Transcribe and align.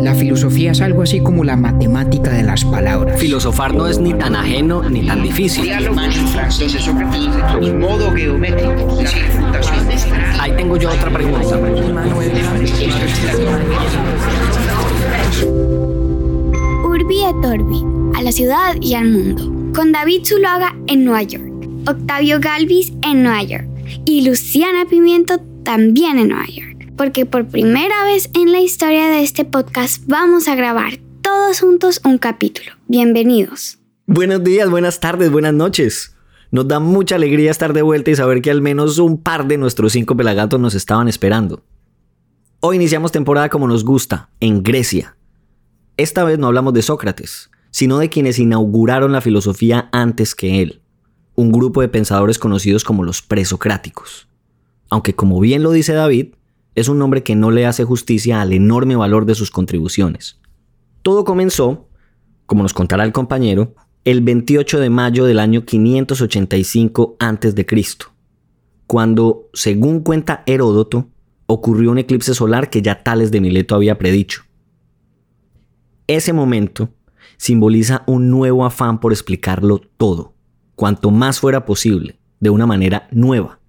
La 0.00 0.14
filosofía 0.14 0.72
es 0.72 0.80
algo 0.80 1.02
así 1.02 1.20
como 1.20 1.44
la 1.44 1.56
matemática 1.56 2.30
de 2.30 2.42
las 2.42 2.64
palabras. 2.64 3.18
Filosofar 3.18 3.74
no 3.74 3.86
es 3.86 3.98
ni 3.98 4.14
tan 4.14 4.34
ajeno 4.34 4.88
ni 4.88 5.06
tan 5.06 5.22
difícil. 5.22 5.64
Dice, 6.58 7.72
modo 7.72 8.12
geométrico, 8.12 8.98
Ahí 10.40 10.52
tengo 10.56 10.76
yo 10.76 10.90
otra 10.90 11.10
pregunta. 11.10 11.58
Urbi 16.84 17.22
et 17.22 17.44
Orbi, 17.44 17.84
a 18.16 18.22
la 18.22 18.32
ciudad 18.32 18.76
y 18.80 18.94
al 18.94 19.10
mundo. 19.10 19.72
Con 19.74 19.92
David 19.92 20.24
Zuluaga 20.24 20.74
en 20.86 21.04
Nueva 21.04 21.22
York, 21.22 21.52
Octavio 21.86 22.40
Galvis 22.40 22.92
en 23.02 23.22
Nueva 23.22 23.42
York 23.42 23.66
y 24.04 24.26
Luciana 24.26 24.84
Pimiento 24.88 25.38
también 25.64 26.18
en 26.18 26.28
Nueva 26.28 26.46
York. 26.46 26.75
Porque 26.96 27.26
por 27.26 27.46
primera 27.46 28.04
vez 28.04 28.30
en 28.32 28.52
la 28.52 28.60
historia 28.60 29.08
de 29.08 29.22
este 29.22 29.44
podcast 29.44 30.02
vamos 30.06 30.48
a 30.48 30.54
grabar 30.54 30.98
todos 31.20 31.60
juntos 31.60 32.00
un 32.04 32.16
capítulo. 32.16 32.72
Bienvenidos. 32.88 33.78
Buenos 34.06 34.42
días, 34.42 34.70
buenas 34.70 34.98
tardes, 34.98 35.30
buenas 35.30 35.52
noches. 35.52 36.16
Nos 36.50 36.66
da 36.66 36.80
mucha 36.80 37.16
alegría 37.16 37.50
estar 37.50 37.74
de 37.74 37.82
vuelta 37.82 38.10
y 38.10 38.16
saber 38.16 38.40
que 38.40 38.50
al 38.50 38.62
menos 38.62 38.98
un 38.98 39.20
par 39.20 39.46
de 39.46 39.58
nuestros 39.58 39.92
cinco 39.92 40.16
pelagatos 40.16 40.58
nos 40.58 40.74
estaban 40.74 41.06
esperando. 41.06 41.62
Hoy 42.60 42.76
iniciamos 42.76 43.12
temporada 43.12 43.50
como 43.50 43.68
nos 43.68 43.84
gusta, 43.84 44.30
en 44.40 44.62
Grecia. 44.62 45.16
Esta 45.98 46.24
vez 46.24 46.38
no 46.38 46.46
hablamos 46.46 46.72
de 46.72 46.80
Sócrates, 46.80 47.50
sino 47.70 47.98
de 47.98 48.08
quienes 48.08 48.38
inauguraron 48.38 49.12
la 49.12 49.20
filosofía 49.20 49.90
antes 49.92 50.34
que 50.34 50.62
él, 50.62 50.80
un 51.34 51.52
grupo 51.52 51.82
de 51.82 51.88
pensadores 51.88 52.38
conocidos 52.38 52.84
como 52.84 53.04
los 53.04 53.20
presocráticos. 53.20 54.28
Aunque 54.88 55.14
como 55.14 55.40
bien 55.40 55.62
lo 55.62 55.72
dice 55.72 55.92
David, 55.92 56.28
es 56.76 56.88
un 56.88 56.98
nombre 56.98 57.22
que 57.22 57.34
no 57.34 57.50
le 57.50 57.66
hace 57.66 57.84
justicia 57.84 58.40
al 58.40 58.52
enorme 58.52 58.94
valor 58.94 59.24
de 59.24 59.34
sus 59.34 59.50
contribuciones. 59.50 60.38
Todo 61.02 61.24
comenzó, 61.24 61.88
como 62.44 62.62
nos 62.62 62.74
contará 62.74 63.02
el 63.04 63.12
compañero, 63.12 63.74
el 64.04 64.20
28 64.20 64.78
de 64.78 64.90
mayo 64.90 65.24
del 65.24 65.40
año 65.40 65.64
585 65.64 67.16
a.C., 67.18 67.66
cuando, 68.86 69.48
según 69.52 70.00
cuenta 70.00 70.44
Heródoto, 70.46 71.08
ocurrió 71.46 71.90
un 71.90 71.98
eclipse 71.98 72.34
solar 72.34 72.70
que 72.70 72.82
ya 72.82 73.02
Tales 73.02 73.32
de 73.32 73.40
Mileto 73.40 73.74
había 73.74 73.98
predicho. 73.98 74.42
Ese 76.06 76.32
momento 76.32 76.90
simboliza 77.36 78.04
un 78.06 78.30
nuevo 78.30 78.64
afán 78.64 79.00
por 79.00 79.12
explicarlo 79.12 79.80
todo, 79.96 80.34
cuanto 80.76 81.10
más 81.10 81.40
fuera 81.40 81.64
posible, 81.64 82.20
de 82.38 82.50
una 82.50 82.66
manera 82.66 83.08
nueva. 83.10 83.60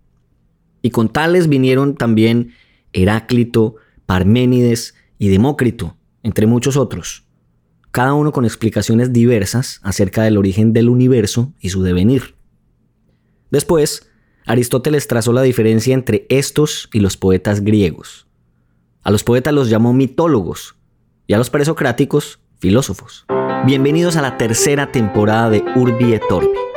Y 0.81 0.91
con 0.91 1.09
Tales 1.09 1.47
vinieron 1.47 1.95
también 1.95 2.51
Heráclito, 2.97 3.75
Parménides 4.05 4.95
y 5.17 5.29
Demócrito, 5.29 5.97
entre 6.23 6.47
muchos 6.47 6.77
otros 6.77 7.27
cada 7.97 8.13
uno 8.13 8.31
con 8.31 8.45
explicaciones 8.45 9.11
diversas 9.11 9.79
acerca 9.81 10.21
del 10.21 10.37
origen 10.37 10.71
del 10.71 10.87
universo 10.87 11.53
y 11.59 11.69
su 11.69 11.81
devenir. 11.81 12.35
Después, 13.49 14.07
Aristóteles 14.45 15.07
trazó 15.07 15.33
la 15.33 15.41
diferencia 15.41 15.95
entre 15.95 16.27
estos 16.29 16.89
y 16.93 16.99
los 16.99 17.17
poetas 17.17 17.61
griegos. 17.61 18.27
A 19.01 19.09
los 19.09 19.23
poetas 19.23 19.51
los 19.51 19.71
llamó 19.71 19.93
mitólogos 19.93 20.75
y 21.25 21.33
a 21.33 21.39
los 21.39 21.49
presocráticos 21.49 22.39
filósofos. 22.59 23.25
Bienvenidos 23.65 24.15
a 24.15 24.21
la 24.21 24.37
tercera 24.37 24.91
temporada 24.91 25.49
de 25.49 25.63
Urbi 25.75 26.13
et 26.13 26.21
Orbi. 26.29 26.76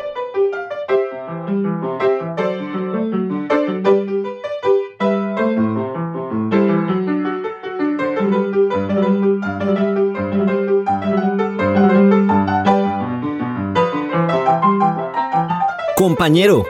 Compañero. 16.20 16.66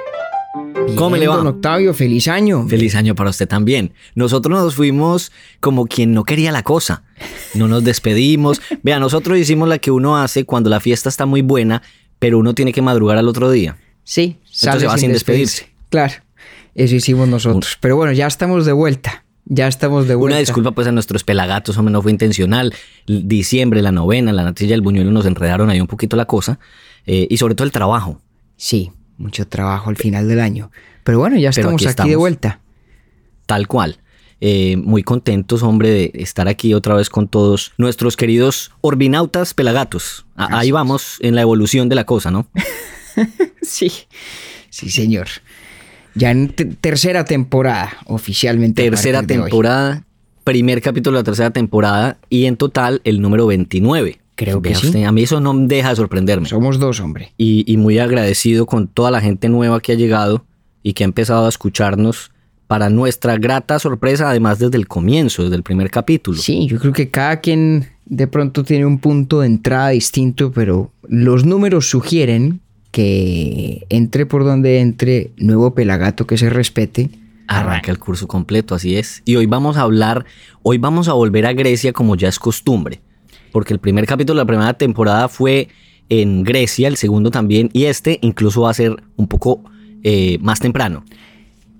¿Cómo 0.94 1.16
le 1.16 1.26
va? 1.26 1.34
Don 1.34 1.48
Octavio, 1.48 1.92
feliz 1.92 2.28
año. 2.28 2.68
Feliz 2.68 2.94
año 2.94 3.16
para 3.16 3.30
usted 3.30 3.48
también. 3.48 3.92
Nosotros 4.14 4.56
nos 4.62 4.76
fuimos 4.76 5.32
como 5.58 5.86
quien 5.86 6.12
no 6.12 6.22
quería 6.22 6.52
la 6.52 6.62
cosa. 6.62 7.02
No 7.54 7.66
nos 7.66 7.82
despedimos. 7.82 8.62
Vea, 8.84 9.00
nosotros 9.00 9.38
hicimos 9.38 9.68
la 9.68 9.78
que 9.78 9.90
uno 9.90 10.16
hace 10.16 10.44
cuando 10.44 10.70
la 10.70 10.78
fiesta 10.78 11.08
está 11.08 11.26
muy 11.26 11.42
buena, 11.42 11.82
pero 12.20 12.38
uno 12.38 12.54
tiene 12.54 12.72
que 12.72 12.80
madrugar 12.80 13.18
al 13.18 13.26
otro 13.26 13.50
día. 13.50 13.76
Sí, 14.04 14.38
Entonces 14.62 14.82
se 14.82 14.86
va 14.86 14.96
sin 14.98 15.10
despedirse. 15.10 15.68
Claro, 15.88 16.14
eso 16.76 16.94
hicimos 16.94 17.26
nosotros. 17.26 17.76
Pero 17.80 17.96
bueno, 17.96 18.12
ya 18.12 18.28
estamos 18.28 18.66
de 18.66 18.72
vuelta. 18.72 19.24
Ya 19.46 19.66
estamos 19.66 20.06
de 20.06 20.14
vuelta. 20.14 20.36
Una 20.36 20.38
disculpa 20.38 20.70
pues 20.70 20.86
a 20.86 20.92
nuestros 20.92 21.24
pelagatos, 21.24 21.76
hombre, 21.76 21.90
no 21.90 22.02
fue 22.02 22.12
intencional. 22.12 22.72
Diciembre, 23.04 23.82
la 23.82 23.90
novena, 23.90 24.32
la 24.32 24.44
natilla 24.44 24.76
el 24.76 24.80
buñuelo 24.80 25.10
nos 25.10 25.26
enredaron 25.26 25.70
ahí 25.70 25.80
un 25.80 25.88
poquito 25.88 26.16
la 26.16 26.26
cosa. 26.26 26.60
Eh, 27.04 27.26
y 27.28 27.36
sobre 27.38 27.56
todo 27.56 27.64
el 27.64 27.72
trabajo. 27.72 28.20
Sí, 28.56 28.92
mucho 29.20 29.46
trabajo 29.46 29.90
al 29.90 29.96
final 29.96 30.26
del 30.26 30.40
año. 30.40 30.70
Pero 31.04 31.18
bueno, 31.18 31.36
ya 31.36 31.50
estamos 31.50 31.86
aquí, 31.86 32.08
de 32.08 32.16
vuelta. 32.16 32.60
Tal 33.46 33.68
cual. 33.68 33.98
Eh, 34.40 34.78
muy 34.78 35.02
contentos, 35.02 35.62
hombre, 35.62 35.90
de 35.90 36.12
estar 36.14 36.48
aquí 36.48 36.72
otra 36.72 36.94
vez 36.94 37.10
con 37.10 37.28
todos 37.28 37.72
nuestros 37.76 38.16
queridos 38.16 38.72
orbinautas 38.80 39.52
pelagatos. 39.52 40.24
ahí 40.36 40.70
vamos 40.70 41.18
en 41.20 41.34
la 41.34 41.42
evolución 41.42 41.90
de 41.90 41.94
la 41.94 42.04
cosa, 42.04 42.30
¿no? 42.30 42.46
sí, 43.62 43.92
sí, 44.70 44.90
señor. 44.90 45.28
Ya 46.14 46.30
en 46.30 46.48
tercera 46.48 47.24
temporada, 47.24 47.98
oficialmente. 48.06 48.82
Tercera 48.82 49.22
temporada, 49.22 50.04
primer 50.42 50.80
capítulo 50.80 51.18
de 51.18 51.20
la 51.20 51.24
tercera 51.24 51.50
temporada 51.50 52.18
y 52.30 52.46
en 52.46 52.56
total 52.56 53.02
el 53.04 53.20
número 53.20 53.46
29. 53.46 54.19
Creo 54.40 54.62
que 54.62 54.74
sí. 54.74 55.04
a 55.04 55.12
mí 55.12 55.24
eso 55.24 55.38
no 55.38 55.52
deja 55.54 55.90
de 55.90 55.96
sorprenderme. 55.96 56.48
Somos 56.48 56.78
dos, 56.78 56.98
hombre. 57.00 57.34
Y, 57.36 57.76
muy 57.76 57.98
agradecido 57.98 58.64
con 58.64 58.88
toda 58.88 59.10
la 59.10 59.20
gente 59.20 59.50
nueva 59.50 59.80
que 59.80 59.92
ha 59.92 59.96
llegado 59.96 60.46
y 60.82 60.94
que 60.94 61.04
ha 61.04 61.08
empezado 61.08 61.44
a 61.44 61.48
escucharnos 61.50 62.32
para 62.66 62.88
nuestra 62.88 63.36
grata 63.36 63.78
sorpresa, 63.78 64.30
además 64.30 64.58
desde 64.58 64.78
el 64.78 64.88
comienzo, 64.88 65.42
desde 65.42 65.56
el 65.56 65.62
primer 65.62 65.90
capítulo. 65.90 66.38
Sí, 66.38 66.66
yo 66.68 66.78
creo 66.78 66.94
que 66.94 67.10
cada 67.10 67.40
quien 67.40 67.90
de 68.06 68.26
pronto 68.28 68.64
tiene 68.64 68.86
un 68.86 68.98
punto 68.98 69.40
de 69.40 69.46
entrada 69.46 69.90
distinto, 69.90 70.52
pero 70.52 70.90
los 71.06 71.44
números 71.44 71.90
sugieren 71.90 72.62
que 72.92 73.84
entre 73.90 74.24
por 74.24 74.44
donde 74.44 74.80
entre, 74.80 75.32
nuevo 75.36 75.74
pelagato 75.74 76.26
que 76.26 76.38
se 76.38 76.48
respete. 76.48 77.10
Arranca 77.46 77.90
el 77.90 77.98
curso 77.98 78.26
completo, 78.26 78.74
así 78.74 78.96
es. 78.96 79.20
Y 79.26 79.36
hoy 79.36 79.44
vamos 79.44 79.76
a 79.76 79.82
hablar, 79.82 80.24
hoy 80.62 80.78
vamos 80.78 81.08
a 81.08 81.12
volver 81.12 81.44
a 81.44 81.52
Grecia 81.52 81.92
como 81.92 82.16
ya 82.16 82.28
es 82.28 82.38
costumbre 82.38 83.02
porque 83.50 83.74
el 83.74 83.80
primer 83.80 84.06
capítulo 84.06 84.38
de 84.38 84.44
la 84.44 84.46
primera 84.46 84.74
temporada 84.74 85.28
fue 85.28 85.68
en 86.08 86.42
Grecia, 86.42 86.88
el 86.88 86.96
segundo 86.96 87.30
también, 87.30 87.70
y 87.72 87.84
este 87.84 88.18
incluso 88.22 88.62
va 88.62 88.70
a 88.70 88.74
ser 88.74 89.02
un 89.16 89.28
poco 89.28 89.62
eh, 90.02 90.38
más 90.40 90.60
temprano. 90.60 91.04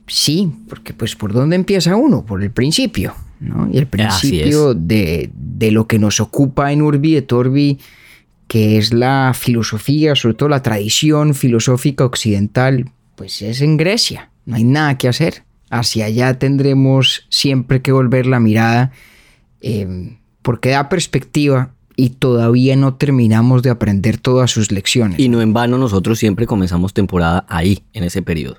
Sí, 0.06 0.50
porque 0.68 0.94
pues 0.94 1.14
por 1.14 1.32
dónde 1.32 1.56
empieza 1.56 1.96
uno, 1.96 2.24
por 2.24 2.42
el 2.42 2.50
principio, 2.50 3.14
¿no? 3.40 3.68
Y 3.72 3.78
el 3.78 3.86
principio 3.86 4.74
de, 4.74 5.30
de, 5.34 5.70
lo 5.70 5.86
que 5.86 5.98
nos 5.98 6.20
ocupa 6.20 6.72
en 6.72 6.82
Urbi 6.82 7.16
et 7.16 7.32
Orbi, 7.32 7.78
que 8.48 8.78
es 8.78 8.92
la 8.92 9.32
filosofía, 9.34 10.16
sobre 10.16 10.34
todo 10.34 10.48
la 10.48 10.62
tradición 10.62 11.34
filosófica 11.34 12.04
occidental, 12.04 12.90
pues 13.14 13.42
es 13.42 13.60
en 13.60 13.76
Grecia, 13.76 14.30
no 14.46 14.56
hay 14.56 14.64
nada 14.64 14.98
que 14.98 15.08
hacer. 15.08 15.44
Hacia 15.70 16.06
allá 16.06 16.38
tendremos 16.38 17.26
siempre 17.28 17.80
que 17.80 17.92
volver 17.92 18.26
la 18.26 18.40
mirada. 18.40 18.90
Eh, 19.60 20.16
porque 20.42 20.70
da 20.70 20.88
perspectiva 20.88 21.74
y 21.96 22.10
todavía 22.10 22.76
no 22.76 22.94
terminamos 22.94 23.62
de 23.62 23.70
aprender 23.70 24.18
todas 24.18 24.50
sus 24.50 24.72
lecciones. 24.72 25.18
Y 25.18 25.28
no 25.28 25.42
en 25.42 25.52
vano 25.52 25.76
nosotros 25.76 26.18
siempre 26.18 26.46
comenzamos 26.46 26.94
temporada 26.94 27.44
ahí, 27.48 27.84
en 27.92 28.04
ese 28.04 28.22
periodo. 28.22 28.58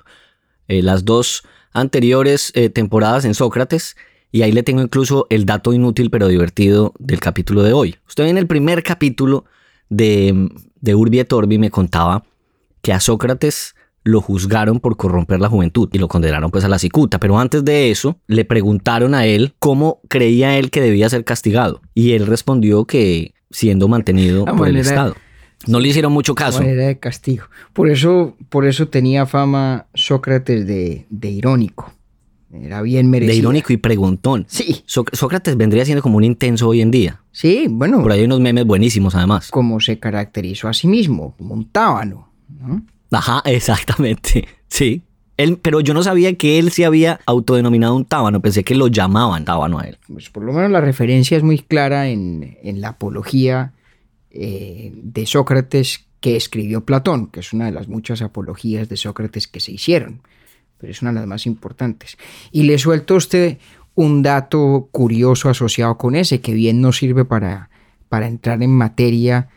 Eh, 0.68 0.82
las 0.82 1.04
dos 1.04 1.42
anteriores 1.72 2.52
eh, 2.54 2.68
temporadas 2.68 3.24
en 3.24 3.34
Sócrates, 3.34 3.96
y 4.30 4.42
ahí 4.42 4.52
le 4.52 4.62
tengo 4.62 4.80
incluso 4.80 5.26
el 5.28 5.44
dato 5.44 5.72
inútil 5.72 6.10
pero 6.10 6.28
divertido 6.28 6.94
del 6.98 7.20
capítulo 7.20 7.62
de 7.62 7.72
hoy. 7.72 7.96
Usted 8.06 8.26
en 8.26 8.38
el 8.38 8.46
primer 8.46 8.82
capítulo 8.82 9.44
de, 9.88 10.48
de 10.80 10.94
Urbi 10.94 11.18
et 11.18 11.32
Orbi 11.32 11.58
me 11.58 11.70
contaba 11.70 12.24
que 12.80 12.92
a 12.92 13.00
Sócrates 13.00 13.74
lo 14.04 14.20
juzgaron 14.20 14.80
por 14.80 14.96
corromper 14.96 15.40
la 15.40 15.48
juventud 15.48 15.88
y 15.92 15.98
lo 15.98 16.08
condenaron 16.08 16.50
pues 16.50 16.64
a 16.64 16.68
la 16.68 16.78
cicuta. 16.78 17.18
Pero 17.18 17.38
antes 17.38 17.64
de 17.64 17.90
eso, 17.90 18.18
le 18.26 18.44
preguntaron 18.44 19.14
a 19.14 19.26
él 19.26 19.54
cómo 19.58 20.00
creía 20.08 20.58
él 20.58 20.70
que 20.70 20.80
debía 20.80 21.08
ser 21.08 21.24
castigado. 21.24 21.80
Y 21.94 22.12
él 22.12 22.26
respondió 22.26 22.84
que 22.84 23.34
siendo 23.50 23.88
mantenido 23.88 24.44
por 24.44 24.68
el 24.68 24.76
Estado. 24.76 25.14
No 25.66 25.78
le 25.78 25.88
hicieron 25.88 26.12
mucho 26.12 26.34
caso. 26.34 26.58
Manera 26.58 26.86
de 26.86 26.98
castigo. 26.98 27.44
Por 27.72 27.88
eso, 27.88 28.36
por 28.48 28.66
eso 28.66 28.88
tenía 28.88 29.26
fama 29.26 29.86
Sócrates 29.94 30.66
de, 30.66 31.06
irónico. 31.22 31.92
Era 32.52 32.82
bien 32.82 33.08
merecido. 33.08 33.32
De 33.32 33.38
irónico 33.38 33.72
y 33.72 33.76
preguntón. 33.76 34.44
Sí. 34.48 34.82
Sócrates 34.86 35.56
vendría 35.56 35.84
siendo 35.84 36.02
como 36.02 36.16
un 36.16 36.24
intenso 36.24 36.68
hoy 36.68 36.80
en 36.80 36.90
día. 36.90 37.22
Sí, 37.30 37.66
bueno. 37.70 38.02
Por 38.02 38.10
ahí 38.10 38.20
hay 38.20 38.24
unos 38.26 38.40
memes 38.40 38.66
buenísimos 38.66 39.14
además. 39.14 39.50
Como 39.50 39.78
se 39.78 39.98
caracterizó 39.98 40.68
a 40.68 40.74
sí 40.74 40.88
mismo, 40.88 41.34
como 41.38 41.54
un 41.54 41.70
tábano. 41.70 42.28
¿no? 42.48 42.82
Ajá, 43.12 43.42
exactamente. 43.44 44.48
Sí. 44.68 45.02
Él, 45.36 45.58
pero 45.60 45.80
yo 45.80 45.94
no 45.94 46.02
sabía 46.02 46.34
que 46.34 46.58
él 46.58 46.70
se 46.70 46.84
había 46.84 47.20
autodenominado 47.26 47.94
un 47.94 48.04
tábano, 48.04 48.40
pensé 48.40 48.64
que 48.64 48.74
lo 48.74 48.88
llamaban 48.88 49.44
tábano 49.44 49.78
a 49.78 49.84
él. 49.84 49.98
Pues 50.06 50.30
por 50.30 50.44
lo 50.44 50.52
menos 50.52 50.70
la 50.70 50.80
referencia 50.80 51.36
es 51.36 51.42
muy 51.42 51.58
clara 51.58 52.08
en, 52.08 52.56
la 52.62 52.88
apología 52.88 53.72
eh, 54.30 54.92
de 54.94 55.26
Sócrates 55.26 56.06
que 56.20 56.36
escribió 56.36 56.84
Platón, 56.84 57.28
que 57.28 57.40
es 57.40 57.52
una 57.52 57.66
de 57.66 57.72
las 57.72 57.88
muchas 57.88 58.22
apologías 58.22 58.88
de 58.88 58.96
Sócrates 58.96 59.48
que 59.48 59.60
se 59.60 59.72
hicieron, 59.72 60.20
pero 60.78 60.92
es 60.92 61.02
una 61.02 61.12
de 61.12 61.20
las 61.20 61.26
más 61.26 61.46
importantes. 61.46 62.16
Y 62.52 62.62
le 62.62 62.78
suelto 62.78 63.14
a 63.14 63.18
usted 63.18 63.58
un 63.94 64.22
dato 64.22 64.88
curioso 64.92 65.48
asociado 65.48 65.98
con 65.98 66.14
ese, 66.14 66.40
que 66.40 66.54
bien 66.54 66.80
nos 66.80 66.98
sirve 66.98 67.24
para, 67.24 67.70
para 68.08 68.28
entrar 68.28 68.62
en 68.62 68.70
materia 68.70 69.48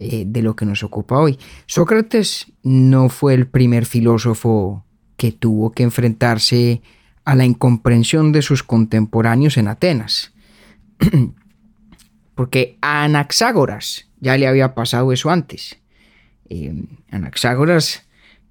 eh, 0.00 0.24
de 0.26 0.42
lo 0.42 0.54
que 0.54 0.64
nos 0.64 0.82
ocupa 0.84 1.18
hoy. 1.18 1.38
Sócrates 1.66 2.46
no 2.62 3.08
fue 3.08 3.34
el 3.34 3.48
primer 3.48 3.84
filósofo 3.84 4.84
que 5.16 5.32
tuvo 5.32 5.72
que 5.72 5.82
enfrentarse 5.82 6.82
a 7.24 7.34
la 7.34 7.44
incomprensión 7.44 8.30
de 8.30 8.42
sus 8.42 8.62
contemporáneos 8.62 9.56
en 9.56 9.68
Atenas. 9.68 10.32
Porque 12.34 12.78
a 12.80 13.02
Anaxágoras 13.02 14.08
ya 14.20 14.38
le 14.38 14.46
había 14.46 14.74
pasado 14.74 15.12
eso 15.12 15.30
antes. 15.30 15.78
Eh, 16.48 16.84
Anaxágoras, 17.10 18.06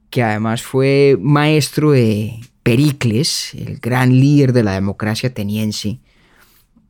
que 0.10 0.24
además 0.24 0.62
fue 0.62 1.18
maestro 1.20 1.92
de 1.92 2.40
Pericles, 2.64 3.54
el 3.54 3.80
gran 3.80 4.12
líder 4.12 4.52
de 4.52 4.64
la 4.64 4.74
democracia 4.74 5.30
ateniense, 5.30 6.00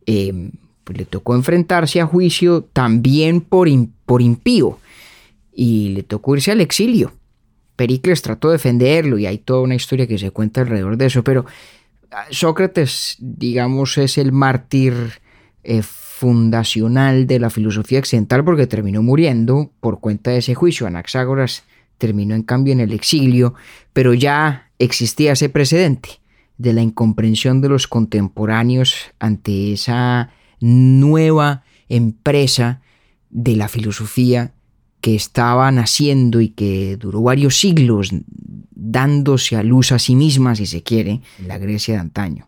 eh, 0.08 0.50
pues 0.88 0.98
le 0.98 1.06
tocó 1.06 1.36
enfrentarse 1.36 2.00
a 2.00 2.06
juicio 2.06 2.64
también 2.72 3.42
por, 3.42 3.68
por 4.06 4.22
impío 4.22 4.80
y 5.54 5.90
le 5.90 6.04
tocó 6.04 6.38
irse 6.38 6.52
al 6.52 6.62
exilio. 6.62 7.12
Pericles 7.76 8.22
trató 8.22 8.48
de 8.48 8.54
defenderlo 8.54 9.18
y 9.18 9.26
hay 9.26 9.38
toda 9.38 9.60
una 9.60 9.76
historia 9.76 10.08
que 10.08 10.18
se 10.18 10.32
cuenta 10.32 10.62
alrededor 10.62 10.96
de 10.96 11.08
eso, 11.08 11.26
pero 11.26 11.46
ah, 12.10 12.24
Sócrates, 12.32 13.18
digamos, 13.20 13.98
es 13.98 14.18
el 14.18 14.32
mártir 14.32 14.94
eh, 15.66 15.82
fundacional 15.82 17.28
de 17.28 17.40
la 17.40 17.50
filosofía 17.50 18.00
occidental 18.00 18.46
porque 18.46 18.66
terminó 18.66 19.04
muriendo 19.04 19.70
por 19.82 20.00
cuenta 20.00 20.32
de 20.32 20.38
ese 20.38 20.56
juicio. 20.56 20.88
Anaxágoras 20.88 21.66
terminó 21.98 22.34
en 22.34 22.44
cambio 22.44 22.72
en 22.72 22.80
el 22.80 22.94
exilio, 22.94 23.56
pero 23.92 24.14
ya 24.14 24.72
existía 24.80 25.34
ese 25.34 25.50
precedente 25.50 26.22
de 26.58 26.72
la 26.72 26.82
incomprensión 26.82 27.60
de 27.60 27.68
los 27.68 27.88
contemporáneos 27.88 28.96
ante 29.20 29.74
esa 29.74 30.32
nueva 30.60 31.64
empresa 31.90 32.82
de 33.30 33.56
la 33.56 33.68
filosofía 33.68 34.54
que 35.02 35.16
estaba 35.16 35.72
naciendo 35.72 36.42
y 36.42 36.50
que 36.50 36.98
duró 36.98 37.22
varios 37.22 37.60
siglos 37.60 38.10
dándose 38.72 39.56
a 39.56 39.64
luz 39.64 39.92
a 39.92 40.00
sí 40.00 40.16
misma, 40.16 40.56
si 40.56 40.66
se 40.66 40.84
quiere, 40.84 41.22
en 41.40 41.48
la 41.48 41.58
Grecia 41.58 41.96
de 41.96 42.00
antaño. 42.00 42.48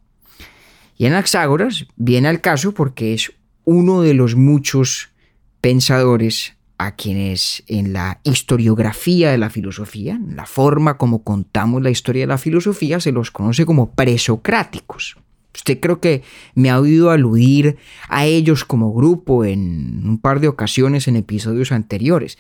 Y 0.97 1.05
Anaxágoras 1.05 1.85
viene 1.95 2.27
al 2.27 2.41
caso 2.41 2.73
porque 2.73 3.13
es 3.13 3.31
uno 3.63 4.01
de 4.01 4.13
los 4.13 4.35
muchos 4.35 5.09
pensadores 5.61 6.55
a 6.77 6.95
quienes 6.95 7.63
en 7.67 7.93
la 7.93 8.19
historiografía 8.23 9.31
de 9.31 9.37
la 9.37 9.49
filosofía, 9.49 10.13
en 10.13 10.35
la 10.35 10.45
forma 10.45 10.97
como 10.97 11.23
contamos 11.23 11.81
la 11.81 11.89
historia 11.89 12.23
de 12.23 12.27
la 12.27 12.37
filosofía, 12.37 12.99
se 12.99 13.11
los 13.11 13.31
conoce 13.31 13.65
como 13.65 13.91
presocráticos. 13.91 15.17
Usted 15.55 15.79
creo 15.79 15.99
que 15.99 16.23
me 16.55 16.69
ha 16.69 16.79
oído 16.79 17.09
aludir 17.09 17.77
a 18.07 18.25
ellos 18.25 18.65
como 18.65 18.93
grupo 18.93 19.45
en 19.45 20.07
un 20.07 20.19
par 20.19 20.39
de 20.39 20.47
ocasiones 20.47 21.07
en 21.07 21.15
episodios 21.15 21.71
anteriores. 21.71 22.37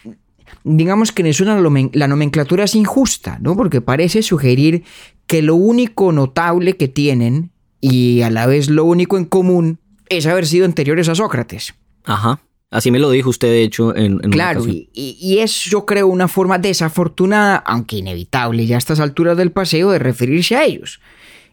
Digamos 0.63 1.11
que 1.11 1.21
en 1.21 1.27
eso 1.27 1.45
la 1.45 2.07
nomenclatura 2.07 2.63
es 2.63 2.75
injusta, 2.75 3.37
¿no? 3.41 3.55
Porque 3.55 3.81
parece 3.81 4.21
sugerir 4.21 4.83
que 5.27 5.41
lo 5.41 5.55
único 5.55 6.11
notable 6.11 6.75
que 6.77 6.87
tienen 6.87 7.51
y 7.81 8.21
a 8.21 8.29
la 8.29 8.45
vez 8.47 8.69
lo 8.69 8.85
único 8.85 9.17
en 9.17 9.25
común 9.25 9.79
es 10.09 10.25
haber 10.25 10.47
sido 10.47 10.65
anteriores 10.65 11.07
a 11.07 11.15
Sócrates. 11.15 11.75
Ajá. 12.03 12.41
Así 12.71 12.91
me 12.91 12.99
lo 12.99 13.09
dijo 13.09 13.31
usted, 13.31 13.47
de 13.47 13.63
hecho, 13.63 13.95
en, 13.95 14.19
en 14.23 14.29
Claro, 14.29 14.63
y, 14.67 14.89
y, 14.93 15.39
es, 15.39 15.63
yo 15.63 15.85
creo, 15.85 16.07
una 16.07 16.27
forma 16.27 16.59
desafortunada, 16.59 17.57
aunque 17.57 17.97
inevitable 17.97 18.67
ya 18.67 18.75
a 18.75 18.77
estas 18.77 18.99
alturas 18.99 19.37
del 19.37 19.51
paseo, 19.51 19.89
de 19.89 19.97
referirse 19.97 20.55
a 20.55 20.65
ellos. 20.65 20.99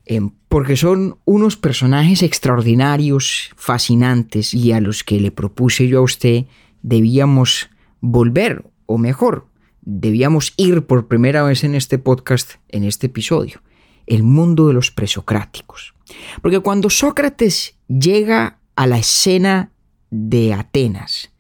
Em, 0.09 0.31
porque 0.49 0.77
son 0.77 1.19
unos 1.25 1.57
personajes 1.57 2.23
extraordinarios, 2.23 3.51
fascinantes, 3.57 4.55
y 4.55 4.71
a 4.71 4.81
los 4.81 5.03
que 5.03 5.21
le 5.21 5.33
propuse 5.33 5.89
yo 5.89 5.99
a 5.99 6.03
usted 6.03 6.45
debíamos 6.83 7.69
volver, 8.01 8.65
o 8.87 8.99
mejor, 8.99 9.49
debíamos 9.83 10.55
ir 10.57 10.87
por 10.87 11.09
primera 11.09 11.43
vez 11.43 11.65
en 11.65 11.75
este 11.75 11.99
podcast, 11.99 12.53
en 12.69 12.85
este 12.85 13.09
episodio, 13.09 13.63
el 14.07 14.23
mundo 14.23 14.69
de 14.69 14.75
los 14.75 14.93
presocráticos. 14.93 15.95
Porque 16.41 16.61
cuando 16.61 16.89
Sócrates 16.89 17.75
llega 17.89 18.61
a 18.77 18.87
la 18.87 18.99
escena 18.99 19.73
de 20.11 20.55
Atenas, 20.55 21.33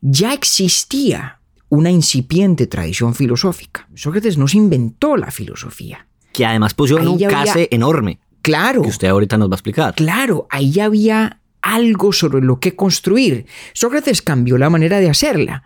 ya 0.00 0.32
existía 0.32 1.38
una 1.68 1.92
incipiente 1.92 2.66
tradición 2.66 3.14
filosófica. 3.14 3.88
Sócrates 3.94 4.36
no 4.36 4.48
se 4.48 4.56
inventó 4.56 5.16
la 5.16 5.30
filosofía 5.30 6.08
que 6.32 6.46
además 6.46 6.74
pusieron 6.74 7.08
un 7.08 7.18
case 7.18 7.68
enorme. 7.70 8.18
Claro. 8.42 8.82
Que 8.82 8.88
usted 8.88 9.08
ahorita 9.08 9.36
nos 9.36 9.50
va 9.50 9.54
a 9.54 9.56
explicar. 9.56 9.94
Claro, 9.94 10.46
ahí 10.50 10.70
ya 10.72 10.86
había 10.86 11.40
algo 11.62 12.12
sobre 12.12 12.40
lo 12.40 12.58
que 12.58 12.74
construir. 12.74 13.46
Sócrates 13.72 14.22
cambió 14.22 14.58
la 14.58 14.70
manera 14.70 14.98
de 14.98 15.10
hacerla. 15.10 15.64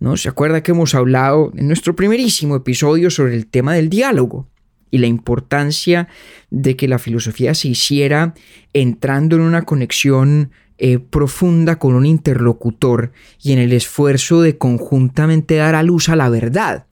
¿no? 0.00 0.16
¿Se 0.16 0.28
acuerda 0.28 0.62
que 0.62 0.72
hemos 0.72 0.94
hablado 0.94 1.52
en 1.56 1.66
nuestro 1.66 1.94
primerísimo 1.94 2.56
episodio 2.56 3.10
sobre 3.10 3.34
el 3.34 3.46
tema 3.46 3.74
del 3.74 3.88
diálogo 3.88 4.48
y 4.90 4.98
la 4.98 5.06
importancia 5.06 6.08
de 6.50 6.76
que 6.76 6.88
la 6.88 6.98
filosofía 6.98 7.54
se 7.54 7.68
hiciera 7.68 8.34
entrando 8.72 9.36
en 9.36 9.42
una 9.42 9.62
conexión 9.62 10.50
eh, 10.78 10.98
profunda 10.98 11.78
con 11.78 11.94
un 11.94 12.06
interlocutor 12.06 13.12
y 13.42 13.52
en 13.52 13.58
el 13.58 13.72
esfuerzo 13.72 14.40
de 14.40 14.56
conjuntamente 14.56 15.56
dar 15.56 15.74
a 15.74 15.82
luz 15.82 16.08
a 16.08 16.16
la 16.16 16.28
verdad? 16.28 16.86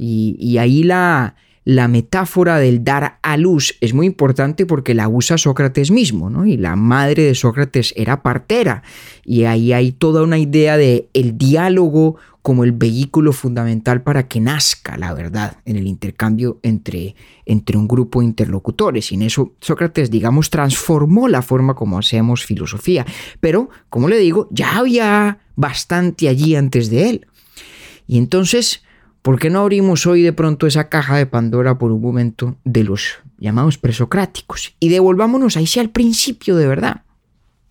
y 0.00 0.58
ahí 0.58 0.84
la, 0.84 1.34
la 1.68 1.86
metáfora 1.86 2.56
del 2.56 2.82
dar 2.82 3.18
a 3.22 3.36
luz 3.36 3.76
es 3.82 3.92
muy 3.92 4.06
importante 4.06 4.64
porque 4.64 4.94
la 4.94 5.06
usa 5.06 5.36
Sócrates 5.36 5.90
mismo, 5.90 6.30
¿no? 6.30 6.46
Y 6.46 6.56
la 6.56 6.76
madre 6.76 7.24
de 7.24 7.34
Sócrates 7.34 7.92
era 7.94 8.22
partera. 8.22 8.82
Y 9.22 9.44
ahí 9.44 9.74
hay 9.74 9.92
toda 9.92 10.22
una 10.22 10.38
idea 10.38 10.78
de 10.78 11.10
el 11.12 11.36
diálogo 11.36 12.16
como 12.40 12.64
el 12.64 12.72
vehículo 12.72 13.34
fundamental 13.34 14.00
para 14.00 14.28
que 14.28 14.40
nazca 14.40 14.96
la 14.96 15.12
verdad 15.12 15.58
en 15.66 15.76
el 15.76 15.86
intercambio 15.86 16.58
entre, 16.62 17.14
entre 17.44 17.76
un 17.76 17.86
grupo 17.86 18.20
de 18.20 18.28
interlocutores. 18.28 19.12
Y 19.12 19.16
en 19.16 19.22
eso 19.22 19.52
Sócrates, 19.60 20.10
digamos, 20.10 20.48
transformó 20.48 21.28
la 21.28 21.42
forma 21.42 21.74
como 21.74 21.98
hacemos 21.98 22.46
filosofía. 22.46 23.04
Pero, 23.40 23.68
como 23.90 24.08
le 24.08 24.16
digo, 24.16 24.48
ya 24.50 24.78
había 24.78 25.40
bastante 25.54 26.30
allí 26.30 26.56
antes 26.56 26.88
de 26.88 27.10
él. 27.10 27.26
Y 28.06 28.16
entonces 28.16 28.82
¿Por 29.22 29.38
qué 29.38 29.50
no 29.50 29.60
abrimos 29.60 30.06
hoy 30.06 30.22
de 30.22 30.32
pronto 30.32 30.66
esa 30.66 30.88
caja 30.88 31.16
de 31.16 31.26
Pandora 31.26 31.78
por 31.78 31.92
un 31.92 32.00
momento 32.00 32.56
de 32.64 32.84
los 32.84 33.18
llamados 33.38 33.78
presocráticos 33.78 34.74
y 34.80 34.88
devolvámonos 34.88 35.56
ahí 35.56 35.66
sí 35.66 35.80
al 35.80 35.90
principio 35.90 36.56
de 36.56 36.66
verdad? 36.66 37.02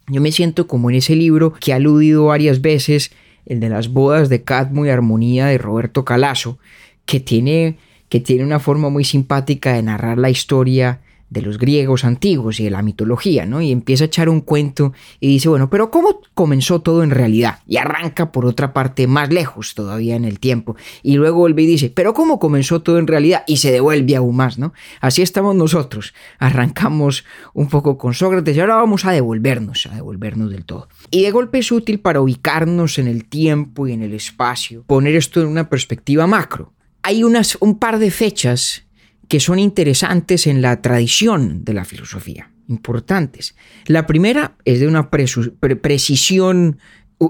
Yo 0.08 0.22
me 0.22 0.32
siento 0.32 0.68
como 0.68 0.90
en 0.90 0.98
ese 0.98 1.16
libro 1.16 1.54
que 1.54 1.74
ha 1.74 1.78
aludido 1.78 2.26
varias 2.26 2.62
veces, 2.62 3.12
el 3.46 3.60
de 3.60 3.70
las 3.70 3.90
bodas 3.90 4.30
de 4.30 4.44
Cadmo 4.44 4.86
y 4.86 4.90
Armonía 4.90 5.48
de 5.48 5.58
Roberto 5.58 6.06
Calazo, 6.06 6.60
que 7.06 7.20
tiene, 7.20 7.78
que 8.10 8.20
tiene 8.20 8.44
una 8.44 8.60
forma 8.60 8.90
muy 8.90 9.04
simpática 9.04 9.74
de 9.74 9.84
narrar 9.84 10.18
la 10.18 10.30
historia 10.30 11.02
de 11.30 11.42
los 11.42 11.58
griegos 11.58 12.06
antiguos 12.06 12.60
y 12.60 12.64
de 12.64 12.70
la 12.70 12.82
mitología, 12.82 13.46
¿no? 13.46 13.62
Y 13.62 13.72
empieza 13.72 14.06
a 14.06 14.08
echar 14.08 14.30
un 14.30 14.42
cuento 14.42 14.94
y 15.20 15.28
dice, 15.28 15.50
bueno, 15.50 15.70
pero 15.70 15.92
¿cómo 15.92 16.22
comenzó 16.34 16.82
todo 16.82 17.04
en 17.04 17.10
realidad? 17.10 17.60
Y 17.68 17.78
arranca 17.78 18.32
por 18.32 18.46
otra 18.46 18.74
parte 18.74 19.08
más 19.08 19.32
lejos 19.32 19.76
todavía 19.76 20.16
en 20.16 20.26
el 20.26 20.40
tiempo. 20.40 20.76
Y 21.04 21.16
luego 21.16 21.40
vuelve 21.40 21.64
y 21.64 21.68
dice, 21.68 21.90
pero 21.90 22.14
¿cómo 22.14 22.40
comenzó 22.40 22.82
todo 22.82 22.98
en 22.98 23.08
realidad? 23.08 23.44
Y 23.48 23.58
se 23.58 23.72
devuelve 23.72 24.16
aún 24.16 24.36
más, 24.36 24.58
¿no? 24.58 24.74
Así 25.02 25.22
estamos 25.22 25.56
nosotros. 25.56 26.14
Arrancamos 26.40 27.26
un 27.54 27.68
poco 27.68 27.98
con 27.98 28.14
Sócrates 28.14 28.56
y 28.56 28.60
ahora 28.60 28.76
vamos 28.78 29.06
a 29.06 29.12
devolvernos, 29.12 29.86
a 29.88 29.96
devolvernos 29.96 30.50
del 30.52 30.66
todo. 30.66 30.88
Y 31.12 31.24
de 31.24 31.32
golpe 31.32 31.60
es 31.60 31.72
útil 31.72 32.00
para 32.00 32.22
ubicarnos 32.22 33.00
en 33.00 33.08
el 33.08 33.26
tiempo 33.26 33.88
y 33.88 33.94
en 33.94 34.02
el 34.02 34.14
espacio, 34.14 34.84
poner 34.88 35.16
esto 35.16 35.42
en 35.42 35.48
una 35.48 35.70
perspectiva 35.70 36.28
macro. 36.28 36.74
Hay 37.04 37.24
unas, 37.24 37.58
un 37.62 37.80
par 37.80 38.00
de 38.00 38.12
fechas 38.12 38.87
que 39.28 39.40
son 39.40 39.60
interesantes 39.60 40.48
en 40.48 40.62
la 40.62 40.82
tradición 40.82 41.64
de 41.64 41.74
la 41.74 41.86
filosofía, 41.86 42.52
importantes. 42.68 43.56
La 43.86 44.08
primera 44.08 44.56
es 44.66 44.80
de 44.80 44.88
una 44.88 45.10
precisión 45.10 46.80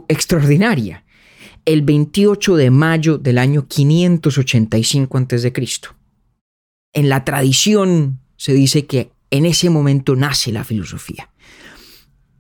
extraordinaria, 0.07 1.03
el 1.65 1.81
28 1.81 2.55
de 2.55 2.71
mayo 2.71 3.17
del 3.17 3.37
año 3.37 3.67
585 3.67 5.17
a.C. 5.17 5.53
En 6.93 7.09
la 7.09 7.25
tradición 7.25 8.19
se 8.37 8.53
dice 8.53 8.85
que 8.85 9.11
en 9.31 9.45
ese 9.45 9.69
momento 9.69 10.15
nace 10.15 10.51
la 10.51 10.63
filosofía. 10.63 11.29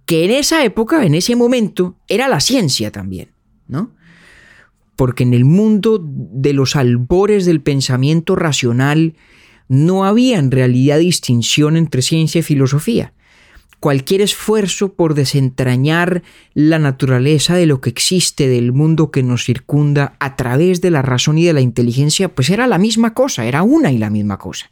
Que 0.05 0.23
en 0.23 0.31
esa 0.31 0.63
época, 0.63 1.05
en 1.05 1.13
ese 1.15 1.35
momento, 1.35 1.97
era 2.07 2.29
la 2.29 2.39
ciencia 2.39 2.91
también, 2.91 3.31
¿no? 3.67 3.91
Porque 4.95 5.23
en 5.23 5.33
el 5.33 5.43
mundo 5.43 6.01
de 6.01 6.53
los 6.53 6.77
albores 6.77 7.45
del 7.45 7.61
pensamiento 7.61 8.37
racional 8.37 9.15
no 9.67 10.05
había 10.05 10.39
en 10.39 10.51
realidad 10.51 10.99
distinción 10.99 11.77
entre 11.77 12.01
ciencia 12.01 12.39
y 12.39 12.43
filosofía. 12.43 13.13
Cualquier 13.79 14.21
esfuerzo 14.21 14.93
por 14.93 15.13
desentrañar 15.13 16.23
la 16.55 16.79
naturaleza 16.79 17.55
de 17.55 17.67
lo 17.67 17.79
que 17.79 17.91
existe 17.91 18.47
del 18.47 18.73
mundo 18.73 19.11
que 19.11 19.21
nos 19.21 19.43
circunda 19.43 20.15
a 20.19 20.35
través 20.35 20.81
de 20.81 20.89
la 20.89 21.03
razón 21.03 21.37
y 21.37 21.45
de 21.45 21.53
la 21.53 21.61
inteligencia, 21.61 22.33
pues 22.33 22.49
era 22.49 22.65
la 22.65 22.79
misma 22.79 23.13
cosa, 23.13 23.45
era 23.45 23.61
una 23.61 23.91
y 23.91 23.97
la 23.99 24.09
misma 24.09 24.37
cosa 24.37 24.71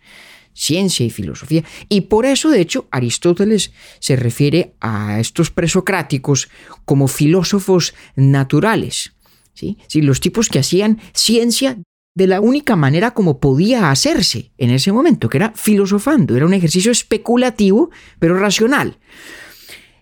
ciencia 0.55 1.05
y 1.05 1.09
filosofía. 1.09 1.63
Y 1.89 2.01
por 2.01 2.25
eso, 2.25 2.49
de 2.49 2.61
hecho, 2.61 2.87
Aristóteles 2.89 3.71
se 3.99 4.15
refiere 4.15 4.73
a 4.79 5.19
estos 5.19 5.51
presocráticos 5.51 6.49
como 6.85 7.07
filósofos 7.07 7.93
naturales. 8.15 9.11
¿sí? 9.53 9.77
los 9.95 10.19
tipos 10.19 10.49
que 10.49 10.59
hacían 10.59 10.99
ciencia 11.13 11.77
de 12.15 12.27
la 12.27 12.39
única 12.39 12.77
manera 12.77 13.11
como 13.11 13.39
podía 13.39 13.91
hacerse 13.91 14.51
en 14.57 14.71
ese 14.71 14.91
momento, 14.93 15.29
que 15.29 15.37
era 15.37 15.51
filosofando, 15.53 16.35
era 16.35 16.45
un 16.45 16.53
ejercicio 16.53 16.91
especulativo, 16.91 17.91
pero 18.19 18.39
racional. 18.39 18.97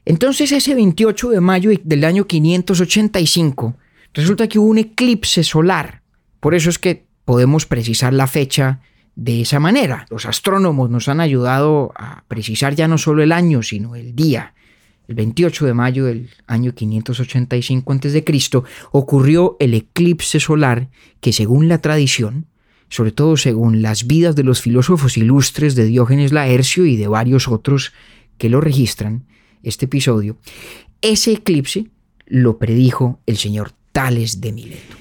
Entonces 0.06 0.52
ese 0.52 0.76
28 0.76 1.30
de 1.30 1.42
mayo 1.42 1.72
del 1.84 2.04
año 2.04 2.26
585, 2.28 3.76
resulta 4.14 4.48
que 4.48 4.60
hubo 4.60 4.68
un 4.68 4.78
eclipse 4.78 5.44
solar. 5.44 6.04
Por 6.40 6.54
eso 6.54 6.70
es 6.70 6.78
que 6.78 7.06
podemos 7.26 7.66
precisar 7.66 8.14
la 8.14 8.28
fecha 8.28 8.82
de 9.16 9.42
esa 9.42 9.60
manera. 9.60 10.06
Los 10.10 10.28
astrónomos 10.28 10.92
nos 10.92 11.08
han 11.08 11.20
ayudado 11.20 11.94
a 11.96 12.26
precisar 12.28 12.76
ya 12.76 12.88
no 12.88 13.00
solo 13.00 13.24
el 13.24 13.32
año, 13.32 13.64
sino 13.64 13.96
el 13.96 14.16
día 14.16 14.54
el 15.08 15.16
28 15.16 15.66
de 15.66 15.74
mayo 15.74 16.06
del 16.06 16.30
año 16.48 16.74
585 16.74 17.92
a.C., 17.92 18.24
ocurrió 18.92 19.58
el 19.60 19.74
eclipse 19.74 20.40
solar 20.40 20.90
que 21.20 21.34
según 21.34 21.68
la 21.68 21.80
tradición, 21.80 22.48
sobre 22.90 23.12
todo 23.12 23.38
según 23.38 23.82
las 23.82 24.08
vidas 24.08 24.36
de 24.36 24.44
los 24.44 24.62
filósofos 24.62 25.18
ilustres 25.18 25.76
de 25.76 25.86
Diógenes 25.86 26.32
Laercio 26.32 26.86
y 26.86 26.96
de 26.96 27.08
varios 27.08 27.48
otros 27.48 27.92
que 28.38 28.50
lo 28.50 28.62
registran, 28.62 29.26
este 29.62 29.86
episodio, 29.86 30.38
ese 31.02 31.34
eclipse 31.34 31.88
lo 32.26 32.58
predijo 32.58 33.20
el 33.26 33.38
señor 33.38 33.72
Tales 33.92 34.42
de 34.42 34.52
Mileto. 34.52 34.96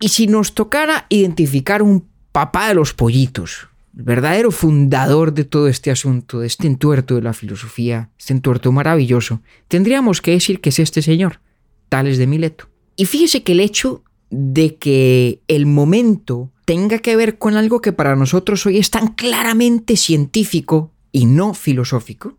Y 0.00 0.08
si 0.08 0.26
nos 0.26 0.54
tocara 0.54 1.06
identificar 1.08 1.82
un 1.82 2.06
papá 2.32 2.68
de 2.68 2.74
los 2.74 2.94
pollitos, 2.94 3.69
el 3.96 4.02
verdadero 4.02 4.50
fundador 4.50 5.32
de 5.32 5.44
todo 5.44 5.68
este 5.68 5.90
asunto, 5.90 6.40
de 6.40 6.46
este 6.46 6.66
entuerto 6.66 7.16
de 7.16 7.22
la 7.22 7.32
filosofía, 7.32 8.10
este 8.18 8.32
entuerto 8.32 8.72
maravilloso, 8.72 9.42
tendríamos 9.68 10.20
que 10.22 10.32
decir 10.32 10.60
que 10.60 10.70
es 10.70 10.78
este 10.78 11.02
señor, 11.02 11.40
Tales 11.88 12.18
de 12.18 12.26
Mileto. 12.26 12.68
Y 12.96 13.06
fíjese 13.06 13.42
que 13.42 13.52
el 13.52 13.60
hecho 13.60 14.04
de 14.30 14.76
que 14.76 15.42
el 15.48 15.66
momento 15.66 16.52
tenga 16.64 16.98
que 16.98 17.16
ver 17.16 17.38
con 17.38 17.56
algo 17.56 17.80
que 17.80 17.92
para 17.92 18.14
nosotros 18.14 18.64
hoy 18.66 18.78
es 18.78 18.90
tan 18.90 19.08
claramente 19.08 19.96
científico 19.96 20.92
y 21.10 21.26
no 21.26 21.54
filosófico, 21.54 22.38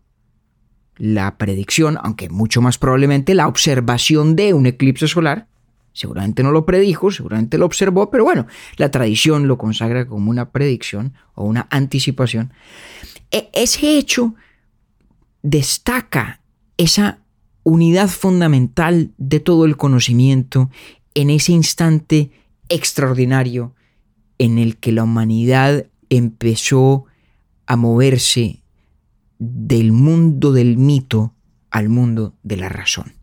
la 0.96 1.36
predicción, 1.36 1.98
aunque 2.02 2.28
mucho 2.28 2.62
más 2.62 2.78
probablemente 2.78 3.34
la 3.34 3.48
observación 3.48 4.36
de 4.36 4.54
un 4.54 4.66
eclipse 4.66 5.08
solar, 5.08 5.48
Seguramente 5.92 6.42
no 6.42 6.52
lo 6.52 6.64
predijo, 6.64 7.10
seguramente 7.10 7.58
lo 7.58 7.66
observó, 7.66 8.10
pero 8.10 8.24
bueno, 8.24 8.46
la 8.76 8.90
tradición 8.90 9.46
lo 9.46 9.58
consagra 9.58 10.06
como 10.06 10.30
una 10.30 10.50
predicción 10.50 11.14
o 11.34 11.44
una 11.44 11.66
anticipación. 11.70 12.52
E, 13.30 13.50
ese 13.52 13.98
hecho 13.98 14.34
destaca 15.42 16.40
esa 16.78 17.18
unidad 17.62 18.08
fundamental 18.08 19.12
de 19.18 19.40
todo 19.40 19.64
el 19.66 19.76
conocimiento 19.76 20.70
en 21.14 21.30
ese 21.30 21.52
instante 21.52 22.30
extraordinario 22.68 23.74
en 24.38 24.58
el 24.58 24.78
que 24.78 24.92
la 24.92 25.04
humanidad 25.04 25.86
empezó 26.08 27.04
a 27.66 27.76
moverse 27.76 28.62
del 29.38 29.92
mundo 29.92 30.52
del 30.52 30.76
mito 30.78 31.34
al 31.70 31.88
mundo 31.88 32.34
de 32.42 32.56
la 32.56 32.68
razón. 32.68 33.21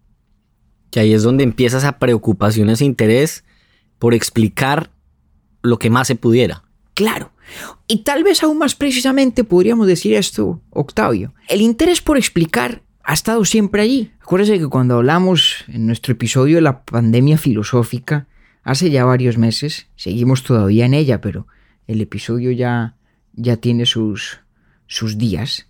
Que 0.91 0.99
ahí 0.99 1.13
es 1.13 1.23
donde 1.23 1.43
empieza 1.43 1.77
esa 1.77 1.99
preocupación, 1.99 2.69
ese 2.69 2.85
interés 2.85 3.43
por 3.99 4.13
explicar 4.13 4.91
lo 5.61 5.77
que 5.77 5.89
más 5.89 6.07
se 6.07 6.15
pudiera. 6.15 6.63
Claro. 6.93 7.31
Y 7.87 8.03
tal 8.03 8.23
vez 8.23 8.43
aún 8.43 8.57
más 8.57 8.75
precisamente 8.75 9.43
podríamos 9.43 9.87
decir 9.87 10.13
esto, 10.13 10.61
Octavio. 10.69 11.33
El 11.47 11.61
interés 11.61 12.01
por 12.01 12.17
explicar 12.17 12.83
ha 13.03 13.13
estado 13.13 13.43
siempre 13.45 13.81
allí. 13.81 14.11
Acuérdese 14.21 14.59
que 14.59 14.67
cuando 14.67 14.95
hablamos 14.95 15.65
en 15.67 15.87
nuestro 15.87 16.13
episodio 16.13 16.57
de 16.57 16.61
la 16.61 16.83
pandemia 16.83 17.37
filosófica, 17.37 18.27
hace 18.63 18.91
ya 18.91 19.05
varios 19.05 19.37
meses, 19.37 19.87
seguimos 19.95 20.43
todavía 20.43 20.85
en 20.85 20.93
ella, 20.93 21.21
pero 21.21 21.47
el 21.87 22.01
episodio 22.01 22.51
ya, 22.51 22.95
ya 23.33 23.57
tiene 23.57 23.87
sus, 23.87 24.41
sus 24.85 25.17
días, 25.17 25.67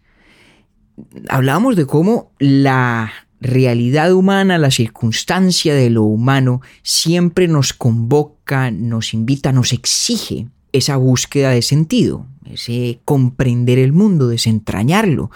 hablábamos 1.29 1.75
de 1.75 1.85
cómo 1.85 2.33
la 2.39 3.11
realidad 3.41 4.13
humana, 4.13 4.58
la 4.58 4.72
circunstancia 4.72 5.74
de 5.74 5.89
lo 5.89 6.03
humano, 6.03 6.62
siempre 6.84 7.48
nos 7.48 7.74
convoca, 7.74 8.72
nos 8.72 9.13
invita, 9.13 9.51
nos 9.51 9.74
exige 9.74 10.48
esa 10.72 10.98
búsqueda 10.98 11.51
de 11.51 11.62
sentido, 11.62 12.27
ese 12.46 13.00
comprender 13.05 13.79
el 13.79 13.93
mundo, 13.93 14.27
desentrañarlo. 14.27 15.31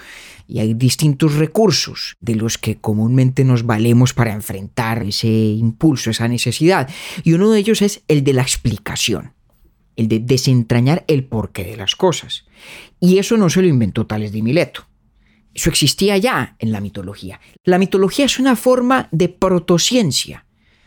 Y 0.46 0.58
hay 0.58 0.74
distintos 0.74 1.34
recursos 1.36 2.16
de 2.20 2.34
los 2.34 2.58
que 2.58 2.76
comúnmente 2.76 3.44
nos 3.44 3.64
valemos 3.64 4.12
para 4.12 4.34
enfrentar 4.34 5.02
ese 5.02 5.28
impulso, 5.28 6.10
esa 6.10 6.28
necesidad. 6.28 6.88
Y 7.22 7.32
uno 7.32 7.50
de 7.50 7.60
ellos 7.60 7.80
es 7.82 8.02
el 8.08 8.24
de 8.24 8.34
la 8.34 8.42
explicación, 8.42 9.32
el 9.96 10.08
de 10.08 10.20
desentrañar 10.20 11.04
el 11.08 11.24
porqué 11.24 11.64
de 11.64 11.76
las 11.76 11.96
cosas. 11.96 12.44
Y 13.00 13.18
eso 13.18 13.36
no 13.36 13.48
se 13.48 13.62
lo 13.62 13.68
inventó 13.68 14.06
Tales 14.06 14.32
de 14.32 14.42
Mileto. 14.42 14.86
Eso 15.54 15.70
existía 15.70 16.16
ya 16.18 16.56
en 16.58 16.72
la 16.72 16.80
mitología. 16.80 17.40
La 17.62 17.78
mitología 17.78 18.24
es 18.24 18.38
una 18.38 18.56
forma 18.56 19.08
de 19.12 19.28
protociencia, 19.28 20.44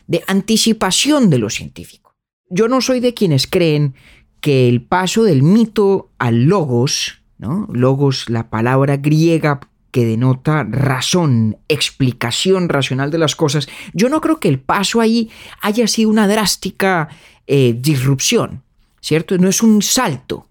de 0.08 0.24
anticipación 0.28 1.30
de 1.30 1.38
lo 1.38 1.50
científico. 1.50 2.14
Yo 2.50 2.68
no 2.68 2.82
soy 2.82 3.00
de 3.00 3.14
quienes 3.14 3.48
creen 3.48 3.96
que 4.42 4.68
el 4.68 4.82
paso 4.82 5.24
del 5.24 5.42
mito 5.42 6.12
al 6.18 6.44
logos, 6.44 7.20
¿no? 7.38 7.68
logos, 7.72 8.30
la 8.30 8.50
palabra 8.50 8.98
griega 8.98 9.62
que 9.92 10.06
denota 10.06 10.64
razón, 10.64 11.58
explicación 11.70 12.70
racional 12.70 13.10
de 13.10 13.18
las 13.18 13.36
cosas, 13.36 13.68
yo 13.94 14.10
no 14.10 14.22
creo 14.22 14.40
que 14.40 14.50
el 14.50 14.60
paso 14.60 15.02
ahí 15.02 15.30
haya 15.62 15.88
sido 15.88 16.10
una 16.10 16.28
drástica 16.28 17.10
eh, 17.48 17.76
disrupción, 17.80 18.64
¿cierto? 19.02 19.38
No 19.38 19.48
es 19.50 19.64
un 19.64 19.82
salto, 19.82 20.48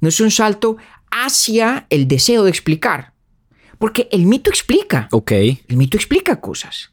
no 0.00 0.08
es 0.08 0.18
un 0.20 0.30
salto 0.30 0.76
hacia 1.12 1.86
el 1.90 2.08
deseo 2.08 2.42
de 2.42 2.50
explicar. 2.50 3.12
Porque 3.78 4.08
el 4.10 4.26
mito 4.26 4.50
explica. 4.50 5.08
Ok. 5.12 5.32
El 5.32 5.76
mito 5.76 5.96
explica 5.96 6.40
cosas. 6.40 6.92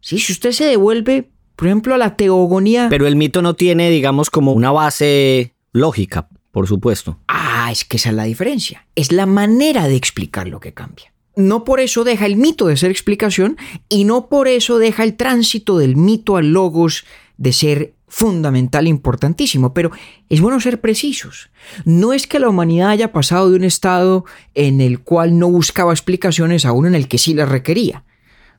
¿Sí? 0.00 0.18
Si 0.18 0.32
usted 0.32 0.52
se 0.52 0.64
devuelve, 0.64 1.30
por 1.54 1.68
ejemplo, 1.68 1.94
a 1.94 1.98
la 1.98 2.16
teogonía. 2.16 2.88
Pero 2.88 3.06
el 3.06 3.16
mito 3.16 3.42
no 3.42 3.54
tiene, 3.54 3.90
digamos, 3.90 4.30
como 4.30 4.52
una 4.52 4.70
base 4.70 5.54
lógica, 5.72 6.28
por 6.52 6.66
supuesto. 6.66 7.18
Ah, 7.26 7.68
es 7.70 7.84
que 7.84 7.96
esa 7.96 8.10
es 8.10 8.14
la 8.14 8.24
diferencia. 8.24 8.86
Es 8.94 9.12
la 9.12 9.26
manera 9.26 9.88
de 9.88 9.96
explicar 9.96 10.48
lo 10.48 10.60
que 10.60 10.72
cambia. 10.72 11.12
No 11.36 11.64
por 11.64 11.80
eso 11.80 12.04
deja 12.04 12.26
el 12.26 12.36
mito 12.36 12.66
de 12.66 12.76
ser 12.76 12.90
explicación 12.90 13.56
y 13.88 14.04
no 14.04 14.28
por 14.28 14.48
eso 14.48 14.78
deja 14.78 15.04
el 15.04 15.16
tránsito 15.16 15.78
del 15.78 15.96
mito 15.96 16.36
al 16.36 16.52
logos 16.52 17.04
de 17.36 17.52
ser 17.52 17.94
fundamental, 18.08 18.86
importantísimo, 18.86 19.72
pero 19.74 19.90
es 20.28 20.40
bueno 20.40 20.60
ser 20.60 20.80
precisos. 20.80 21.50
No 21.84 22.12
es 22.12 22.26
que 22.26 22.38
la 22.38 22.48
humanidad 22.48 22.90
haya 22.90 23.12
pasado 23.12 23.50
de 23.50 23.56
un 23.56 23.64
estado 23.64 24.24
en 24.54 24.80
el 24.80 25.00
cual 25.00 25.38
no 25.38 25.48
buscaba 25.50 25.92
explicaciones 25.92 26.64
a 26.64 26.72
uno 26.72 26.88
en 26.88 26.94
el 26.94 27.08
que 27.08 27.18
sí 27.18 27.34
las 27.34 27.48
requería. 27.48 28.04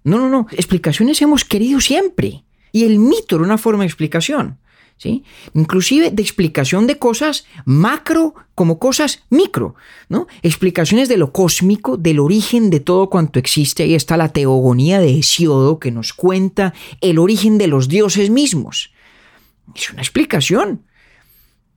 No, 0.03 0.17
no, 0.17 0.29
no, 0.29 0.47
explicaciones 0.51 1.21
hemos 1.21 1.43
querido 1.45 1.81
siempre. 1.81 2.43
Y 2.71 2.85
el 2.85 2.99
mito 2.99 3.35
era 3.35 3.45
una 3.45 3.57
forma 3.57 3.83
de 3.83 3.87
explicación. 3.87 4.57
¿Sí? 4.97 5.23
Inclusive 5.53 6.11
de 6.11 6.21
explicación 6.21 6.85
de 6.85 6.97
cosas 6.97 7.45
macro 7.63 8.35
como 8.53 8.79
cosas 8.79 9.23
micro, 9.29 9.75
¿no? 10.09 10.27
Explicaciones 10.41 11.07
de 11.07 11.15
lo 11.15 11.31
cósmico, 11.31 11.95
del 11.95 12.19
origen 12.19 12.69
de 12.69 12.81
todo 12.81 13.09
cuanto 13.09 13.39
existe. 13.39 13.83
Ahí 13.83 13.95
está 13.95 14.17
la 14.17 14.33
teogonía 14.33 14.99
de 14.99 15.17
Hesiodo 15.17 15.79
que 15.79 15.91
nos 15.91 16.11
cuenta 16.11 16.73
el 16.99 17.17
origen 17.17 17.57
de 17.57 17.67
los 17.67 17.87
dioses 17.87 18.29
mismos. 18.29 18.91
Es 19.75 19.91
una 19.91 20.01
explicación. 20.01 20.85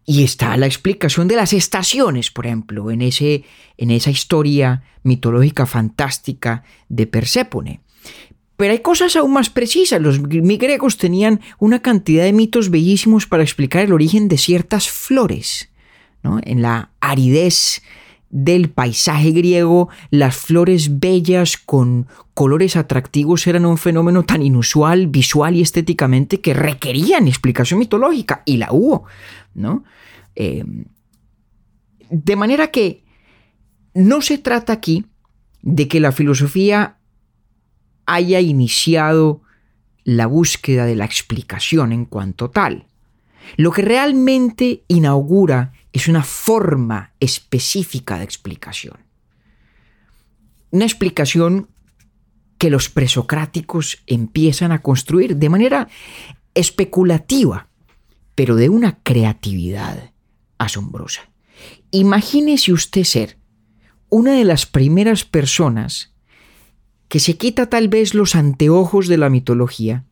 Y 0.05 0.25
está 0.25 0.57
la 0.57 0.67
explicación 0.67 1.29
de 1.29 1.37
las 1.37 1.53
estaciones, 1.53 2.31
por 2.31 2.47
ejemplo, 2.47 2.91
en, 2.91 3.03
ese, 3.03 3.45
en 3.77 3.91
esa 3.91 4.11
historia 4.11 4.83
mitológica 5.05 5.65
fantástica 5.65 6.65
de 6.89 7.07
Perséfone. 7.07 7.81
Pero 8.57 8.73
hay 8.73 8.81
cosas 8.81 9.17
aún 9.17 9.33
más 9.33 9.49
precisas. 9.49 10.01
Los 10.01 10.21
griegos 10.23 10.97
tenían 10.97 11.41
una 11.59 11.83
cantidad 11.83 12.25
de 12.25 12.33
mitos 12.33 12.71
bellísimos 12.71 13.27
para 13.27 13.43
explicar 13.43 13.85
el 13.85 13.93
origen 13.93 14.29
de 14.29 14.39
ciertas 14.39 14.89
flores. 14.89 15.71
¿no? 16.23 16.41
En 16.43 16.63
la 16.63 16.91
aridez 17.01 17.83
del 18.33 18.71
paisaje 18.71 19.31
griego, 19.31 19.91
las 20.11 20.35
flores 20.35 20.99
bellas 20.99 21.59
con 21.59 22.09
colores 22.33 22.77
atractivos 22.77 23.47
eran 23.47 23.67
un 23.67 23.77
fenómeno 23.77 24.25
tan 24.25 24.43
inusual, 24.43 25.07
visual 25.07 25.55
y 25.55 25.61
estéticamente 25.61 26.41
que 26.41 26.55
requerían 26.55 27.29
explicación 27.29 27.79
mitológica, 27.79 28.43
y 28.47 28.57
la 28.57 28.73
hubo, 28.73 29.05
¿no? 29.55 29.85
Eh, 30.35 30.65
De 32.09 32.37
manera 32.37 32.69
que 32.69 33.05
no 33.95 34.23
se 34.23 34.39
trata 34.39 34.73
aquí 34.73 35.05
de 35.61 35.87
que 35.87 36.01
la 36.01 36.11
filosofía 36.11 36.97
haya 38.07 38.41
iniciado 38.41 39.43
la 40.05 40.27
búsqueda 40.27 40.87
de 40.87 40.97
la 40.97 41.05
explicación 41.05 41.93
en 41.93 42.07
cuanto 42.07 42.49
tal. 42.49 42.87
Lo 43.57 43.73
que 43.73 43.83
realmente 43.83 44.85
inaugura 44.89 45.73
es 45.93 46.09
una 46.09 46.23
forma 46.23 47.13
específica 47.21 48.19
de 48.19 48.25
explicación. 48.25 48.97
Una 50.71 50.85
explicación 50.85 51.69
que 52.59 52.71
los 52.71 52.89
presocráticos 52.89 53.99
empiezan 54.07 54.73
a 54.73 54.81
construir 54.81 55.37
de 55.37 55.49
manera 55.49 55.89
especulativa, 56.55 57.69
pero 58.35 58.57
de 58.57 58.69
una 58.69 59.01
creatividad 59.03 60.13
asombrosa. 60.59 61.29
Imagínese 61.91 62.73
usted 62.73 63.05
ser 63.05 63.39
una 64.09 64.33
de 64.33 64.45
las 64.45 64.67
primeras 64.67 65.25
personas 65.25 66.15
que 67.09 67.21
se 67.21 67.37
quita 67.37 67.69
tal 67.69 67.89
vez 67.89 68.15
los 68.15 68.35
anteojos 68.35 69.09
de 69.09 69.19
la 69.19 69.29
mitología 69.29 70.05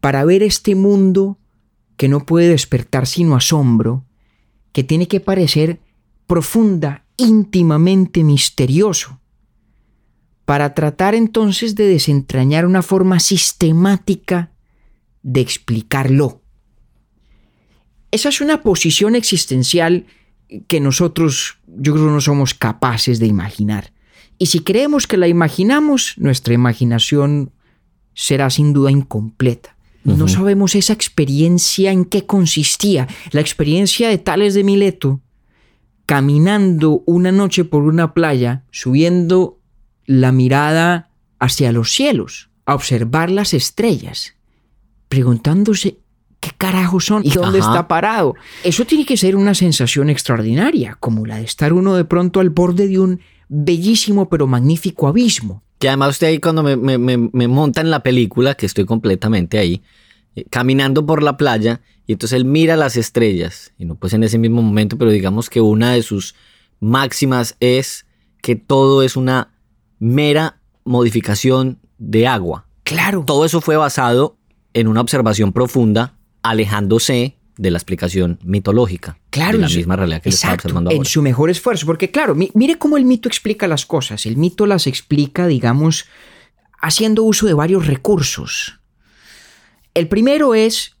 para 0.00 0.24
ver 0.24 0.42
este 0.42 0.74
mundo 0.74 1.38
que 1.96 2.08
no 2.08 2.26
puede 2.26 2.48
despertar 2.48 3.06
sino 3.06 3.36
asombro, 3.36 4.04
que 4.72 4.84
tiene 4.84 5.08
que 5.08 5.20
parecer 5.20 5.80
profunda, 6.26 7.04
íntimamente 7.16 8.24
misterioso, 8.24 9.20
para 10.44 10.74
tratar 10.74 11.14
entonces 11.14 11.74
de 11.74 11.86
desentrañar 11.86 12.66
una 12.66 12.82
forma 12.82 13.20
sistemática 13.20 14.52
de 15.22 15.40
explicarlo. 15.40 16.42
Esa 18.10 18.28
es 18.28 18.40
una 18.40 18.62
posición 18.62 19.14
existencial 19.14 20.06
que 20.66 20.80
nosotros, 20.80 21.58
yo 21.66 21.94
creo, 21.94 22.10
no 22.10 22.20
somos 22.20 22.54
capaces 22.54 23.18
de 23.18 23.26
imaginar. 23.26 23.92
Y 24.38 24.46
si 24.46 24.60
creemos 24.60 25.06
que 25.06 25.16
la 25.16 25.28
imaginamos, 25.28 26.14
nuestra 26.16 26.54
imaginación 26.54 27.52
será 28.14 28.50
sin 28.50 28.72
duda 28.72 28.90
incompleta. 28.90 29.76
No 30.04 30.28
sabemos 30.28 30.74
esa 30.74 30.92
experiencia 30.92 31.92
en 31.92 32.04
qué 32.04 32.26
consistía. 32.26 33.06
La 33.30 33.40
experiencia 33.40 34.08
de 34.08 34.18
Tales 34.18 34.54
de 34.54 34.64
Mileto, 34.64 35.20
caminando 36.06 37.02
una 37.06 37.32
noche 37.32 37.64
por 37.64 37.84
una 37.84 38.12
playa, 38.14 38.64
subiendo 38.70 39.60
la 40.06 40.32
mirada 40.32 41.10
hacia 41.38 41.72
los 41.72 41.92
cielos, 41.92 42.50
a 42.66 42.74
observar 42.74 43.30
las 43.30 43.54
estrellas, 43.54 44.34
preguntándose 45.08 45.98
qué 46.40 46.50
carajos 46.56 47.06
son 47.06 47.22
y 47.24 47.30
dónde 47.30 47.60
está 47.60 47.86
parado. 47.86 48.34
Eso 48.64 48.84
tiene 48.84 49.06
que 49.06 49.16
ser 49.16 49.36
una 49.36 49.54
sensación 49.54 50.10
extraordinaria, 50.10 50.96
como 50.98 51.24
la 51.24 51.36
de 51.36 51.44
estar 51.44 51.72
uno 51.72 51.94
de 51.94 52.04
pronto 52.04 52.40
al 52.40 52.50
borde 52.50 52.88
de 52.88 52.98
un 52.98 53.20
bellísimo 53.48 54.28
pero 54.28 54.46
magnífico 54.46 55.06
abismo. 55.06 55.62
Que 55.82 55.88
además 55.88 56.10
usted 56.10 56.28
ahí 56.28 56.38
cuando 56.38 56.62
me, 56.62 56.76
me, 56.76 57.48
monta 57.48 57.80
en 57.80 57.90
la 57.90 58.04
película, 58.04 58.54
que 58.54 58.66
estoy 58.66 58.84
completamente 58.84 59.58
ahí, 59.58 59.82
eh, 60.36 60.44
caminando 60.48 61.04
por 61.04 61.24
la 61.24 61.36
playa, 61.36 61.80
y 62.06 62.12
entonces 62.12 62.36
él 62.36 62.44
mira 62.44 62.76
las 62.76 62.96
estrellas, 62.96 63.72
y 63.78 63.84
no 63.84 63.96
pues 63.96 64.12
en 64.12 64.22
ese 64.22 64.38
mismo 64.38 64.62
momento, 64.62 64.96
pero 64.96 65.10
digamos 65.10 65.50
que 65.50 65.60
una 65.60 65.90
de 65.90 66.04
sus 66.04 66.36
máximas 66.78 67.56
es 67.58 68.06
que 68.42 68.54
todo 68.54 69.02
es 69.02 69.16
una 69.16 69.54
mera 69.98 70.60
modificación 70.84 71.80
de 71.98 72.28
agua. 72.28 72.68
Claro. 72.84 73.24
Todo 73.26 73.44
eso 73.44 73.60
fue 73.60 73.76
basado 73.76 74.36
en 74.74 74.86
una 74.86 75.00
observación 75.00 75.52
profunda, 75.52 76.16
alejándose 76.44 77.38
de 77.56 77.70
la 77.70 77.78
explicación 77.78 78.38
mitológica. 78.42 79.18
Claro, 79.30 79.58
de 79.58 79.62
la 79.62 79.68
misma 79.68 79.96
realidad 79.96 80.22
que 80.22 80.30
está 80.30 80.54
observando 80.54 80.90
ahora. 80.90 80.98
En 80.98 81.04
su 81.04 81.22
mejor 81.22 81.50
esfuerzo, 81.50 81.86
porque 81.86 82.10
claro, 82.10 82.34
mire 82.34 82.78
cómo 82.78 82.96
el 82.96 83.04
mito 83.04 83.28
explica 83.28 83.68
las 83.68 83.86
cosas. 83.86 84.26
El 84.26 84.36
mito 84.36 84.66
las 84.66 84.86
explica, 84.86 85.46
digamos, 85.46 86.06
haciendo 86.80 87.22
uso 87.24 87.46
de 87.46 87.54
varios 87.54 87.86
recursos. 87.86 88.80
El 89.94 90.08
primero 90.08 90.54
es 90.54 90.96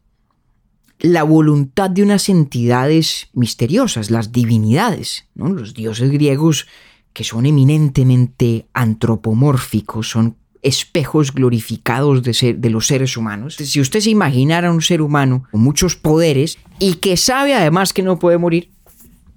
la 1.02 1.24
voluntad 1.24 1.90
de 1.90 2.02
unas 2.02 2.28
entidades 2.28 3.28
misteriosas, 3.32 4.10
las 4.10 4.30
divinidades. 4.30 5.26
¿no? 5.34 5.48
Los 5.48 5.74
dioses 5.74 6.10
griegos, 6.10 6.68
que 7.12 7.24
son 7.24 7.44
eminentemente 7.46 8.66
antropomórficos, 8.72 10.08
son 10.08 10.36
espejos 10.62 11.32
glorificados 11.32 12.22
de, 12.22 12.70
los 12.70 12.86
seres 12.86 13.16
humanos. 13.16 13.56
Si 13.56 13.80
usted 13.80 14.00
se 14.00 14.10
imaginara 14.10 14.70
un 14.70 14.80
ser 14.80 15.02
humano 15.02 15.44
con 15.50 15.60
muchos 15.60 15.96
poderes 15.96 16.56
y 16.78 16.94
que 16.94 17.16
sabe 17.16 17.54
además 17.54 17.92
que 17.92 18.02
no 18.02 18.18
puede 18.18 18.38
morir, 18.38 18.70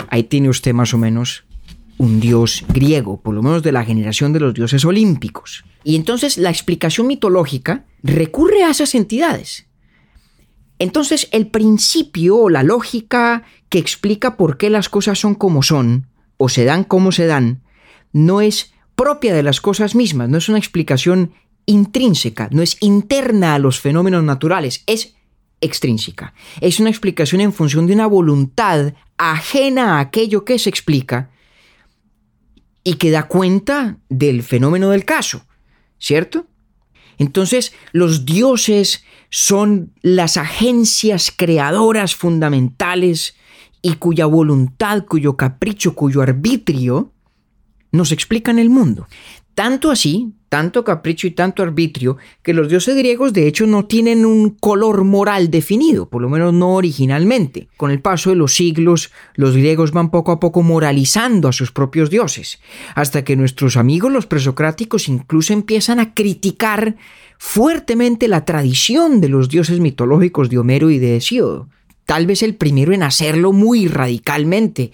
ahí 0.09 0.23
tiene 0.23 0.49
usted 0.49 0.73
más 0.73 0.93
o 0.93 0.97
menos 0.97 1.43
un 1.97 2.19
dios 2.19 2.63
griego, 2.69 3.19
por 3.21 3.33
lo 3.33 3.41
menos 3.41 3.63
de 3.63 3.71
la 3.71 3.83
generación 3.83 4.33
de 4.33 4.39
los 4.39 4.53
dioses 4.53 4.85
olímpicos. 4.85 5.65
Y 5.83 5.95
entonces 5.95 6.37
la 6.37 6.49
explicación 6.49 7.07
mitológica 7.07 7.85
recurre 8.03 8.63
a 8.63 8.69
esas 8.69 8.93
entidades. 8.93 9.65
Entonces 10.77 11.27
el 11.31 11.47
principio 11.47 12.37
o 12.37 12.49
la 12.49 12.63
lógica 12.63 13.43
que 13.69 13.79
explica 13.79 14.37
por 14.37 14.57
qué 14.57 14.69
las 14.69 14.89
cosas 14.89 15.17
son 15.17 15.33
como 15.33 15.63
son, 15.63 16.07
o 16.37 16.49
se 16.49 16.65
dan 16.65 16.83
como 16.83 17.11
se 17.11 17.25
dan, 17.25 17.61
no 18.11 18.41
es 18.41 18.74
propia 18.95 19.33
de 19.33 19.43
las 19.43 19.61
cosas 19.61 19.95
mismas, 19.95 20.29
no 20.29 20.37
es 20.37 20.49
una 20.49 20.57
explicación 20.57 21.33
intrínseca, 21.65 22.49
no 22.51 22.61
es 22.61 22.77
interna 22.81 23.55
a 23.55 23.59
los 23.59 23.79
fenómenos 23.79 24.23
naturales, 24.23 24.83
es 24.87 25.15
extrínseca. 25.61 26.33
Es 26.61 26.79
una 26.79 26.89
explicación 26.89 27.41
en 27.41 27.53
función 27.53 27.87
de 27.87 27.93
una 27.93 28.07
voluntad 28.07 28.93
ajena 29.17 29.97
a 29.97 29.99
aquello 29.99 30.45
que 30.45 30.59
se 30.59 30.69
explica 30.69 31.29
y 32.83 32.95
que 32.95 33.11
da 33.11 33.23
cuenta 33.23 33.97
del 34.09 34.43
fenómeno 34.43 34.89
del 34.89 35.05
caso, 35.05 35.45
¿cierto? 35.97 36.45
Entonces, 37.17 37.73
los 37.93 38.25
dioses 38.25 39.03
son 39.29 39.93
las 40.01 40.37
agencias 40.37 41.33
creadoras 41.35 42.15
fundamentales 42.15 43.35
y 43.81 43.95
cuya 43.95 44.25
voluntad, 44.25 45.05
cuyo 45.05 45.35
capricho, 45.37 45.95
cuyo 45.95 46.21
arbitrio 46.21 47.14
nos 47.95 48.11
explican 48.11 48.59
el 48.59 48.69
mundo. 48.69 49.07
Tanto 49.55 49.89
así, 49.89 50.33
tanto 50.49 50.83
capricho 50.83 51.27
y 51.27 51.31
tanto 51.31 51.63
arbitrio, 51.63 52.17
que 52.43 52.53
los 52.53 52.67
dioses 52.67 52.97
griegos 52.97 53.31
de 53.31 53.47
hecho 53.47 53.65
no 53.67 53.85
tienen 53.85 54.25
un 54.25 54.49
color 54.49 55.05
moral 55.05 55.49
definido, 55.49 56.09
por 56.09 56.21
lo 56.21 56.29
menos 56.29 56.53
no 56.53 56.75
originalmente. 56.75 57.69
Con 57.77 57.89
el 57.89 58.01
paso 58.01 58.31
de 58.31 58.35
los 58.35 58.53
siglos, 58.53 59.11
los 59.35 59.55
griegos 59.55 59.91
van 59.91 60.11
poco 60.11 60.33
a 60.33 60.41
poco 60.41 60.61
moralizando 60.61 61.47
a 61.47 61.53
sus 61.53 61.71
propios 61.71 62.09
dioses, 62.09 62.59
hasta 62.95 63.23
que 63.23 63.37
nuestros 63.37 63.77
amigos 63.77 64.11
los 64.11 64.27
presocráticos 64.27 65.07
incluso 65.07 65.53
empiezan 65.53 66.01
a 66.01 66.13
criticar 66.13 66.97
fuertemente 67.37 68.27
la 68.27 68.43
tradición 68.43 69.21
de 69.21 69.29
los 69.29 69.47
dioses 69.47 69.79
mitológicos 69.79 70.49
de 70.49 70.57
Homero 70.57 70.89
y 70.89 70.99
de 70.99 71.15
Hesíodo. 71.15 71.69
Tal 72.05 72.27
vez 72.27 72.43
el 72.43 72.55
primero 72.55 72.93
en 72.93 73.03
hacerlo 73.03 73.51
muy 73.51 73.87
radicalmente, 73.87 74.91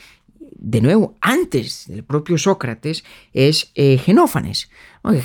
de 0.62 0.80
nuevo, 0.80 1.17
antes 1.21 1.88
del 1.88 2.04
propio 2.04 2.38
Sócrates, 2.38 3.04
es 3.34 3.71
eh, 3.76 3.97
Genófanes. 3.97 4.69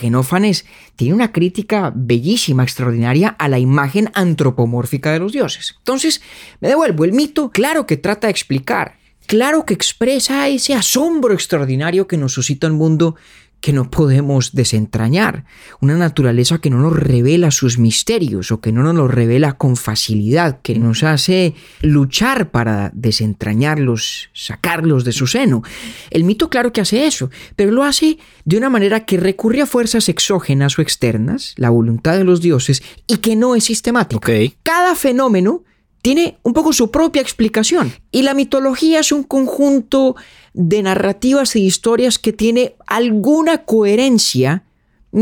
Genófanes 0.01 0.65
tiene 0.97 1.15
una 1.15 1.33
crítica 1.33 1.93
bellísima, 1.95 2.63
extraordinaria 2.63 3.29
a 3.29 3.49
la 3.49 3.59
imagen 3.59 4.11
antropomórfica 4.15 5.13
de 5.13 5.19
los 5.19 5.33
dioses. 5.33 5.75
Entonces, 5.79 6.23
me 6.61 6.69
devuelvo, 6.69 7.05
el 7.05 7.13
mito, 7.13 7.51
claro 7.51 7.87
que 7.87 7.99
trata 7.99 8.29
de 8.29 8.31
explicar, 8.31 8.97
claro 9.27 9.67
que 9.67 9.75
expresa 9.75 10.49
ese 10.49 10.75
asombro 10.75 11.35
extraordinario 11.35 12.09
que 12.09 12.17
nos 12.17 12.33
suscita 12.33 12.67
el 12.67 12.73
mundo 12.73 13.17
que 13.61 13.73
no 13.73 13.91
podemos 13.91 14.53
desentrañar, 14.53 15.45
una 15.81 15.97
naturaleza 15.97 16.59
que 16.59 16.71
no 16.71 16.79
nos 16.79 16.93
revela 16.93 17.51
sus 17.51 17.79
misterios 17.79 18.53
o 18.53 18.61
que 18.61 18.71
no 18.71 18.83
nos 18.83 18.95
los 18.95 19.11
revela 19.11 19.55
con 19.55 19.77
facilidad, 19.77 20.61
que 20.63 20.79
nos 20.79 21.03
hace 21.03 21.55
luchar 21.81 22.51
para 22.51 22.91
desentrañarlos, 22.95 24.31
sacarlos 24.33 25.05
de 25.05 25.13
su 25.13 25.27
seno. 25.27 25.63
El 26.11 26.25
mito 26.25 26.49
claro 26.49 26.73
que 26.73 26.81
hace 26.81 27.07
eso, 27.07 27.31
pero 27.57 27.73
lo 27.73 27.83
hace 27.83 28.19
de 28.45 28.57
una 28.57 28.71
manera 28.71 29.05
que 29.05 29.17
recurre 29.17 29.63
a 29.63 29.67
fuerzas 29.67 30.09
exógenas 30.09 30.79
o 30.79 30.83
externas, 30.83 31.55
la 31.57 31.71
voluntad 31.71 32.17
de 32.17 32.25
los 32.25 32.41
dioses, 32.41 32.83
y 33.07 33.19
que 33.19 33.37
no 33.37 33.57
es 33.57 33.65
sistemática. 33.65 34.33
Cada 34.63 34.95
fenómeno 34.95 35.65
tiene 36.07 36.39
un 36.45 36.53
poco 36.53 36.73
su 36.73 36.93
propia 36.93 37.21
explicación. 37.21 37.93
Y 38.13 38.23
la 38.23 38.33
mitología 38.33 39.01
es 39.01 39.11
un 39.11 39.25
conjunto 39.25 40.15
de 40.55 40.81
narrativas 40.81 41.57
y 41.57 41.67
historias 41.67 42.21
que 42.21 42.33
tiene 42.33 42.77
alguna 42.87 43.65
coherencia, 43.65 44.63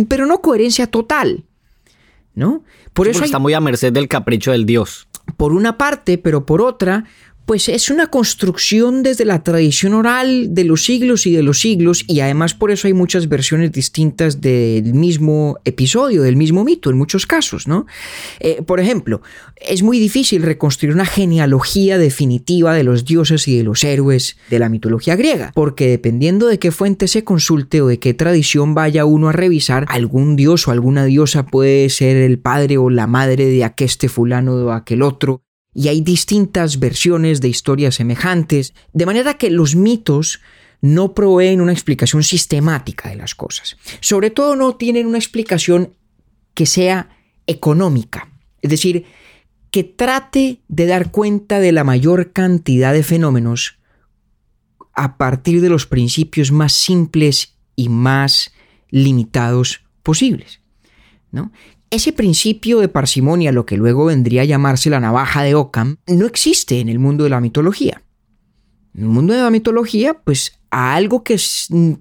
pero 0.09 0.27
no 0.27 0.42
coherencia 0.42 0.87
total. 0.87 1.44
¿No? 2.35 2.64
Por 2.92 3.09
eso 3.09 3.25
está 3.25 3.38
muy 3.38 3.55
a 3.55 3.62
merced 3.62 3.94
del 3.94 4.09
capricho 4.09 4.53
del 4.53 4.66
dios. 4.66 5.09
Por 5.38 5.55
una 5.55 5.79
parte, 5.79 6.18
pero 6.18 6.44
por 6.44 6.61
otra, 6.61 7.05
pues 7.47 7.69
es 7.69 7.91
una 7.91 8.07
construcción 8.07 9.03
desde 9.03 9.25
la 9.25 9.43
tradición 9.43 9.95
oral 9.95 10.55
de 10.55 10.65
los 10.65 10.85
siglos 10.85 11.27
y 11.27 11.33
de 11.33 11.43
los 11.43 11.61
siglos 11.61 12.05
y 12.07 12.21
además 12.21 12.55
por 12.55 12.71
eso 12.71 12.87
hay 12.87 12.95
muchas 12.95 13.29
versiones 13.29 13.73
distintas 13.73 14.41
del 14.41 14.95
mismo 14.95 15.59
episodio, 15.65 16.23
del 16.23 16.37
mismo 16.37 16.65
mito 16.65 16.91
en 16.91 16.97
muchos 16.97 17.27
casos, 17.27 17.69
¿no? 17.69 17.87
Eh, 18.41 18.63
por 18.63 18.81
ejemplo, 18.81 19.21
es 19.57 19.83
muy 19.83 19.99
difícil 19.99 20.43
reconstruir 20.43 20.95
una 20.95 21.05
genealogía 21.05 21.99
definitiva 21.99 22.75
de 22.75 22.85
los 22.85 23.05
dioses 23.05 23.47
y 23.47 23.57
de 23.57 23.65
los 23.65 23.85
héroes 23.85 24.37
de 24.49 24.59
la 24.59 24.69
mitología 24.69 25.17
griega, 25.17 25.53
porque 25.55 25.89
dependiendo 25.89 26.47
de 26.47 26.59
qué 26.59 26.71
fuente 26.71 27.09
se 27.09 27.25
consulte 27.25 27.83
o 27.83 27.89
de 27.89 27.99
qué 27.99 28.15
tradición 28.15 28.75
vaya 28.75 29.05
uno 29.05 29.29
a 29.29 29.33
revisar, 29.33 29.85
algún 29.89 30.37
dios 30.37 30.67
o 30.67 30.71
alguna 30.71 31.05
diosa 31.05 31.47
puede 31.47 31.91
ser 31.91 32.17
el 32.17 32.39
padre 32.39 32.79
o 32.79 32.89
la 32.89 33.07
madre 33.07 33.47
de 33.47 33.65
aqueste 33.65 34.09
fulano 34.09 34.55
o 34.55 34.71
aquel 34.71 35.03
otro, 35.03 35.43
y 35.75 35.89
hay 35.89 36.01
distintas 36.01 36.79
versiones 36.79 37.41
de 37.41 37.49
historias 37.49 37.97
semejantes, 37.97 38.75
de 38.93 39.07
manera 39.07 39.35
que 39.35 39.51
los 39.51 39.75
mitos 39.75 40.41
no 40.81 41.15
proveen 41.15 41.61
una 41.61 41.73
explicación 41.73 42.23
sistemática 42.23 43.09
de 43.09 43.17
las 43.17 43.35
cosas. 43.35 43.77
Sobre 44.01 44.31
todo 44.31 44.55
no 44.55 44.77
tienen 44.77 45.07
una 45.07 45.19
explicación 45.19 45.95
que 46.55 46.67
sea 46.67 47.09
económica, 47.47 48.31
es 48.63 48.71
decir, 48.71 49.05
que 49.71 49.83
trate 49.83 50.61
de 50.69 50.87
dar 50.87 51.11
cuenta 51.11 51.59
de 51.59 51.73
la 51.73 51.83
mayor 51.83 52.33
cantidad 52.33 52.93
de 52.93 53.03
fenómenos 53.03 53.79
a 54.93 55.17
partir 55.17 55.61
de 55.61 55.69
los 55.69 55.87
principios 55.87 56.53
más 56.53 56.73
simples 56.73 57.57
y 57.75 57.89
más 57.89 58.53
limitados 58.91 59.83
posibles. 60.05 60.61
¿no? 61.33 61.51
Ese 61.95 62.13
principio 62.13 62.81
de 62.81 62.89
parsimonia, 62.89 63.53
lo 63.53 63.67
que 63.67 63.77
luego 63.77 64.07
vendría 64.07 64.43
a 64.43 64.47
llamarse 64.47 64.91
la 64.91 64.99
navaja 64.99 65.45
de 65.45 65.55
Ockham, 65.55 65.99
no 66.09 66.27
existe 66.27 66.81
en 66.81 66.89
el 66.89 66.99
mundo 66.99 67.23
de 67.23 67.31
la 67.31 67.41
mitología. 67.41 68.03
En 68.97 69.05
el 69.05 69.09
mundo 69.11 69.33
de 69.33 69.41
la 69.41 69.51
mitología, 69.51 70.15
pues 70.15 70.59
a 70.73 70.97
algo 70.97 71.23
que, 71.23 71.41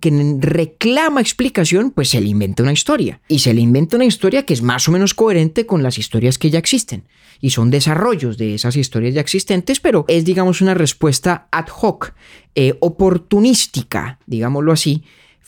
que, 0.02 0.38
reclama 0.40 1.22
explicación, 1.22 1.92
pues 1.92 2.10
se 2.10 2.20
le 2.22 2.28
inventa 2.28 2.64
una 2.64 2.74
historia. 2.74 3.22
Y 3.28 3.38
se 3.38 3.54
le 3.54 3.62
inventa 3.62 3.98
una 3.98 4.06
historia 4.06 4.48
que 4.48 4.56
es 4.56 4.64
más 4.64 4.90
o 4.90 4.92
menos 4.92 5.14
coherente 5.14 5.68
con 5.68 5.84
las 5.84 6.00
historias 6.00 6.40
que 6.40 6.50
ya 6.50 6.58
existen. 6.58 7.04
Y 7.40 7.52
son 7.52 7.70
desarrollos 7.70 8.40
de 8.40 8.56
esas 8.56 8.76
historias 8.76 9.14
ya 9.14 9.22
existentes, 9.22 9.80
pero 9.80 10.06
es, 10.08 10.26
digamos, 10.26 10.62
una 10.62 10.74
respuesta 10.74 11.50
ad 11.52 11.68
hoc, 11.68 12.14
eh, 12.56 12.74
oportunística, 12.80 14.18
digámoslo 14.26 14.72
así, 14.72 15.04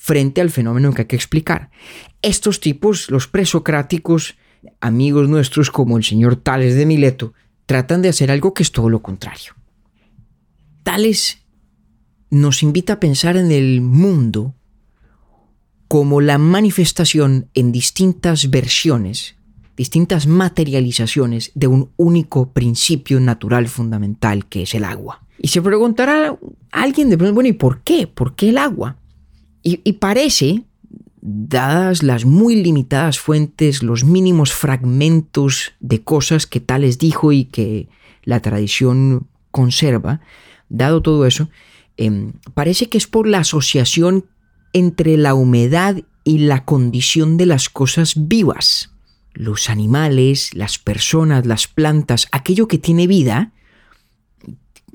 frente 0.06 0.40
al 0.40 0.52
fenómeno 0.52 0.94
que 0.94 1.02
hay 1.02 1.08
que 1.08 1.16
explicar. 1.16 1.72
Estos 2.22 2.60
tipos, 2.60 3.10
los 3.10 3.28
presocráticos, 3.28 4.36
amigos 4.80 5.28
nuestros 5.28 5.72
como 5.72 5.98
el 5.98 6.04
señor 6.04 6.36
Tales 6.36 6.76
de 6.76 6.86
Mileto, 6.86 7.34
tratan 7.66 8.04
de 8.04 8.10
hacer 8.10 8.30
algo 8.30 8.54
que 8.54 8.62
es 8.62 8.72
todo 8.72 8.88
lo 8.88 9.02
contrario. 9.02 9.56
Tales 10.84 11.40
nos 12.30 12.62
invita 12.62 12.94
a 12.94 13.00
pensar 13.00 13.36
en 13.36 13.52
el 13.52 13.82
mundo 13.82 14.54
como 15.88 16.22
la 16.22 16.38
manifestación 16.38 17.50
en 17.56 17.72
distintas 17.72 18.52
versiones, 18.52 19.38
distintas 19.76 20.28
materializaciones 20.28 21.52
de 21.56 21.66
un 21.66 21.90
único 21.98 22.54
principio 22.54 23.20
natural 23.20 23.68
fundamental 23.68 24.46
que 24.46 24.62
es 24.62 24.76
el 24.76 24.86
agua. 24.86 25.24
Y 25.40 25.48
se 25.48 25.64
preguntará 25.64 26.38
alguien 26.72 27.10
de 27.10 27.18
pronto, 27.18 27.34
bueno, 27.34 27.50
¿y 27.50 27.54
por 27.54 27.82
qué? 27.82 28.06
¿Por 28.06 28.36
qué 28.36 28.50
el 28.50 28.60
agua? 28.60 28.98
Y, 29.68 29.94
parece, 29.94 30.62
dadas 31.22 32.04
las 32.04 32.24
muy 32.24 32.56
limitadas 32.56 33.18
fuentes, 33.18 33.82
los 33.82 34.04
mínimos 34.04 34.54
fragmentos 34.54 35.74
de 35.80 36.04
cosas 36.04 36.46
que 36.46 36.60
Tales 36.60 37.00
dijo 37.00 37.32
y 37.32 37.46
que 37.46 37.90
la 38.22 38.42
tradición 38.42 39.26
conserva, 39.50 40.22
dado 40.70 41.02
todo 41.02 41.26
eso, 41.26 41.50
em, 41.98 42.34
parece 42.54 42.90
que 42.90 43.00
es 43.00 43.08
por 43.08 43.26
la 43.26 43.40
asociación 43.40 44.28
entre 44.72 45.18
la 45.18 45.34
humedad 45.34 45.98
y 46.24 46.38
la 46.38 46.64
condición 46.64 47.36
de 47.36 47.48
las 47.48 47.68
cosas 47.68 48.28
vivas. 48.28 48.92
Los 49.34 49.72
animales, 49.72 50.54
las 50.54 50.78
personas, 50.78 51.48
las 51.48 51.68
plantas, 51.68 52.28
aquello 52.32 52.68
que 52.68 52.78
tiene 52.78 53.08
vida, 53.08 53.52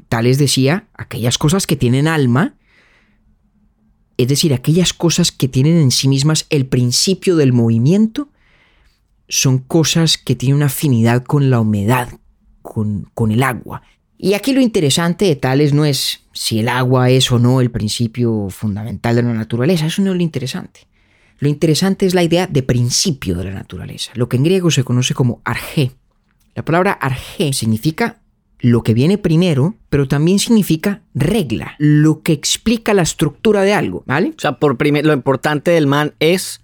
Tales 0.09 0.39
decía, 0.39 0.87
aquellas 0.95 1.39
cosas 1.39 1.67
que 1.67 1.75
tienen 1.75 2.07
alma, 2.07 2.55
es 4.23 4.29
decir, 4.29 4.53
aquellas 4.53 4.93
cosas 4.93 5.33
que 5.33 5.49
tienen 5.49 5.77
en 5.77 5.91
sí 5.91 6.09
mismas 6.09 6.47
el 6.51 6.67
principio 6.67 7.37
del 7.37 7.53
movimiento, 7.53 8.29
son 9.29 9.59
cosas 9.59 10.19
que 10.19 10.35
tienen 10.35 10.57
una 10.57 10.67
afinidad 10.67 11.23
con 11.25 11.51
la 11.51 11.61
humedad, 11.61 12.09
con, 12.63 13.31
el 13.31 13.43
agua. 13.43 13.83
Y 14.19 14.35
aquí 14.35 14.53
lo 14.53 14.61
interesante 14.61 15.25
de 15.25 15.37
tales 15.37 15.73
no 15.73 15.85
es 15.85 16.21
si 16.33 16.59
el 16.59 16.69
agua 16.69 17.11
es 17.11 17.31
o 17.33 17.39
no 17.39 17.61
el 17.61 17.71
principio 17.71 18.49
fundamental 18.51 19.17
de 19.17 19.23
la 19.23 19.33
naturaleza, 19.33 19.87
eso 19.87 20.03
no 20.03 20.11
es 20.11 20.17
lo 20.17 20.23
interesante. 20.23 20.87
Lo 21.39 21.49
interesante 21.49 22.05
es 22.05 22.15
la 22.15 22.23
idea 22.23 22.47
de 22.47 22.63
principio 22.63 23.35
de 23.37 23.45
la 23.45 23.53
naturaleza, 23.53 24.11
lo 24.15 24.29
que 24.29 24.37
en 24.37 24.45
griego 24.45 24.71
se 24.71 24.85
conoce 24.85 25.15
como 25.15 25.41
arge. 25.45 25.93
La 26.55 26.65
palabra 26.65 26.93
arge 26.93 27.53
significa 27.53 28.20
lo 28.61 28.83
que 28.83 28.95
viene 28.95 29.19
primero, 29.19 29.75
pero 29.89 30.07
también 30.07 30.39
significa 30.39 31.03
regla, 31.15 31.75
lo 31.79 32.23
que 32.23 32.33
explica 32.33 32.95
la 32.95 33.03
estructura 33.03 33.63
de 33.63 33.73
algo, 33.73 34.05
¿vale? 34.07 34.35
O 34.37 34.41
sea, 34.41 34.59
por 34.59 34.77
lo 34.87 35.13
importante 35.13 35.71
del 35.71 35.87
man 35.87 36.15
es 36.21 36.63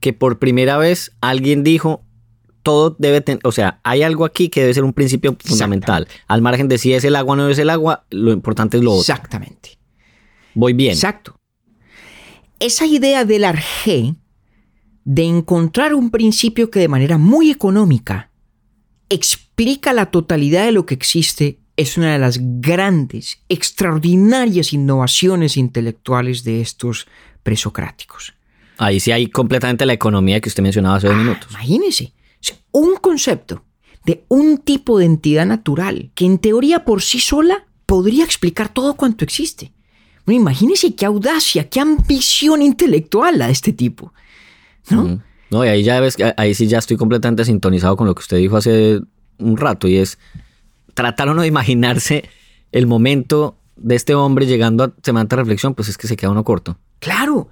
que 0.00 0.12
por 0.12 0.38
primera 0.38 0.76
vez 0.76 1.12
alguien 1.20 1.62
dijo, 1.62 2.04
todo 2.62 2.96
debe 2.98 3.20
tener, 3.20 3.40
o 3.44 3.52
sea, 3.52 3.80
hay 3.84 4.02
algo 4.02 4.24
aquí 4.24 4.48
que 4.48 4.60
debe 4.60 4.74
ser 4.74 4.84
un 4.84 4.92
principio 4.92 5.36
fundamental. 5.38 6.08
Al 6.26 6.42
margen 6.42 6.68
de 6.68 6.78
si 6.78 6.92
es 6.92 7.04
el 7.04 7.14
agua 7.14 7.34
o 7.34 7.36
no 7.36 7.48
es 7.48 7.58
el 7.58 7.70
agua, 7.70 8.06
lo 8.10 8.32
importante 8.32 8.76
es 8.76 8.82
lo 8.82 8.92
otro. 8.92 9.02
Exactamente. 9.02 9.78
Voy 10.54 10.72
bien. 10.72 10.92
Exacto. 10.92 11.38
Esa 12.58 12.86
idea 12.86 13.24
del 13.24 13.44
arjé 13.44 14.16
de 15.04 15.22
encontrar 15.22 15.94
un 15.94 16.10
principio 16.10 16.70
que 16.70 16.80
de 16.80 16.88
manera 16.88 17.18
muy 17.18 17.50
económica 17.50 18.32
explica 19.08 19.45
la 19.94 20.06
totalidad 20.06 20.64
de 20.64 20.72
lo 20.72 20.86
que 20.86 20.94
existe 20.94 21.58
es 21.76 21.96
una 21.96 22.12
de 22.12 22.18
las 22.18 22.38
grandes, 22.60 23.38
extraordinarias 23.48 24.72
innovaciones 24.72 25.56
intelectuales 25.56 26.44
de 26.44 26.60
estos 26.60 27.06
presocráticos. 27.42 28.34
Ahí 28.78 29.00
sí 29.00 29.12
hay 29.12 29.28
completamente 29.28 29.86
la 29.86 29.92
economía 29.92 30.40
que 30.40 30.48
usted 30.48 30.62
mencionaba 30.62 30.96
hace 30.96 31.06
dos 31.06 31.16
ah, 31.16 31.18
minutos. 31.18 31.50
Imagínese, 31.50 32.12
un 32.72 32.96
concepto 32.96 33.64
de 34.04 34.24
un 34.28 34.58
tipo 34.58 34.98
de 34.98 35.06
entidad 35.06 35.46
natural 35.46 36.10
que 36.14 36.26
en 36.26 36.38
teoría 36.38 36.84
por 36.84 37.02
sí 37.02 37.20
sola 37.20 37.66
podría 37.86 38.24
explicar 38.24 38.72
todo 38.72 38.94
cuanto 38.94 39.24
existe. 39.24 39.72
Bueno, 40.24 40.40
imagínese 40.40 40.94
qué 40.94 41.06
audacia, 41.06 41.68
qué 41.68 41.80
ambición 41.80 42.62
intelectual 42.62 43.38
la 43.38 43.46
de 43.46 43.52
este 43.52 43.72
tipo. 43.72 44.12
¿No? 44.90 45.22
No, 45.50 45.64
y 45.64 45.68
ahí 45.68 45.82
ya 45.82 46.00
ves, 46.00 46.16
ahí 46.36 46.54
sí 46.54 46.66
ya 46.66 46.78
estoy 46.78 46.96
completamente 46.96 47.44
sintonizado 47.44 47.96
con 47.96 48.06
lo 48.06 48.14
que 48.14 48.20
usted 48.20 48.36
dijo 48.38 48.56
hace 48.56 49.00
un 49.38 49.56
rato, 49.56 49.88
y 49.88 49.96
es 49.96 50.18
tratar 50.94 51.28
uno 51.28 51.42
de 51.42 51.48
imaginarse 51.48 52.28
el 52.72 52.86
momento 52.86 53.56
de 53.76 53.94
este 53.94 54.14
hombre 54.14 54.46
llegando 54.46 54.84
a 54.84 54.92
semejante 55.02 55.36
reflexión, 55.36 55.74
pues 55.74 55.88
es 55.88 55.98
que 55.98 56.08
se 56.08 56.16
queda 56.16 56.30
uno 56.30 56.44
corto. 56.44 56.78
Claro. 56.98 57.48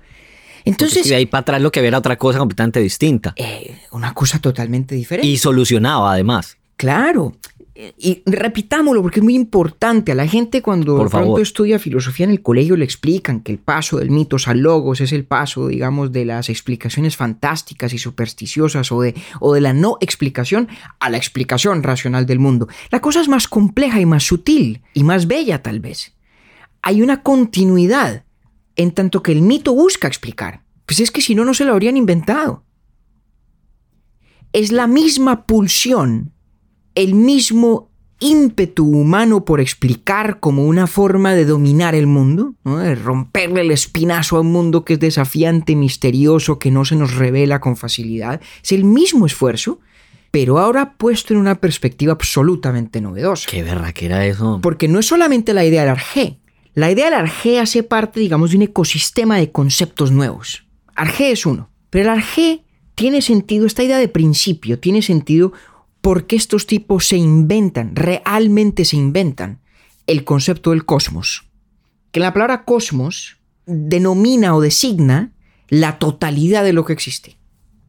Entonces. 0.65 1.07
Y 1.07 1.11
de 1.11 1.17
ahí 1.17 1.27
para 1.27 1.43
atrás 1.43 1.61
lo 1.61 1.71
que 1.71 1.87
era 1.87 1.99
otra 1.99 2.17
cosa 2.17 2.39
completamente 2.39 2.81
distinta. 2.81 3.35
Eh, 3.37 3.79
una 3.93 4.15
cosa 4.15 4.39
totalmente 4.39 4.95
diferente. 4.95 5.29
Y 5.29 5.37
solucionado 5.37 6.07
además. 6.07 6.57
Claro 6.77 7.35
y 7.77 8.23
repitámoslo 8.25 9.03
porque 9.03 9.19
es 9.19 9.25
muy 9.25 9.35
importante. 9.35 10.13
A 10.13 10.15
la 10.15 10.29
gente 10.29 10.63
cuando 10.63 10.97
de 10.99 11.11
pronto 11.11 11.41
estudia 11.41 11.81
filosofía 11.81 12.25
en 12.25 12.31
el 12.31 12.41
colegio 12.41 12.77
le 12.77 12.85
explican 12.85 13.41
que 13.41 13.51
el 13.51 13.59
paso 13.59 13.99
del 13.99 14.13
mitos 14.13 14.47
al 14.47 14.61
logos 14.61 15.01
es 15.01 15.13
el 15.13 15.25
paso, 15.25 15.67
digamos, 15.67 16.13
de 16.13 16.25
las 16.25 16.49
explicaciones 16.49 17.17
fantásticas 17.17 17.93
y 17.93 17.99
supersticiosas 17.99 18.93
o 18.93 19.01
de, 19.01 19.15
o 19.41 19.55
de 19.55 19.61
la 19.61 19.73
no 19.73 19.99
explicación 20.01 20.69
a 21.01 21.11
la 21.11 21.17
explicación 21.17 21.83
racional 21.83 22.27
del 22.27 22.39
mundo. 22.39 22.69
La 22.91 23.01
cosa 23.01 23.21
es 23.21 23.29
más 23.29 23.49
compleja 23.49 24.01
y 24.01 24.07
más 24.07 24.23
sutil 24.23 24.83
y 24.93 25.03
más 25.03 25.27
bella 25.27 25.61
tal 25.61 25.81
vez. 25.81 26.15
Hay 26.81 27.03
una 27.03 27.23
continuidad 27.23 28.25
en 28.77 28.93
tanto 28.93 29.21
que 29.23 29.33
el 29.33 29.43
mito 29.43 29.75
busca 29.75 30.07
explicar. 30.07 30.63
Pues 30.87 31.01
es 31.01 31.11
que 31.11 31.23
si 31.23 31.35
no, 31.35 31.45
no 31.45 31.55
se 31.55 31.65
lo 31.65 31.73
habrían 31.73 31.97
inventado. 31.97 32.63
Es 34.53 34.71
la 34.71 34.87
misma 34.87 35.47
pulsión 35.47 36.34
el 36.95 37.15
mismo 37.15 37.91
ímpetu 38.21 38.87
humano 38.87 39.45
por 39.45 39.61
explicar 39.61 40.41
como 40.41 40.67
una 40.67 40.87
forma 40.87 41.35
de 41.35 41.45
dominar 41.45 41.95
el 41.95 42.07
mundo, 42.07 42.55
de 42.65 42.95
romperle 42.95 43.61
el 43.63 43.71
espinazo 43.71 44.37
a 44.37 44.41
un 44.41 44.53
mundo 44.53 44.85
que 44.85 44.95
es 44.95 45.01
desafiante, 45.01 45.77
misterioso, 45.77 46.59
que 46.59 46.71
no 46.71 46.85
se 46.85 46.97
nos 46.97 47.15
revela 47.15 47.61
con 47.61 47.77
facilidad, 47.77 48.41
es 48.63 48.73
el 48.73 48.85
mismo 48.85 49.27
esfuerzo, 49.27 49.81
pero 50.31 50.59
ahora 50.59 50.95
puesto 50.95 51.35
en 51.35 51.41
una 51.41 51.57
perspectiva 51.57 52.13
absolutamente 52.13 53.01
novedosa. 53.01 53.49
Qué 53.51 53.65
que 53.95 54.07
era 54.07 54.27
eso. 54.27 54.61
Porque 54.63 54.89
no 54.89 54.99
es 54.99 55.07
solamente 55.07 55.53
la 55.53 55.65
idea 55.65 55.83
del 55.83 55.91
arjé, 55.91 56.39
la 56.75 56.91
idea 56.91 57.07
del 57.07 57.15
arjé 57.15 57.61
hace 57.61 57.83
parte, 57.83 58.21
digamos, 58.21 58.51
de 58.51 58.57
un 58.57 58.63
ecosistema 58.63 59.37
de 59.37 59.53
conceptos 59.53 60.11
nuevos. 60.11 60.67
Arjé 60.97 61.31
es 61.31 61.47
uno, 61.47 61.71
pero 61.91 62.05
el 62.05 62.19
arjé 62.19 62.65
tiene 62.95 63.23
sentido, 63.23 63.67
esta 63.67 63.83
idea 63.83 63.99
de 63.99 64.09
principio, 64.09 64.79
tiene 64.79 65.03
sentido 65.03 65.53
porque 66.05 66.37
estos 66.37 66.67
tipos 66.67 67.09
se 67.09 67.17
inventan, 67.17 67.97
realmente 67.97 68.85
se 68.85 68.99
inventan 68.99 69.61
el 70.07 70.25
concepto 70.25 70.73
del 70.73 70.85
cosmos. 70.85 71.49
Que 72.13 72.21
la 72.21 72.35
palabra 72.35 72.67
cosmos 72.67 73.39
denomina 73.65 74.55
o 74.55 74.61
designa 74.61 75.33
la 75.71 75.99
totalidad 75.99 76.63
de 76.63 76.75
lo 76.75 76.85
que 76.85 76.93
existe. 76.93 77.39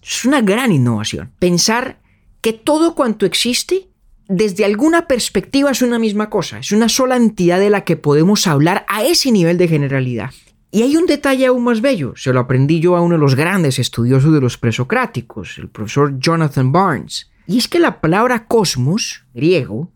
Es 0.02 0.24
una 0.24 0.40
gran 0.40 0.72
innovación. 0.72 1.34
Pensar 1.40 2.00
que 2.40 2.54
todo 2.54 2.96
cuanto 2.96 3.26
existe, 3.26 3.90
desde 4.30 4.64
alguna 4.64 5.08
perspectiva, 5.08 5.72
es 5.72 5.82
una 5.82 6.00
misma 6.00 6.30
cosa. 6.30 6.60
Es 6.60 6.72
una 6.72 6.88
sola 6.88 7.18
entidad 7.18 7.60
de 7.60 7.70
la 7.70 7.84
que 7.84 7.98
podemos 7.98 8.48
hablar 8.48 8.86
a 8.88 9.04
ese 9.04 9.30
nivel 9.34 9.58
de 9.58 9.68
generalidad. 9.68 10.32
Y 10.72 10.84
hay 10.84 10.96
un 10.96 11.06
detalle 11.06 11.48
aún 11.48 11.66
más 11.66 11.82
bello. 11.82 12.14
Se 12.16 12.32
lo 12.32 12.40
aprendí 12.40 12.80
yo 12.80 12.96
a 12.96 13.02
uno 13.02 13.16
de 13.16 13.22
los 13.22 13.36
grandes 13.36 13.78
estudiosos 13.78 14.34
de 14.34 14.40
los 14.40 14.58
presocráticos, 14.58 15.58
el 15.58 15.68
profesor 15.68 16.18
Jonathan 16.18 16.72
Barnes. 16.72 17.30
Y 17.48 17.58
es 17.58 17.68
que 17.68 17.80
la 17.80 18.02
palabra 18.02 18.48
cosmos, 18.48 19.24
griego, 19.34 19.92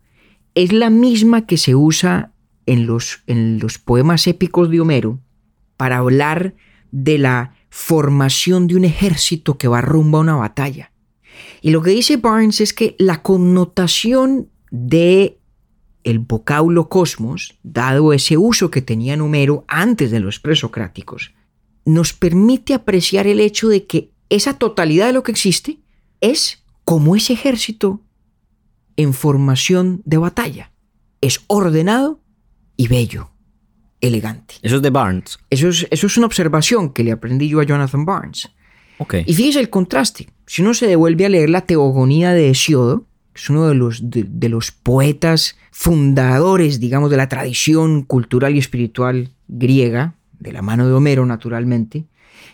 es 0.55 0.71
la 0.73 0.89
misma 0.89 1.45
que 1.45 1.57
se 1.57 1.75
usa 1.75 2.33
en 2.65 2.85
los, 2.85 3.23
en 3.27 3.59
los 3.59 3.77
poemas 3.77 4.27
épicos 4.27 4.69
de 4.69 4.81
Homero 4.81 5.19
para 5.77 5.97
hablar 5.97 6.55
de 6.91 7.17
la 7.17 7.55
formación 7.69 8.67
de 8.67 8.75
un 8.75 8.85
ejército 8.85 9.57
que 9.57 9.67
va 9.67 9.81
rumbo 9.81 10.17
a 10.17 10.21
una 10.21 10.35
batalla. 10.35 10.91
Y 11.61 11.71
lo 11.71 11.81
que 11.81 11.91
dice 11.91 12.17
Barnes 12.17 12.61
es 12.61 12.73
que 12.73 12.95
la 12.99 13.21
connotación 13.21 14.49
de 14.71 15.39
el 16.03 16.19
vocablo 16.19 16.89
cosmos, 16.89 17.57
dado 17.63 18.13
ese 18.13 18.37
uso 18.37 18.71
que 18.71 18.81
tenía 18.81 19.21
Homero 19.21 19.65
antes 19.67 20.11
de 20.11 20.19
los 20.19 20.39
presocráticos, 20.39 21.33
nos 21.85 22.13
permite 22.13 22.73
apreciar 22.73 23.27
el 23.27 23.39
hecho 23.39 23.67
de 23.67 23.85
que 23.85 24.11
esa 24.29 24.57
totalidad 24.57 25.07
de 25.07 25.13
lo 25.13 25.23
que 25.23 25.31
existe 25.31 25.79
es 26.21 26.58
como 26.89 27.15
ese 27.15 27.33
ejército 27.33 28.01
en 28.95 29.13
formación 29.13 30.01
de 30.05 30.17
batalla. 30.17 30.71
Es 31.21 31.41
ordenado 31.45 32.19
y 32.77 32.87
bello 32.87 33.29
elegante. 34.01 34.55
Eso 34.63 34.77
es 34.77 34.81
de 34.81 34.89
Barnes. 34.89 35.37
Eso 35.51 35.69
es, 35.69 35.85
eso 35.91 36.07
es 36.07 36.17
una 36.17 36.25
observación 36.25 36.91
que 36.91 37.03
le 37.03 37.11
aprendí 37.11 37.47
yo 37.47 37.59
a 37.59 37.63
Jonathan 37.63 38.05
Barnes. 38.05 38.49
Okay. 38.97 39.23
Y 39.27 39.35
fíjese 39.35 39.59
el 39.59 39.69
contraste. 39.69 40.29
Si 40.47 40.63
uno 40.63 40.73
se 40.73 40.87
devuelve 40.87 41.27
a 41.27 41.29
leer 41.29 41.51
la 41.51 41.61
Teogonía 41.61 42.31
de 42.31 42.49
Hesiodo, 42.49 43.05
que 43.33 43.39
es 43.39 43.49
uno 43.51 43.67
de 43.67 43.75
los, 43.75 44.09
de, 44.09 44.49
los 44.49 44.71
poetas 44.71 45.57
fundadores, 45.69 46.79
digamos, 46.79 47.11
de 47.11 47.17
la 47.17 47.29
tradición 47.29 48.01
cultural 48.01 48.55
y 48.55 48.57
espiritual 48.57 49.29
griega, 49.47 50.15
de 50.39 50.53
la 50.53 50.63
mano 50.63 50.87
de 50.87 50.93
Homero, 50.93 51.23
naturalmente, 51.27 52.05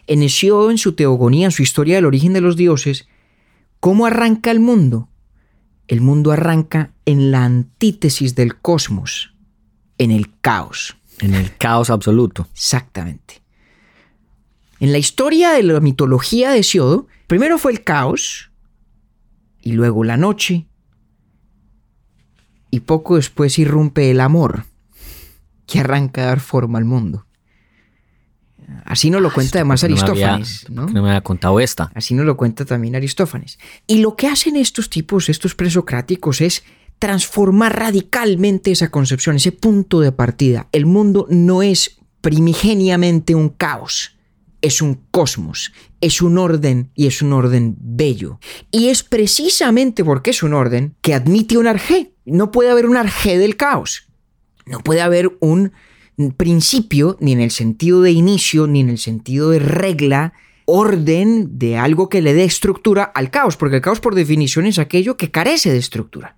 en 0.08 0.24
Hesiodo, 0.24 0.71
en 0.71 0.78
su 0.78 0.91
Teogonía, 0.91 1.45
en 1.45 1.52
su 1.54 1.63
historia 1.63 1.95
del 1.95 2.06
origen 2.06 2.34
de 2.34 2.41
los 2.41 2.58
dioses, 2.58 3.08
¿cómo 3.80 4.06
arranca 4.06 4.52
el 4.52 4.60
mundo? 4.60 5.10
El 5.88 6.02
mundo 6.02 6.32
arranca 6.32 6.94
en 7.06 7.32
la 7.32 7.46
antítesis 7.46 8.36
del 8.36 8.58
cosmos, 8.58 9.34
en 9.98 10.12
el 10.12 10.40
caos. 10.40 10.98
En 11.20 11.34
el 11.34 11.56
caos 11.58 11.90
absoluto. 11.90 12.48
Exactamente. 12.54 13.42
En 14.80 14.92
la 14.92 14.98
historia 14.98 15.52
de 15.52 15.64
la 15.64 15.80
mitología 15.80 16.52
de 16.52 16.64
Siodo, 16.64 17.08
primero 17.28 17.58
fue 17.58 17.72
el 17.72 17.84
caos, 17.84 18.52
y 19.62 19.72
luego 19.72 20.04
la 20.04 20.18
noche, 20.18 20.68
y 22.70 22.82
poco 22.82 23.16
después 23.16 23.58
irrumpe 23.58 24.12
el 24.12 24.20
amor, 24.20 24.66
que 25.66 25.80
arranca 25.80 26.24
a 26.24 26.26
dar 26.26 26.40
forma 26.40 26.78
al 26.78 26.86
mundo. 26.86 27.26
Así 28.84 29.10
nos 29.10 29.21
lo 29.21 29.30
ah, 29.30 29.34
cuenta 29.34 29.60
además 29.60 29.84
Aristófanes. 29.84 30.65
No, 30.69 30.88
me 30.88 30.99
había 30.99 31.21
contado 31.21 31.60
esta. 31.60 31.91
Así 31.93 32.13
nos 32.13 32.25
lo 32.25 32.38
cuenta 32.38 32.65
también 32.65 32.95
Aristófanes. 32.95 33.60
Y 33.88 33.97
lo 33.97 34.15
que 34.15 34.28
hacen 34.28 34.56
estos 34.56 34.89
tipos, 34.89 35.30
estos 35.30 35.56
presocráticos, 35.56 36.41
es 36.41 36.63
transformar 36.99 37.78
radicalmente 37.78 38.71
esa 38.71 38.89
concepción, 38.89 39.36
ese 39.36 39.51
punto 39.51 39.99
de 39.99 40.12
partida. 40.12 40.67
El 40.71 40.86
mundo 40.86 41.28
no 41.30 41.62
es 41.62 41.97
primigeniamente 42.21 43.36
un 43.36 43.49
caos, 43.49 44.17
es 44.62 44.82
un 44.82 44.95
cosmos, 45.12 45.73
es 46.01 46.21
un 46.21 46.38
orden 46.38 46.89
y 46.95 47.08
es 47.08 47.21
un 47.21 47.34
orden 47.34 47.75
bello. 47.80 48.39
Y 48.71 48.88
es 48.88 49.04
precisamente 49.04 50.04
porque 50.04 50.32
es 50.32 50.41
un 50.41 50.54
orden 50.54 50.95
que 51.01 51.13
admite 51.13 51.58
un 51.58 51.67
arjé. 51.67 52.13
No 52.25 52.51
puede 52.51 52.71
haber 52.71 52.88
un 52.88 52.97
arjé 52.97 53.38
del 53.38 53.58
caos. 53.58 54.08
No 54.65 54.80
puede 54.80 55.01
haber 55.01 55.38
un 55.39 55.73
principio, 56.36 57.17
ni 57.19 57.34
en 57.34 57.41
el 57.41 57.51
sentido 57.51 58.01
de 58.01 58.12
inicio, 58.12 58.67
ni 58.67 58.82
en 58.82 58.89
el 58.89 58.97
sentido 58.97 59.49
de 59.49 59.60
regla, 59.60 60.34
orden 60.65 61.60
de 61.60 61.78
algo 61.78 62.10
que 62.10 62.21
le 62.21 62.34
dé 62.34 62.43
estructura 62.43 63.04
al 63.04 63.30
caos, 63.30 63.58
porque 63.58 63.78
el 63.78 63.82
caos 63.82 63.99
por 63.99 64.15
definición 64.15 64.65
es 64.65 64.80
aquello 64.80 65.17
que 65.17 65.32
carece 65.32 65.71
de 65.71 65.78
estructura. 65.78 66.38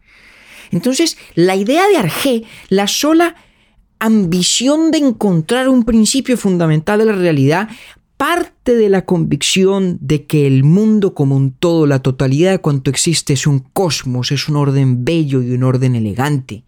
Entonces, 0.72 1.18
la 1.36 1.56
idea 1.56 1.88
de 1.88 1.98
Arge, 1.98 2.44
la 2.70 2.88
sola 2.88 3.36
ambición 4.00 4.92
de 4.92 5.00
encontrar 5.00 5.70
un 5.70 5.84
principio 5.84 6.38
fundamental 6.38 7.00
de 7.00 7.06
la 7.06 7.14
realidad, 7.14 7.70
parte 8.18 8.76
de 8.76 8.90
la 8.90 9.06
convicción 9.06 9.98
de 10.02 10.26
que 10.26 10.48
el 10.48 10.64
mundo 10.64 11.14
como 11.14 11.36
un 11.36 11.52
todo, 11.52 11.86
la 11.86 12.00
totalidad 12.00 12.52
de 12.52 12.60
cuanto 12.60 12.90
existe, 12.90 13.34
es 13.34 13.48
un 13.48 13.60
cosmos, 13.60 14.32
es 14.32 14.50
un 14.50 14.56
orden 14.56 15.06
bello 15.06 15.42
y 15.42 15.52
un 15.52 15.64
orden 15.64 15.96
elegante. 15.96 16.64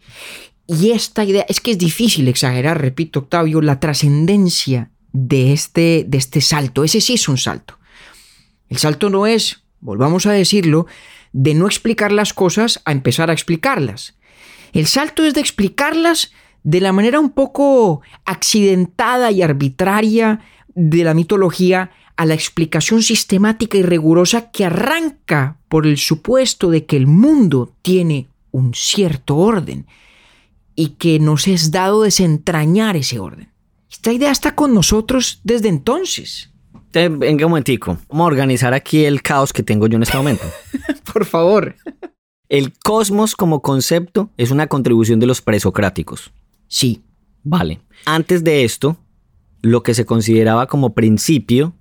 Y 0.71 0.91
esta 0.91 1.23
idea, 1.23 1.47
es 1.49 1.61
que 1.61 1.71
es 1.71 1.79
difícil 1.79 2.27
exagerar, 2.27 2.79
repito 2.79 3.21
Octavio, 3.21 3.59
la 3.59 3.79
trascendencia 3.79 4.91
de 5.11 5.51
este, 5.51 6.05
de 6.07 6.19
este 6.19 6.41
salto. 6.41 6.83
Ese 6.83 7.01
sí 7.01 7.15
es 7.15 7.27
un 7.27 7.39
salto. 7.39 7.79
El 8.69 8.77
salto 8.77 9.09
no 9.09 9.25
es, 9.25 9.63
volvamos 9.79 10.27
a 10.27 10.31
decirlo, 10.31 10.85
de 11.33 11.55
no 11.55 11.65
explicar 11.65 12.11
las 12.11 12.35
cosas 12.35 12.83
a 12.85 12.91
empezar 12.91 13.31
a 13.31 13.33
explicarlas. 13.33 14.13
El 14.71 14.85
salto 14.85 15.25
es 15.25 15.33
de 15.33 15.41
explicarlas 15.41 16.33
de 16.61 16.81
la 16.81 16.93
manera 16.93 17.19
un 17.19 17.31
poco 17.31 18.03
accidentada 18.25 19.31
y 19.31 19.41
arbitraria 19.41 20.41
de 20.75 21.03
la 21.03 21.15
mitología 21.15 21.89
a 22.15 22.27
la 22.27 22.35
explicación 22.35 23.01
sistemática 23.01 23.75
y 23.75 23.81
rigurosa 23.81 24.51
que 24.51 24.65
arranca 24.65 25.57
por 25.67 25.87
el 25.87 25.97
supuesto 25.97 26.69
de 26.69 26.85
que 26.85 26.95
el 26.95 27.07
mundo 27.07 27.73
tiene 27.81 28.27
un 28.51 28.75
cierto 28.75 29.35
orden 29.37 29.87
y 30.79 30.91
que 30.91 31.19
nos 31.19 31.49
es 31.49 31.71
dado 31.71 32.03
desentrañar 32.03 32.95
ese 32.95 33.19
orden. 33.19 33.51
Esta 33.91 34.13
idea 34.13 34.31
está 34.31 34.55
con 34.55 34.73
nosotros 34.73 35.41
desde 35.43 35.67
entonces. 35.67 36.51
Venga 36.93 37.45
un 37.45 37.51
momentico. 37.51 37.97
Vamos 38.07 38.23
a 38.23 38.27
organizar 38.27 38.73
aquí 38.73 39.03
el 39.03 39.21
caos 39.21 39.51
que 39.51 39.61
tengo 39.61 39.87
yo 39.87 39.97
en 39.97 40.03
este 40.03 40.15
momento. 40.15 40.45
Por 41.13 41.25
favor. 41.25 41.75
El 42.47 42.71
cosmos 42.79 43.35
como 43.35 43.61
concepto 43.61 44.29
es 44.37 44.51
una 44.51 44.67
contribución 44.67 45.19
de 45.19 45.25
los 45.25 45.41
presocráticos. 45.41 46.31
Sí. 46.69 47.03
Vale. 47.43 47.81
Antes 48.05 48.45
de 48.45 48.63
esto, 48.63 48.95
lo 49.61 49.83
que 49.83 49.93
se 49.93 50.05
consideraba 50.05 50.67
como 50.67 50.93
principio 50.93 51.73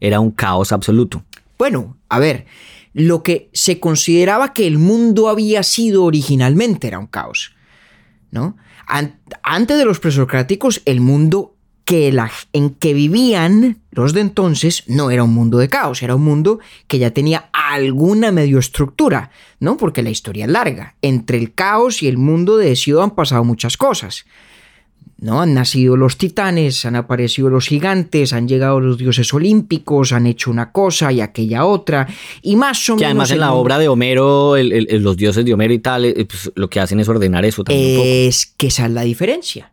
era 0.00 0.20
un 0.20 0.30
caos 0.30 0.72
absoluto. 0.72 1.22
Bueno, 1.58 1.98
a 2.08 2.18
ver, 2.18 2.46
lo 2.94 3.22
que 3.22 3.50
se 3.52 3.78
consideraba 3.78 4.54
que 4.54 4.66
el 4.66 4.78
mundo 4.78 5.28
había 5.28 5.62
sido 5.62 6.04
originalmente 6.04 6.86
era 6.86 6.98
un 6.98 7.08
caos. 7.08 7.52
Antes 9.42 9.78
de 9.78 9.84
los 9.84 10.00
presocráticos, 10.00 10.82
el 10.84 11.00
mundo 11.00 11.54
que 11.84 12.14
en 12.52 12.70
que 12.74 12.92
vivían 12.92 13.78
los 13.90 14.12
de 14.12 14.20
entonces 14.20 14.84
no 14.88 15.10
era 15.10 15.24
un 15.24 15.32
mundo 15.32 15.56
de 15.56 15.70
caos, 15.70 16.02
era 16.02 16.16
un 16.16 16.22
mundo 16.22 16.60
que 16.86 16.98
ya 16.98 17.12
tenía 17.12 17.48
alguna 17.52 18.30
medio 18.30 18.58
estructura, 18.58 19.30
¿no? 19.58 19.78
Porque 19.78 20.02
la 20.02 20.10
historia 20.10 20.44
es 20.44 20.50
larga. 20.50 20.96
Entre 21.00 21.38
el 21.38 21.54
caos 21.54 22.02
y 22.02 22.08
el 22.08 22.18
mundo 22.18 22.58
de 22.58 22.72
Hesiodo 22.72 23.02
han 23.02 23.14
pasado 23.14 23.42
muchas 23.42 23.78
cosas. 23.78 24.26
¿No? 25.18 25.40
Han 25.40 25.54
nacido 25.54 25.96
los 25.96 26.16
titanes, 26.16 26.84
han 26.84 26.96
aparecido 26.96 27.50
los 27.50 27.66
gigantes, 27.66 28.32
han 28.32 28.48
llegado 28.48 28.80
los 28.80 28.98
dioses 28.98 29.32
olímpicos, 29.34 30.12
han 30.12 30.26
hecho 30.26 30.50
una 30.50 30.72
cosa 30.72 31.12
y 31.12 31.20
aquella 31.20 31.64
otra, 31.64 32.08
y 32.42 32.56
más 32.56 32.88
o 32.88 32.92
menos... 32.92 33.00
Que 33.00 33.06
además 33.06 33.30
en 33.30 33.40
la 33.40 33.52
obra 33.52 33.78
de 33.78 33.88
Homero, 33.88 34.54
los 34.56 35.16
dioses 35.16 35.44
de 35.44 35.54
Homero 35.54 35.74
y 35.74 35.78
tal, 35.80 36.04
eh, 36.04 36.24
pues, 36.24 36.52
lo 36.54 36.70
que 36.70 36.80
hacen 36.80 37.00
es 37.00 37.08
ordenar 37.08 37.44
eso 37.44 37.64
también. 37.64 38.00
Es 38.04 38.46
que 38.46 38.68
esa 38.68 38.86
es 38.86 38.92
la 38.92 39.02
diferencia 39.02 39.72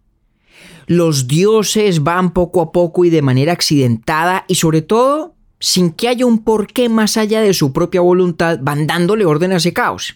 los 0.88 1.27
dioses 1.27 2.03
van 2.03 2.31
poco 2.31 2.62
a 2.62 2.71
poco 2.71 3.05
y 3.05 3.10
de 3.10 3.23
manera 3.23 3.53
accidentada 3.53 4.45
y 4.47 4.53
sobre 4.53 4.84
todo 4.84 5.34
sin 5.60 5.91
que 5.91 6.08
haya 6.08 6.25
un 6.25 6.43
porqué 6.43 6.89
más 6.89 7.17
allá 7.17 7.41
de 7.41 7.53
su 7.53 7.73
propia 7.73 8.01
voluntad, 8.01 8.60
van 8.62 8.86
dándole 8.86 9.25
orden 9.25 9.51
a 9.51 9.55
ese 9.55 9.73
caos. 9.73 10.15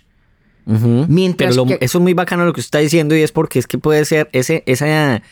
Mientras 1.07 1.57
Pero 1.57 1.77
eso 1.79 1.97
es 1.97 2.01
muy 2.01 2.13
bacano 2.13 2.45
lo 2.45 2.53
que 2.53 2.59
usted 2.59 2.67
está 2.67 2.79
diciendo 2.79 3.15
y 3.15 3.21
es 3.21 3.31
porque 3.31 3.57
es 3.57 3.65
que 3.65 3.79
puede 3.79 4.05
ser 4.05 4.29
ese, 4.33 4.63
esa 4.67 5.23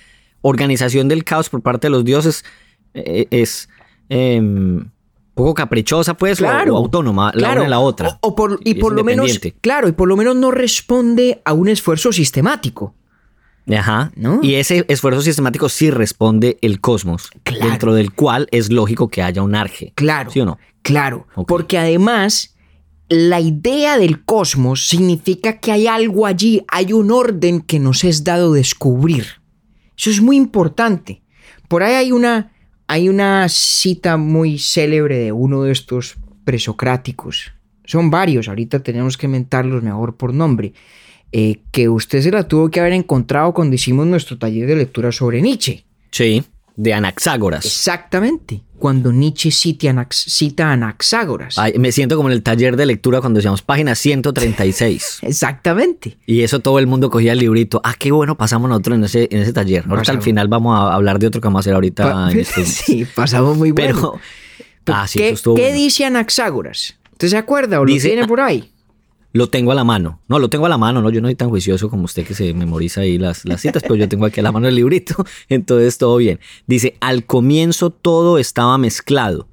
organización 0.41 1.07
del 1.07 1.23
caos 1.23 1.49
por 1.49 1.61
parte 1.61 1.87
de 1.87 1.91
los 1.91 2.03
dioses 2.03 2.43
eh, 2.95 3.27
es 3.29 3.69
em, 4.09 4.89
poco 5.35 5.53
caprichosa 5.53 6.15
pues 6.15 6.41
o, 6.41 6.47
autónoma 6.47 7.31
la 7.35 7.51
una 7.51 7.67
la 7.67 7.79
otra. 7.79 8.19
y 8.63 8.73
por 8.75 8.93
lo 8.93 9.03
menos, 9.03 9.39
claro, 9.61 9.87
y 9.87 9.91
por 9.91 10.07
lo 10.07 10.17
menos 10.17 10.35
no 10.35 10.49
responde 10.49 11.41
a 11.45 11.53
un 11.53 11.67
esfuerzo 11.67 12.11
sistemático. 12.11 12.95
Ajá. 13.69 14.11
¿No? 14.15 14.39
Y 14.41 14.55
ese 14.55 14.85
esfuerzo 14.87 15.21
sistemático 15.21 15.69
sí 15.69 15.91
responde 15.91 16.57
el 16.61 16.79
cosmos, 16.79 17.29
dentro 17.43 17.93
del 17.93 18.13
cual 18.13 18.47
es 18.51 18.71
lógico 18.71 19.09
que 19.09 19.21
haya 19.21 19.43
un 19.43 19.55
arge. 19.55 19.91
Claro. 19.95 20.31
¿Sí 20.31 20.39
o 20.39 20.45
no? 20.45 20.57
Claro. 20.81 21.27
Porque 21.47 21.77
además, 21.77 22.55
la 23.09 23.39
idea 23.39 23.97
del 23.97 24.23
cosmos 24.23 24.87
significa 24.87 25.59
que 25.59 25.71
hay 25.71 25.87
algo 25.87 26.25
allí, 26.25 26.63
hay 26.67 26.93
un 26.93 27.11
orden 27.11 27.61
que 27.61 27.79
nos 27.79 28.03
es 28.03 28.23
dado 28.23 28.53
descubrir. 28.53 29.25
Eso 29.97 30.09
es 30.09 30.21
muy 30.21 30.35
importante. 30.35 31.21
Por 31.67 31.83
ahí 31.83 31.95
hay 31.95 32.11
una, 32.11 32.51
hay 32.87 33.09
una 33.09 33.47
cita 33.49 34.17
muy 34.17 34.59
célebre 34.59 35.17
de 35.17 35.31
uno 35.31 35.63
de 35.63 35.71
estos 35.71 36.17
presocráticos. 36.43 37.51
Son 37.85 38.09
varios, 38.09 38.49
ahorita 38.49 38.79
tenemos 38.79 39.17
que 39.17 39.27
mentarlos 39.27 39.83
mejor 39.83 40.17
por 40.17 40.33
nombre. 40.33 40.73
Eh, 41.31 41.59
que 41.71 41.89
usted 41.89 42.21
se 42.21 42.31
la 42.31 42.47
tuvo 42.47 42.69
que 42.69 42.79
haber 42.79 42.93
encontrado 42.93 43.53
cuando 43.53 43.75
hicimos 43.75 44.07
nuestro 44.07 44.37
taller 44.37 44.67
de 44.67 44.77
lectura 44.77 45.11
sobre 45.11 45.41
Nietzsche. 45.41 45.83
Sí, 46.11 46.43
de 46.77 46.93
Anaxágoras. 46.93 47.65
Exactamente, 47.65 48.61
cuando 48.77 49.11
Nietzsche 49.11 49.51
cita, 49.51 50.69
a 50.69 50.71
Anaxágoras. 50.73 51.57
me 51.77 51.91
siento 51.91 52.15
como 52.15 52.29
en 52.29 52.33
el 52.33 52.43
taller 52.43 52.75
de 52.75 52.85
lectura 52.85 53.19
cuando 53.21 53.37
decíamos 53.37 53.61
página 53.61 53.95
136. 53.95 55.19
Exactamente. 55.23 56.17
Y 56.25 56.41
eso 56.41 56.59
todo 56.59 56.79
el 56.79 56.87
mundo 56.87 57.09
cogía 57.09 57.33
el 57.33 57.39
librito. 57.39 57.81
Ah, 57.83 57.95
qué 57.97 58.11
bueno 58.11 58.37
pasamos 58.37 58.69
nosotros 58.69 58.97
en 58.97 59.03
ese, 59.03 59.27
en 59.31 59.41
ese 59.41 59.53
taller. 59.53 59.85
Ahorita 59.89 60.11
al 60.11 60.21
final 60.21 60.47
vamos 60.47 60.77
a 60.77 60.93
hablar 60.93 61.19
de 61.19 61.27
otro 61.27 61.41
que 61.41 61.47
vamos 61.47 61.59
a 61.59 61.61
hacer 61.61 61.73
ahorita. 61.73 62.31
en 62.31 62.39
este... 62.39 62.65
sí, 62.65 63.05
pasamos 63.05 63.57
muy 63.57 63.71
bueno. 63.71 64.19
Pero, 64.83 64.97
ah, 64.97 65.07
sí, 65.07 65.19
¿qué, 65.19 65.35
¿qué 65.55 65.73
dice 65.73 66.05
Anaxágoras? 66.05 66.95
¿Usted 67.13 67.29
se 67.29 67.37
acuerda 67.37 67.79
o 67.79 67.85
lo 67.85 67.95
tiene 67.97 68.27
por 68.27 68.39
ahí? 68.39 68.71
Lo 69.33 69.49
tengo 69.49 69.71
a 69.71 69.75
la 69.75 69.83
mano. 69.83 70.21
No, 70.27 70.39
lo 70.39 70.49
tengo 70.49 70.65
a 70.65 70.69
la 70.69 70.77
mano, 70.77 71.01
¿no? 71.01 71.09
Yo 71.09 71.21
no 71.21 71.27
soy 71.27 71.35
tan 71.35 71.49
juicioso 71.49 71.89
como 71.89 72.05
usted 72.05 72.25
que 72.25 72.33
se 72.33 72.53
memoriza 72.53 73.01
ahí 73.01 73.17
las, 73.17 73.45
las 73.45 73.61
citas, 73.61 73.83
pero 73.83 73.95
yo 73.95 74.07
tengo 74.07 74.25
aquí 74.25 74.39
a 74.39 74.43
la 74.43 74.51
mano 74.51 74.67
el 74.67 74.75
librito, 74.75 75.25
entonces 75.49 75.97
todo 75.97 76.17
bien. 76.17 76.39
Dice, 76.65 76.95
al 76.99 77.25
comienzo 77.25 77.89
todo 77.89 78.37
estaba 78.37 78.77
mezclado. 78.77 79.47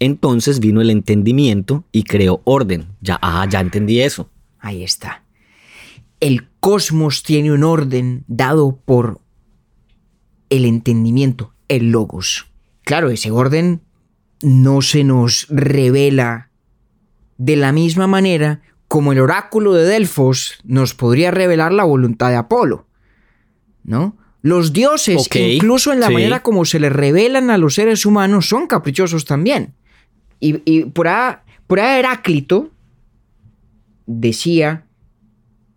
Entonces 0.00 0.60
vino 0.60 0.80
el 0.80 0.90
entendimiento 0.90 1.84
y 1.90 2.04
creó 2.04 2.40
orden. 2.44 2.86
Ya, 3.00 3.18
ah, 3.20 3.46
ya 3.50 3.60
entendí 3.60 4.00
eso. 4.00 4.30
Ahí 4.60 4.84
está. 4.84 5.24
El 6.20 6.48
cosmos 6.60 7.22
tiene 7.22 7.52
un 7.52 7.64
orden 7.64 8.24
dado 8.28 8.80
por 8.84 9.20
el 10.50 10.64
entendimiento, 10.64 11.52
el 11.68 11.90
logos. 11.90 12.46
Claro, 12.84 13.10
ese 13.10 13.30
orden 13.30 13.82
no 14.42 14.82
se 14.82 15.04
nos 15.04 15.46
revela 15.50 16.50
de 17.36 17.56
la 17.56 17.72
misma 17.72 18.06
manera 18.06 18.62
como 18.88 19.12
el 19.12 19.20
oráculo 19.20 19.74
de 19.74 19.84
Delfos 19.84 20.58
nos 20.64 20.94
podría 20.94 21.30
revelar 21.30 21.72
la 21.72 21.84
voluntad 21.84 22.30
de 22.30 22.36
Apolo. 22.36 22.86
¿No? 23.84 24.16
Los 24.40 24.72
dioses, 24.72 25.28
incluso 25.34 25.92
en 25.92 26.00
la 26.00 26.10
manera 26.10 26.42
como 26.42 26.64
se 26.64 26.80
les 26.80 26.92
revelan 26.92 27.50
a 27.50 27.58
los 27.58 27.74
seres 27.74 28.06
humanos, 28.06 28.48
son 28.48 28.66
caprichosos 28.66 29.24
también. 29.24 29.74
Y, 30.40 30.84
por, 30.84 31.08
ahí, 31.08 31.34
por 31.66 31.80
Heráclito 31.80 32.70
decía 34.06 34.86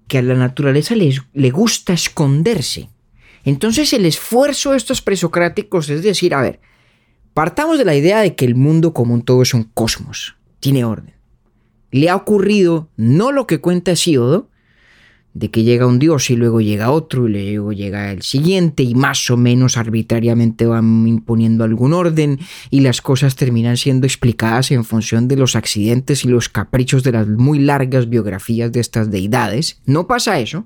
que 0.07 0.19
a 0.19 0.21
la 0.21 0.35
naturaleza 0.35 0.95
le 0.95 1.51
gusta 1.51 1.93
esconderse. 1.93 2.89
Entonces 3.43 3.91
el 3.93 4.05
esfuerzo 4.05 4.71
de 4.71 4.77
estos 4.77 5.01
presocráticos 5.01 5.89
es 5.89 6.03
decir, 6.03 6.35
a 6.35 6.41
ver, 6.41 6.59
partamos 7.33 7.79
de 7.79 7.85
la 7.85 7.95
idea 7.95 8.19
de 8.19 8.35
que 8.35 8.45
el 8.45 8.55
mundo 8.55 8.93
común 8.93 9.23
todo 9.23 9.41
es 9.41 9.53
un 9.53 9.63
cosmos, 9.63 10.35
tiene 10.59 10.85
orden 10.85 11.20
le 11.91 12.09
ha 12.09 12.15
ocurrido 12.15 12.89
no 12.97 13.31
lo 13.31 13.47
que 13.47 13.59
cuenta 13.59 13.91
Hesíodo, 13.91 14.49
de 15.33 15.49
que 15.49 15.63
llega 15.63 15.87
un 15.87 15.99
dios 15.99 16.29
y 16.29 16.35
luego 16.35 16.59
llega 16.59 16.91
otro 16.91 17.27
y 17.27 17.31
luego 17.31 17.71
llega 17.71 18.11
el 18.11 18.21
siguiente 18.21 18.83
y 18.83 18.95
más 18.95 19.29
o 19.29 19.37
menos 19.37 19.77
arbitrariamente 19.77 20.65
van 20.65 21.07
imponiendo 21.07 21.63
algún 21.63 21.93
orden 21.93 22.39
y 22.69 22.81
las 22.81 23.01
cosas 23.01 23.35
terminan 23.35 23.77
siendo 23.77 24.05
explicadas 24.05 24.71
en 24.71 24.83
función 24.83 25.27
de 25.27 25.37
los 25.37 25.55
accidentes 25.55 26.25
y 26.25 26.27
los 26.27 26.49
caprichos 26.49 27.03
de 27.03 27.13
las 27.13 27.27
muy 27.27 27.59
largas 27.59 28.09
biografías 28.09 28.71
de 28.71 28.81
estas 28.81 29.09
deidades. 29.09 29.81
No 29.85 30.05
pasa 30.05 30.39
eso, 30.39 30.65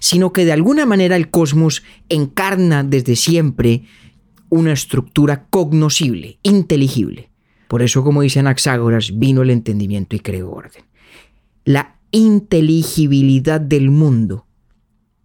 sino 0.00 0.32
que 0.32 0.44
de 0.44 0.52
alguna 0.52 0.84
manera 0.84 1.16
el 1.16 1.30
cosmos 1.30 1.82
encarna 2.10 2.84
desde 2.84 3.16
siempre 3.16 3.84
una 4.50 4.72
estructura 4.72 5.46
cognoscible, 5.48 6.38
inteligible. 6.42 7.33
Por 7.68 7.82
eso, 7.82 8.04
como 8.04 8.22
dice 8.22 8.40
Anaxágoras, 8.40 9.18
vino 9.18 9.42
el 9.42 9.50
entendimiento 9.50 10.16
y 10.16 10.20
creó 10.20 10.50
orden. 10.50 10.84
La 11.64 11.96
inteligibilidad 12.10 13.60
del 13.60 13.90
mundo 13.90 14.46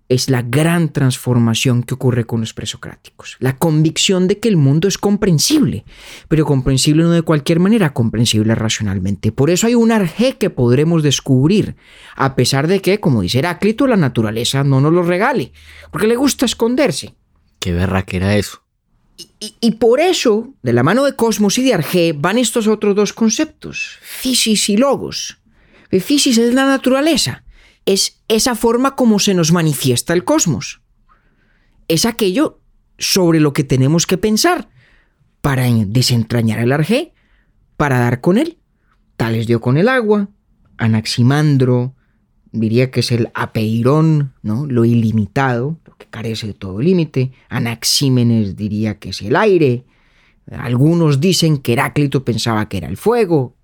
es 0.09 0.27
la 0.27 0.41
gran 0.41 0.91
transformación 0.91 1.83
que 1.83 1.93
ocurre 1.93 2.25
con 2.25 2.39
los 2.39 2.55
presocráticos. 2.55 3.37
La 3.39 3.57
convicción 3.57 4.27
de 4.27 4.39
que 4.39 4.49
el 4.49 4.57
mundo 4.57 4.87
es 4.87 4.97
comprensible, 4.97 5.85
pero 6.27 6.45
comprensible 6.45 7.03
no 7.03 7.11
de 7.11 7.21
cualquier 7.21 7.59
manera, 7.59 7.93
comprensible 7.93 8.55
racionalmente. 8.55 9.31
Por 9.31 9.51
eso 9.51 9.67
hay 9.67 9.75
un 9.75 9.91
arjé 9.91 10.37
que 10.37 10.49
podremos 10.49 11.03
descubrir, 11.03 11.75
a 12.15 12.35
pesar 12.35 12.67
de 12.67 12.81
que, 12.81 12.99
como 12.99 13.21
dice 13.21 13.37
Heráclito, 13.37 13.85
la 13.85 13.97
naturaleza 13.97 14.63
no 14.63 14.81
nos 14.81 14.91
lo 14.91 15.03
regale, 15.03 15.53
porque 15.91 16.07
le 16.07 16.15
gusta 16.15 16.45
esconderse. 16.45 17.13
Qué 17.59 17.71
verra 17.71 18.01
que 18.01 18.17
era 18.17 18.35
eso. 18.35 18.63
Y, 19.39 19.71
por 19.71 19.99
eso, 19.99 20.53
de 20.63 20.71
la 20.71 20.83
mano 20.83 21.03
de 21.03 21.15
Cosmos 21.15 21.57
y 21.57 21.63
de 21.63 21.73
Arge, 21.73 22.13
van 22.13 22.37
estos 22.37 22.67
otros 22.67 22.95
dos 22.95 23.11
conceptos, 23.11 23.97
Fisis 24.01 24.69
y 24.69 24.77
Logos. 24.77 25.39
Fisis 25.91 26.37
es 26.37 26.53
la 26.53 26.65
naturaleza, 26.65 27.43
es 27.85 28.21
esa 28.29 28.55
forma 28.55 28.95
como 28.95 29.19
se 29.19 29.33
nos 29.33 29.51
manifiesta 29.51 30.13
el 30.13 30.23
cosmos. 30.23 30.81
Es 31.89 32.05
aquello 32.05 32.61
sobre 32.97 33.39
lo 33.39 33.51
que 33.51 33.63
tenemos 33.63 34.07
que 34.07 34.17
pensar 34.17 34.69
para 35.41 35.65
desentrañar 35.69 36.59
el 36.59 36.71
Arge, 36.71 37.13
para 37.75 37.99
dar 37.99 38.21
con 38.21 38.37
él. 38.37 38.59
Tales 39.17 39.47
dio 39.47 39.59
con 39.59 39.77
el 39.77 39.89
agua, 39.89 40.29
Anaximandro 40.77 41.95
diría 42.51 42.91
que 42.91 43.01
es 43.01 43.11
el 43.11 43.29
apeirón, 43.33 44.33
¿no? 44.41 44.65
lo 44.65 44.85
ilimitado, 44.85 45.77
que 45.99 46.07
carece 46.07 46.47
de 46.47 46.53
todo 46.53 46.81
límite. 46.81 47.31
Anaxímenes 47.49 48.55
diría 48.55 48.97
que 48.97 49.09
es 49.09 49.21
el 49.21 49.35
aire. 49.35 49.85
Algunos 50.49 51.19
dicen 51.19 51.59
que 51.59 51.73
Heráclito 51.73 52.25
pensaba 52.25 52.67
que 52.67 52.77
era 52.77 52.87
el 52.87 52.97
fuego. 52.97 53.55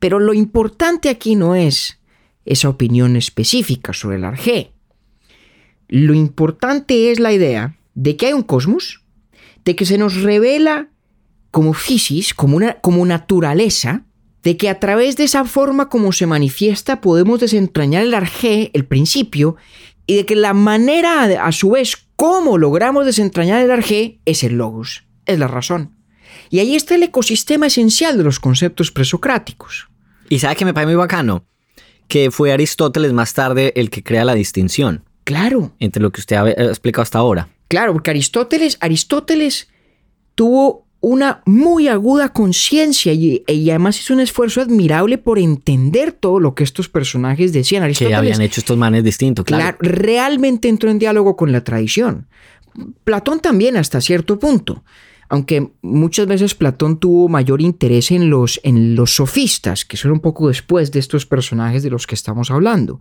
Pero 0.00 0.18
lo 0.18 0.34
importante 0.34 1.08
aquí 1.08 1.36
no 1.36 1.54
es 1.54 2.00
esa 2.44 2.68
opinión 2.68 3.14
específica 3.14 3.92
sobre 3.92 4.16
el 4.16 4.24
arjé. 4.24 4.72
Lo 5.88 6.14
importante 6.14 7.12
es 7.12 7.20
la 7.20 7.32
idea 7.32 7.76
de 7.94 8.16
que 8.16 8.26
hay 8.26 8.32
un 8.32 8.42
cosmos, 8.42 9.02
de 9.64 9.76
que 9.76 9.84
se 9.84 9.98
nos 9.98 10.22
revela 10.22 10.88
como 11.50 11.74
fisis, 11.74 12.34
como, 12.34 12.56
una, 12.56 12.74
como 12.80 13.04
naturaleza, 13.04 14.04
de 14.42 14.56
que 14.56 14.68
a 14.68 14.78
través 14.78 15.16
de 15.16 15.24
esa 15.24 15.44
forma 15.44 15.88
como 15.88 16.12
se 16.12 16.26
manifiesta 16.26 17.00
podemos 17.00 17.40
desentrañar 17.40 18.04
el 18.04 18.14
arjé, 18.14 18.70
el 18.72 18.86
principio, 18.86 19.56
y 20.08 20.16
de 20.16 20.26
que 20.26 20.34
la 20.34 20.54
manera, 20.54 21.22
a 21.44 21.52
su 21.52 21.70
vez, 21.70 22.08
cómo 22.16 22.58
logramos 22.58 23.06
desentrañar 23.06 23.62
el 23.62 23.70
arjé 23.70 24.18
es 24.24 24.42
el 24.42 24.54
logos, 24.54 25.04
es 25.26 25.38
la 25.38 25.46
razón. 25.46 25.94
Y 26.50 26.58
ahí 26.58 26.74
está 26.74 26.96
el 26.96 27.04
ecosistema 27.04 27.66
esencial 27.66 28.16
de 28.16 28.24
los 28.24 28.40
conceptos 28.40 28.90
presocráticos. 28.90 29.88
Y 30.30 30.40
sabe 30.40 30.56
que 30.56 30.64
me 30.64 30.74
parece 30.74 30.88
muy 30.88 30.96
bacano 30.96 31.44
que 32.08 32.30
fue 32.30 32.52
Aristóteles 32.52 33.12
más 33.12 33.34
tarde 33.34 33.72
el 33.76 33.90
que 33.90 34.02
crea 34.02 34.24
la 34.24 34.34
distinción. 34.34 35.04
Claro. 35.24 35.72
Entre 35.78 36.02
lo 36.02 36.10
que 36.10 36.20
usted 36.20 36.36
ha 36.36 36.48
explicado 36.48 37.02
hasta 37.02 37.18
ahora. 37.18 37.50
Claro, 37.68 37.92
porque 37.92 38.10
Aristóteles, 38.10 38.78
Aristóteles 38.80 39.68
tuvo 40.34 40.87
una 41.00 41.42
muy 41.46 41.88
aguda 41.88 42.32
conciencia 42.32 43.12
y, 43.12 43.44
además 43.70 44.00
hizo 44.00 44.14
un 44.14 44.20
esfuerzo 44.20 44.60
admirable 44.60 45.18
por 45.18 45.38
entender 45.38 46.12
todo 46.12 46.40
lo 46.40 46.54
que 46.54 46.64
estos 46.64 46.88
personajes 46.88 47.52
decían. 47.52 47.90
que 47.92 48.14
habían 48.14 48.40
hecho 48.40 48.60
estos 48.60 48.76
manes 48.76 49.04
distintos, 49.04 49.44
claro. 49.44 49.76
Realmente 49.80 50.68
entró 50.68 50.90
en 50.90 50.98
diálogo 50.98 51.36
con 51.36 51.52
la 51.52 51.62
tradición. 51.62 52.26
Platón 53.04 53.40
también 53.40 53.76
hasta 53.76 54.00
cierto 54.00 54.38
punto, 54.38 54.84
aunque 55.28 55.70
muchas 55.82 56.26
veces 56.26 56.54
Platón 56.54 56.98
tuvo 56.98 57.28
mayor 57.28 57.60
interés 57.60 58.10
en 58.10 58.30
los, 58.30 58.60
en 58.62 58.94
los 58.94 59.14
sofistas, 59.14 59.84
que 59.84 59.96
son 59.96 60.12
un 60.12 60.20
poco 60.20 60.48
después 60.48 60.90
de 60.90 60.98
estos 60.98 61.26
personajes 61.26 61.82
de 61.82 61.90
los 61.90 62.06
que 62.06 62.14
estamos 62.14 62.50
hablando. 62.50 63.00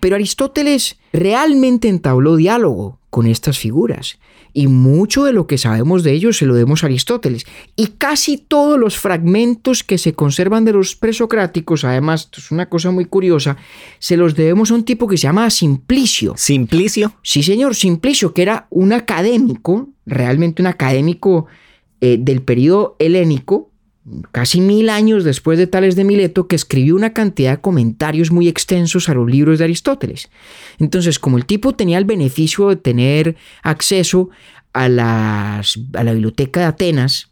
Pero 0.00 0.16
Aristóteles 0.16 0.98
realmente 1.12 1.88
entabló 1.88 2.36
diálogo 2.36 3.00
con 3.10 3.26
estas 3.26 3.58
figuras 3.58 4.18
y 4.56 4.68
mucho 4.68 5.24
de 5.24 5.34
lo 5.34 5.46
que 5.46 5.58
sabemos 5.58 6.02
de 6.02 6.12
ellos 6.12 6.38
se 6.38 6.46
lo 6.46 6.54
demos 6.54 6.82
a 6.82 6.86
Aristóteles. 6.86 7.44
Y 7.76 7.88
casi 7.98 8.38
todos 8.38 8.78
los 8.78 8.96
fragmentos 8.96 9.84
que 9.84 9.98
se 9.98 10.14
conservan 10.14 10.64
de 10.64 10.72
los 10.72 10.96
presocráticos, 10.96 11.84
además, 11.84 12.30
es 12.34 12.50
una 12.50 12.70
cosa 12.70 12.90
muy 12.90 13.04
curiosa, 13.04 13.58
se 13.98 14.16
los 14.16 14.34
debemos 14.34 14.70
a 14.70 14.74
un 14.76 14.86
tipo 14.86 15.08
que 15.08 15.18
se 15.18 15.24
llama 15.24 15.50
Simplicio. 15.50 16.32
¿Simplicio? 16.38 17.12
Sí, 17.22 17.42
señor, 17.42 17.74
Simplicio, 17.74 18.32
que 18.32 18.40
era 18.40 18.66
un 18.70 18.94
académico, 18.94 19.90
realmente 20.06 20.62
un 20.62 20.68
académico 20.68 21.44
eh, 22.00 22.16
del 22.18 22.40
periodo 22.40 22.96
helénico, 22.98 23.70
casi 24.32 24.60
mil 24.60 24.88
años 24.88 25.24
después 25.24 25.58
de 25.58 25.66
Tales 25.66 25.96
de 25.96 26.04
Mileto, 26.04 26.46
que 26.46 26.56
escribió 26.56 26.94
una 26.94 27.12
cantidad 27.12 27.52
de 27.52 27.60
comentarios 27.60 28.30
muy 28.30 28.48
extensos 28.48 29.08
a 29.08 29.14
los 29.14 29.30
libros 29.30 29.58
de 29.58 29.64
Aristóteles. 29.64 30.30
Entonces, 30.78 31.18
como 31.18 31.38
el 31.38 31.46
tipo 31.46 31.74
tenía 31.74 31.98
el 31.98 32.04
beneficio 32.04 32.68
de 32.68 32.76
tener 32.76 33.36
acceso 33.62 34.30
a, 34.72 34.88
las, 34.88 35.78
a 35.94 36.04
la 36.04 36.12
biblioteca 36.12 36.60
de 36.60 36.66
Atenas, 36.66 37.30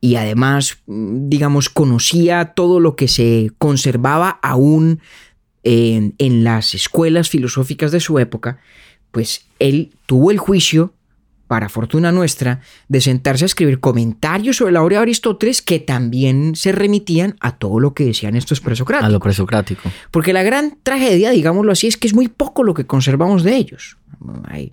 y 0.00 0.14
además, 0.14 0.78
digamos, 0.86 1.68
conocía 1.68 2.52
todo 2.54 2.78
lo 2.78 2.94
que 2.94 3.08
se 3.08 3.50
conservaba 3.58 4.38
aún 4.42 5.00
en, 5.64 6.14
en 6.18 6.44
las 6.44 6.74
escuelas 6.74 7.28
filosóficas 7.30 7.90
de 7.90 7.98
su 7.98 8.20
época, 8.20 8.60
pues 9.10 9.46
él 9.58 9.90
tuvo 10.06 10.30
el 10.30 10.38
juicio 10.38 10.94
para 11.48 11.68
fortuna 11.68 12.12
nuestra, 12.12 12.60
de 12.88 13.00
sentarse 13.00 13.44
a 13.44 13.46
escribir 13.46 13.80
comentarios 13.80 14.58
sobre 14.58 14.72
la 14.72 14.82
obra 14.82 14.98
de 14.98 15.02
Aristóteles 15.02 15.62
que 15.62 15.80
también 15.80 16.54
se 16.54 16.72
remitían 16.72 17.36
a 17.40 17.56
todo 17.56 17.80
lo 17.80 17.94
que 17.94 18.04
decían 18.04 18.36
estos 18.36 18.60
presocráticos. 18.60 19.08
A 19.08 19.12
lo 19.12 19.18
presocrático. 19.18 19.90
Porque 20.10 20.32
la 20.32 20.42
gran 20.42 20.78
tragedia, 20.82 21.30
digámoslo 21.30 21.72
así, 21.72 21.86
es 21.86 21.96
que 21.96 22.06
es 22.06 22.14
muy 22.14 22.28
poco 22.28 22.62
lo 22.62 22.74
que 22.74 22.86
conservamos 22.86 23.42
de 23.42 23.56
ellos. 23.56 23.96
Hay, 24.46 24.72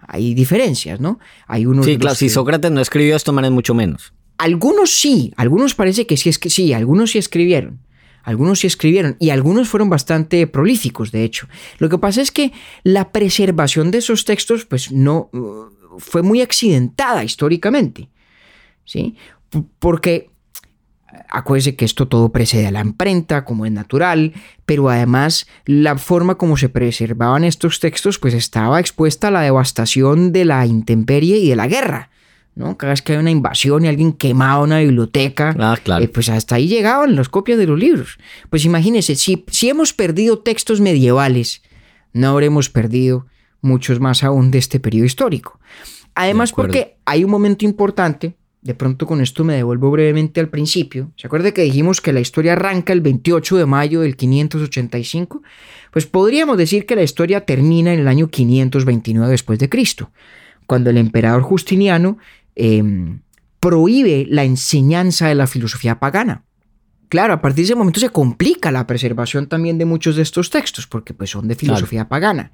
hay 0.00 0.34
diferencias, 0.34 1.00
¿no? 1.00 1.20
Hay 1.46 1.64
unos 1.64 1.86
sí, 1.86 1.96
claro, 1.96 2.16
si 2.16 2.28
Sócrates 2.28 2.72
no 2.72 2.80
escribió 2.80 3.14
esto, 3.14 3.32
man 3.32 3.44
es 3.44 3.52
mucho 3.52 3.74
menos. 3.74 4.12
Algunos 4.38 4.90
sí, 4.90 5.32
algunos 5.36 5.74
parece 5.74 6.06
que 6.06 6.16
sí, 6.16 6.28
es 6.28 6.38
que 6.38 6.50
sí, 6.50 6.72
algunos 6.72 7.12
sí 7.12 7.18
escribieron. 7.18 7.78
Algunos 8.26 8.58
sí 8.58 8.66
escribieron 8.66 9.16
y 9.20 9.30
algunos 9.30 9.68
fueron 9.68 9.88
bastante 9.88 10.48
prolíficos, 10.48 11.12
de 11.12 11.22
hecho. 11.22 11.46
Lo 11.78 11.88
que 11.88 11.96
pasa 11.96 12.20
es 12.20 12.32
que 12.32 12.52
la 12.82 13.12
preservación 13.12 13.92
de 13.92 13.98
esos 13.98 14.24
textos, 14.24 14.64
pues 14.64 14.90
no 14.90 15.30
fue 15.98 16.22
muy 16.22 16.42
accidentada 16.42 17.24
históricamente. 17.24 18.08
¿sí? 18.84 19.16
Porque 19.78 20.30
acuérdese 21.28 21.76
que 21.76 21.84
esto 21.84 22.08
todo 22.08 22.30
precede 22.30 22.66
a 22.66 22.70
la 22.70 22.80
imprenta, 22.80 23.44
como 23.44 23.66
es 23.66 23.72
natural, 23.72 24.32
pero 24.64 24.88
además 24.88 25.46
la 25.64 25.98
forma 25.98 26.36
como 26.36 26.56
se 26.56 26.68
preservaban 26.68 27.44
estos 27.44 27.80
textos 27.80 28.18
pues 28.18 28.34
estaba 28.34 28.80
expuesta 28.80 29.28
a 29.28 29.30
la 29.30 29.40
devastación 29.42 30.32
de 30.32 30.44
la 30.44 30.66
intemperie 30.66 31.38
y 31.38 31.50
de 31.50 31.56
la 31.56 31.68
guerra. 31.68 32.10
¿no? 32.54 32.78
Cada 32.78 32.94
vez 32.94 33.02
que 33.02 33.12
hay 33.12 33.18
una 33.18 33.30
invasión 33.30 33.84
y 33.84 33.88
alguien 33.88 34.14
quemaba 34.14 34.62
una 34.62 34.78
biblioteca, 34.78 35.54
ah, 35.58 35.76
claro. 35.82 36.02
Eh, 36.02 36.08
pues 36.08 36.30
hasta 36.30 36.54
ahí 36.54 36.68
llegaban 36.68 37.14
las 37.14 37.28
copias 37.28 37.58
de 37.58 37.66
los 37.66 37.78
libros. 37.78 38.18
Pues 38.48 38.64
imagínense, 38.64 39.14
si, 39.14 39.44
si 39.50 39.68
hemos 39.68 39.92
perdido 39.92 40.38
textos 40.38 40.80
medievales, 40.80 41.62
no 42.14 42.30
habremos 42.30 42.70
perdido 42.70 43.26
muchos 43.66 44.00
más 44.00 44.24
aún 44.24 44.50
de 44.50 44.58
este 44.58 44.80
periodo 44.80 45.04
histórico. 45.04 45.60
Además, 46.14 46.52
porque 46.52 46.96
hay 47.04 47.24
un 47.24 47.30
momento 47.30 47.66
importante, 47.66 48.36
de 48.62 48.74
pronto 48.74 49.06
con 49.06 49.20
esto 49.20 49.44
me 49.44 49.54
devuelvo 49.54 49.90
brevemente 49.90 50.40
al 50.40 50.48
principio. 50.48 51.12
¿Se 51.16 51.26
acuerda 51.26 51.52
que 51.52 51.62
dijimos 51.62 52.00
que 52.00 52.12
la 52.12 52.20
historia 52.20 52.54
arranca 52.54 52.92
el 52.92 53.02
28 53.02 53.58
de 53.58 53.66
mayo 53.66 54.00
del 54.00 54.16
585? 54.16 55.42
Pues 55.92 56.06
podríamos 56.06 56.56
decir 56.56 56.86
que 56.86 56.96
la 56.96 57.02
historia 57.02 57.44
termina 57.44 57.92
en 57.92 58.00
el 58.00 58.08
año 58.08 58.28
529 58.28 59.30
después 59.30 59.58
de 59.58 59.68
Cristo, 59.68 60.10
cuando 60.66 60.90
el 60.90 60.96
emperador 60.96 61.42
Justiniano 61.42 62.18
em, 62.54 63.20
prohíbe 63.60 64.26
la 64.28 64.44
enseñanza 64.44 65.28
de 65.28 65.34
la 65.34 65.46
filosofía 65.46 66.00
pagana. 66.00 66.44
Claro, 67.08 67.34
a 67.34 67.40
partir 67.40 67.58
de 67.58 67.64
ese 67.64 67.74
momento 67.76 68.00
se 68.00 68.08
complica 68.08 68.72
la 68.72 68.86
preservación 68.86 69.46
también 69.46 69.78
de 69.78 69.84
muchos 69.84 70.16
de 70.16 70.22
estos 70.22 70.50
textos, 70.50 70.86
porque 70.86 71.14
pues 71.14 71.30
son 71.30 71.46
de 71.46 71.54
filosofía 71.54 72.08
pagana. 72.08 72.50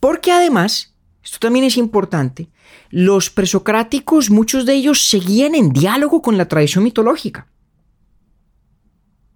Porque 0.00 0.32
además, 0.32 0.94
esto 1.22 1.38
también 1.38 1.66
es 1.66 1.76
importante, 1.76 2.48
los 2.90 3.30
presocráticos, 3.30 4.30
muchos 4.30 4.66
de 4.66 4.74
ellos 4.74 5.08
seguían 5.08 5.54
en 5.54 5.72
diálogo 5.72 6.22
con 6.22 6.36
la 6.36 6.48
tradición 6.48 6.84
mitológica. 6.84 7.46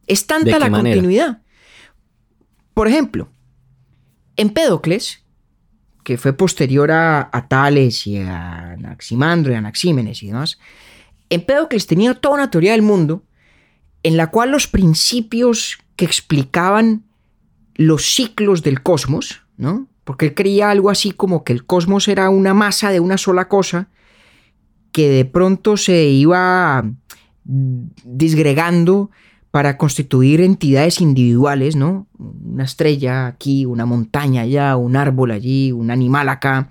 Es 0.06 0.26
tanta 0.26 0.58
la 0.58 0.70
continuidad. 0.70 1.42
Por 2.74 2.88
ejemplo, 2.88 3.30
Empédocles, 4.36 5.22
que 6.02 6.18
fue 6.18 6.32
posterior 6.32 6.90
a, 6.90 7.46
Tales 7.48 8.06
y 8.06 8.18
a 8.18 8.72
Anaximandro 8.72 9.52
y 9.52 9.54
a 9.54 9.58
Anaxímenes 9.58 10.22
y 10.22 10.28
demás, 10.28 10.58
Empédocles 11.30 11.86
tenía 11.86 12.14
toda 12.14 12.34
una 12.34 12.50
teoría 12.50 12.72
del 12.72 12.82
mundo 12.82 13.22
en 14.02 14.16
la 14.16 14.30
cual 14.30 14.50
los 14.50 14.66
principios 14.66 15.78
que 15.96 16.04
explicaban 16.04 17.04
los 17.74 18.04
ciclos 18.04 18.62
del 18.62 18.82
cosmos, 18.82 19.42
¿no? 19.56 19.88
Porque 20.04 20.26
él 20.26 20.34
creía 20.34 20.70
algo 20.70 20.90
así 20.90 21.10
como 21.10 21.44
que 21.44 21.52
el 21.52 21.64
cosmos 21.64 22.08
era 22.08 22.30
una 22.30 22.54
masa 22.54 22.90
de 22.90 23.00
una 23.00 23.18
sola 23.18 23.48
cosa 23.48 23.88
que 24.92 25.08
de 25.08 25.24
pronto 25.24 25.76
se 25.76 26.04
iba 26.04 26.84
disgregando 27.44 29.10
para 29.50 29.76
constituir 29.76 30.40
entidades 30.40 31.00
individuales, 31.00 31.76
¿no? 31.76 32.06
Una 32.18 32.64
estrella 32.64 33.26
aquí, 33.26 33.66
una 33.66 33.86
montaña 33.86 34.42
allá, 34.42 34.76
un 34.76 34.96
árbol 34.96 35.30
allí, 35.30 35.72
un 35.72 35.90
animal 35.90 36.28
acá, 36.28 36.68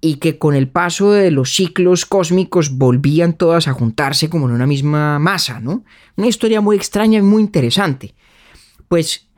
y 0.00 0.16
que 0.16 0.38
con 0.38 0.54
el 0.54 0.68
paso 0.68 1.12
de 1.12 1.30
los 1.30 1.54
ciclos 1.54 2.06
cósmicos 2.06 2.76
volvían 2.76 3.34
todas 3.34 3.68
a 3.68 3.72
juntarse 3.72 4.28
como 4.28 4.46
en 4.48 4.54
una 4.54 4.66
misma 4.66 5.18
masa, 5.18 5.60
¿no? 5.60 5.84
Una 6.16 6.26
historia 6.26 6.60
muy 6.60 6.76
extraña 6.76 7.18
y 7.18 7.22
muy 7.22 7.42
interesante. 7.42 8.14
Pues 8.88 9.28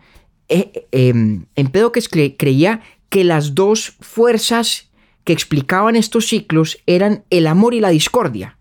eh, 0.49 0.87
eh, 0.93 1.41
Empédocles 1.55 2.09
creía 2.09 2.83
que 3.17 3.25
las 3.25 3.55
dos 3.55 3.97
fuerzas 4.01 4.91
que 5.25 5.33
explicaban 5.33 5.97
estos 5.97 6.27
ciclos 6.27 6.83
eran 6.85 7.25
el 7.31 7.47
amor 7.47 7.73
y 7.73 7.81
la 7.81 7.89
discordia. 7.89 8.59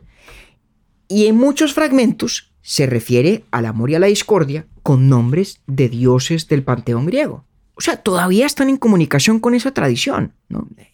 Y 1.09 1.25
en 1.25 1.35
muchos 1.35 1.73
fragmentos 1.73 2.53
se 2.61 2.85
refiere 2.85 3.43
al 3.51 3.65
amor 3.65 3.89
y 3.89 3.95
a 3.95 3.99
la 3.99 4.07
discordia 4.07 4.65
con 4.81 5.09
nombres 5.09 5.59
de 5.67 5.89
dioses 5.89 6.47
del 6.47 6.63
panteón 6.63 7.05
griego. 7.05 7.43
O 7.73 7.81
sea, 7.81 7.97
todavía 7.97 8.45
están 8.45 8.69
en 8.69 8.77
comunicación 8.77 9.41
con 9.41 9.55
esa 9.55 9.73
tradición, 9.73 10.31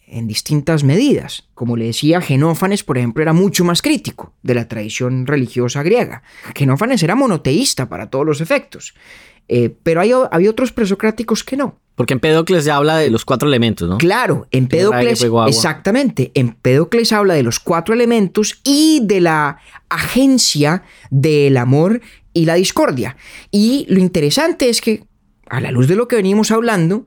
en 0.08 0.26
distintas 0.26 0.82
medidas. 0.82 1.48
Como 1.54 1.76
le 1.76 1.84
decía, 1.84 2.20
Genófanes, 2.20 2.82
por 2.82 2.98
ejemplo, 2.98 3.22
era 3.22 3.32
mucho 3.32 3.64
más 3.64 3.80
crítico 3.80 4.34
de 4.42 4.56
la 4.56 4.66
tradición 4.66 5.24
religiosa 5.24 5.84
griega. 5.84 6.24
Genófanes 6.56 7.00
era 7.04 7.14
monoteísta 7.14 7.88
para 7.88 8.10
todos 8.10 8.26
los 8.26 8.40
efectos. 8.40 8.92
Eh, 9.46 9.72
pero 9.84 10.00
hay, 10.00 10.10
había 10.32 10.50
otros 10.50 10.72
presocráticos 10.72 11.44
que 11.44 11.56
no. 11.56 11.78
Porque 11.94 12.14
Empédocles 12.14 12.64
ya 12.64 12.76
habla 12.76 12.96
de 12.96 13.10
los 13.10 13.24
cuatro 13.24 13.48
elementos, 13.48 13.88
¿no? 13.88 13.98
Claro, 13.98 14.46
Empédocles, 14.50 15.24
exactamente, 15.46 16.32
Empédocles 16.34 17.12
habla 17.12 17.34
de 17.34 17.42
los 17.42 17.60
cuatro 17.60 17.94
elementos 17.94 18.60
y 18.64 19.00
de 19.04 19.20
la 19.20 19.58
agencia 19.88 20.82
del 21.10 21.56
amor 21.58 22.00
y 22.32 22.46
la 22.46 22.54
discordia. 22.54 23.16
Y 23.50 23.86
lo 23.88 24.00
interesante 24.00 24.70
es 24.70 24.80
que, 24.80 25.04
a 25.48 25.60
la 25.60 25.70
luz 25.70 25.86
de 25.86 25.96
lo 25.96 26.08
que 26.08 26.16
venimos 26.16 26.50
hablando, 26.50 27.06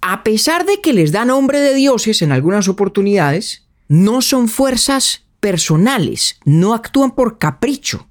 a 0.00 0.24
pesar 0.24 0.66
de 0.66 0.80
que 0.80 0.92
les 0.92 1.12
da 1.12 1.24
nombre 1.24 1.60
de 1.60 1.74
dioses 1.74 2.20
en 2.22 2.32
algunas 2.32 2.68
oportunidades, 2.68 3.66
no 3.88 4.22
son 4.22 4.48
fuerzas 4.48 5.24
personales, 5.40 6.40
no 6.44 6.74
actúan 6.74 7.14
por 7.14 7.38
capricho, 7.38 8.08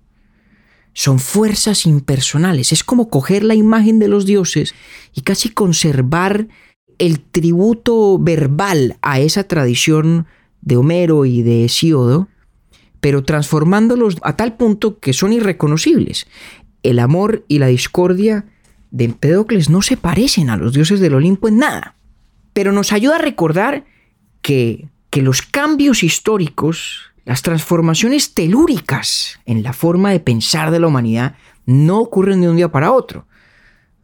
son 0.95 1.19
fuerzas 1.19 1.85
impersonales. 1.85 2.71
Es 2.71 2.83
como 2.83 3.09
coger 3.09 3.43
la 3.43 3.53
imagen 3.53 3.99
de 3.99 4.07
los 4.07 4.25
dioses 4.25 4.73
y 5.13 5.21
casi 5.21 5.49
conservar 5.49 6.47
el 6.97 7.19
tributo 7.19 8.17
verbal 8.17 8.97
a 9.01 9.19
esa 9.19 9.43
tradición 9.43 10.25
de 10.61 10.77
Homero 10.77 11.25
y 11.25 11.43
de 11.43 11.65
Hesíodo, 11.65 12.29
pero 13.01 13.25
transformándolos 13.25 14.15
a 14.23 14.37
tal 14.37 14.55
punto 14.55 14.99
que 14.99 15.11
son 15.11 15.33
irreconocibles. 15.33 16.27
El 16.81 16.99
amor 16.99 17.43
y 17.49 17.59
la 17.59 17.67
discordia 17.67 18.45
de 18.89 19.03
Empédocles 19.03 19.69
no 19.69 19.81
se 19.81 19.97
parecen 19.97 20.49
a 20.49 20.55
los 20.55 20.71
dioses 20.71 21.01
del 21.01 21.15
Olimpo 21.15 21.49
en 21.49 21.57
nada, 21.57 21.95
pero 22.53 22.71
nos 22.71 22.93
ayuda 22.93 23.17
a 23.17 23.21
recordar 23.21 23.83
que, 24.41 24.87
que 25.09 25.21
los 25.21 25.41
cambios 25.41 26.03
históricos 26.03 27.11
las 27.26 27.41
transformaciones 27.41 28.34
telúricas 28.34 29.39
en 29.45 29.63
la 29.63 29.73
forma 29.73 30.11
de 30.11 30.19
pensar 30.19 30.71
de 30.71 30.80
la 30.80 30.88
humanidad 30.88 31.36
no 31.65 31.99
ocurren 31.99 32.41
de 32.41 32.49
un 32.49 32.55
día 32.55 32.71
para 32.71 32.91
otro. 32.91 33.28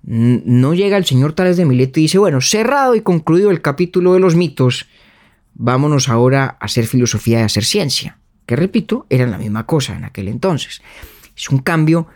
No 0.03 0.73
llega 0.73 0.97
el 0.97 1.05
señor 1.05 1.33
Tales 1.33 1.57
de 1.57 1.65
Mileto 1.65 1.99
y 1.99 2.03
dice, 2.03 2.17
bueno, 2.17 2.41
cerrado 2.41 2.95
y 2.95 3.01
concluido 3.01 3.51
el 3.51 3.61
capítulo 3.61 4.13
de 4.13 4.19
los 4.19 4.35
mitos, 4.35 4.87
vámonos 5.53 6.09
ahora 6.09 6.57
a 6.59 6.65
hacer 6.65 6.87
filosofía 6.87 7.39
y 7.39 7.41
a 7.43 7.45
hacer 7.45 7.63
ciencia. 7.63 8.17
Que 8.47 8.55
repito, 8.55 9.05
era 9.09 9.27
la 9.27 9.37
misma 9.37 9.67
cosa 9.67 9.95
en 9.95 10.03
aquel 10.03 10.27
entonces. 10.27 10.81
Es 11.37 11.49
un 11.51 11.59
cambio 11.59 12.07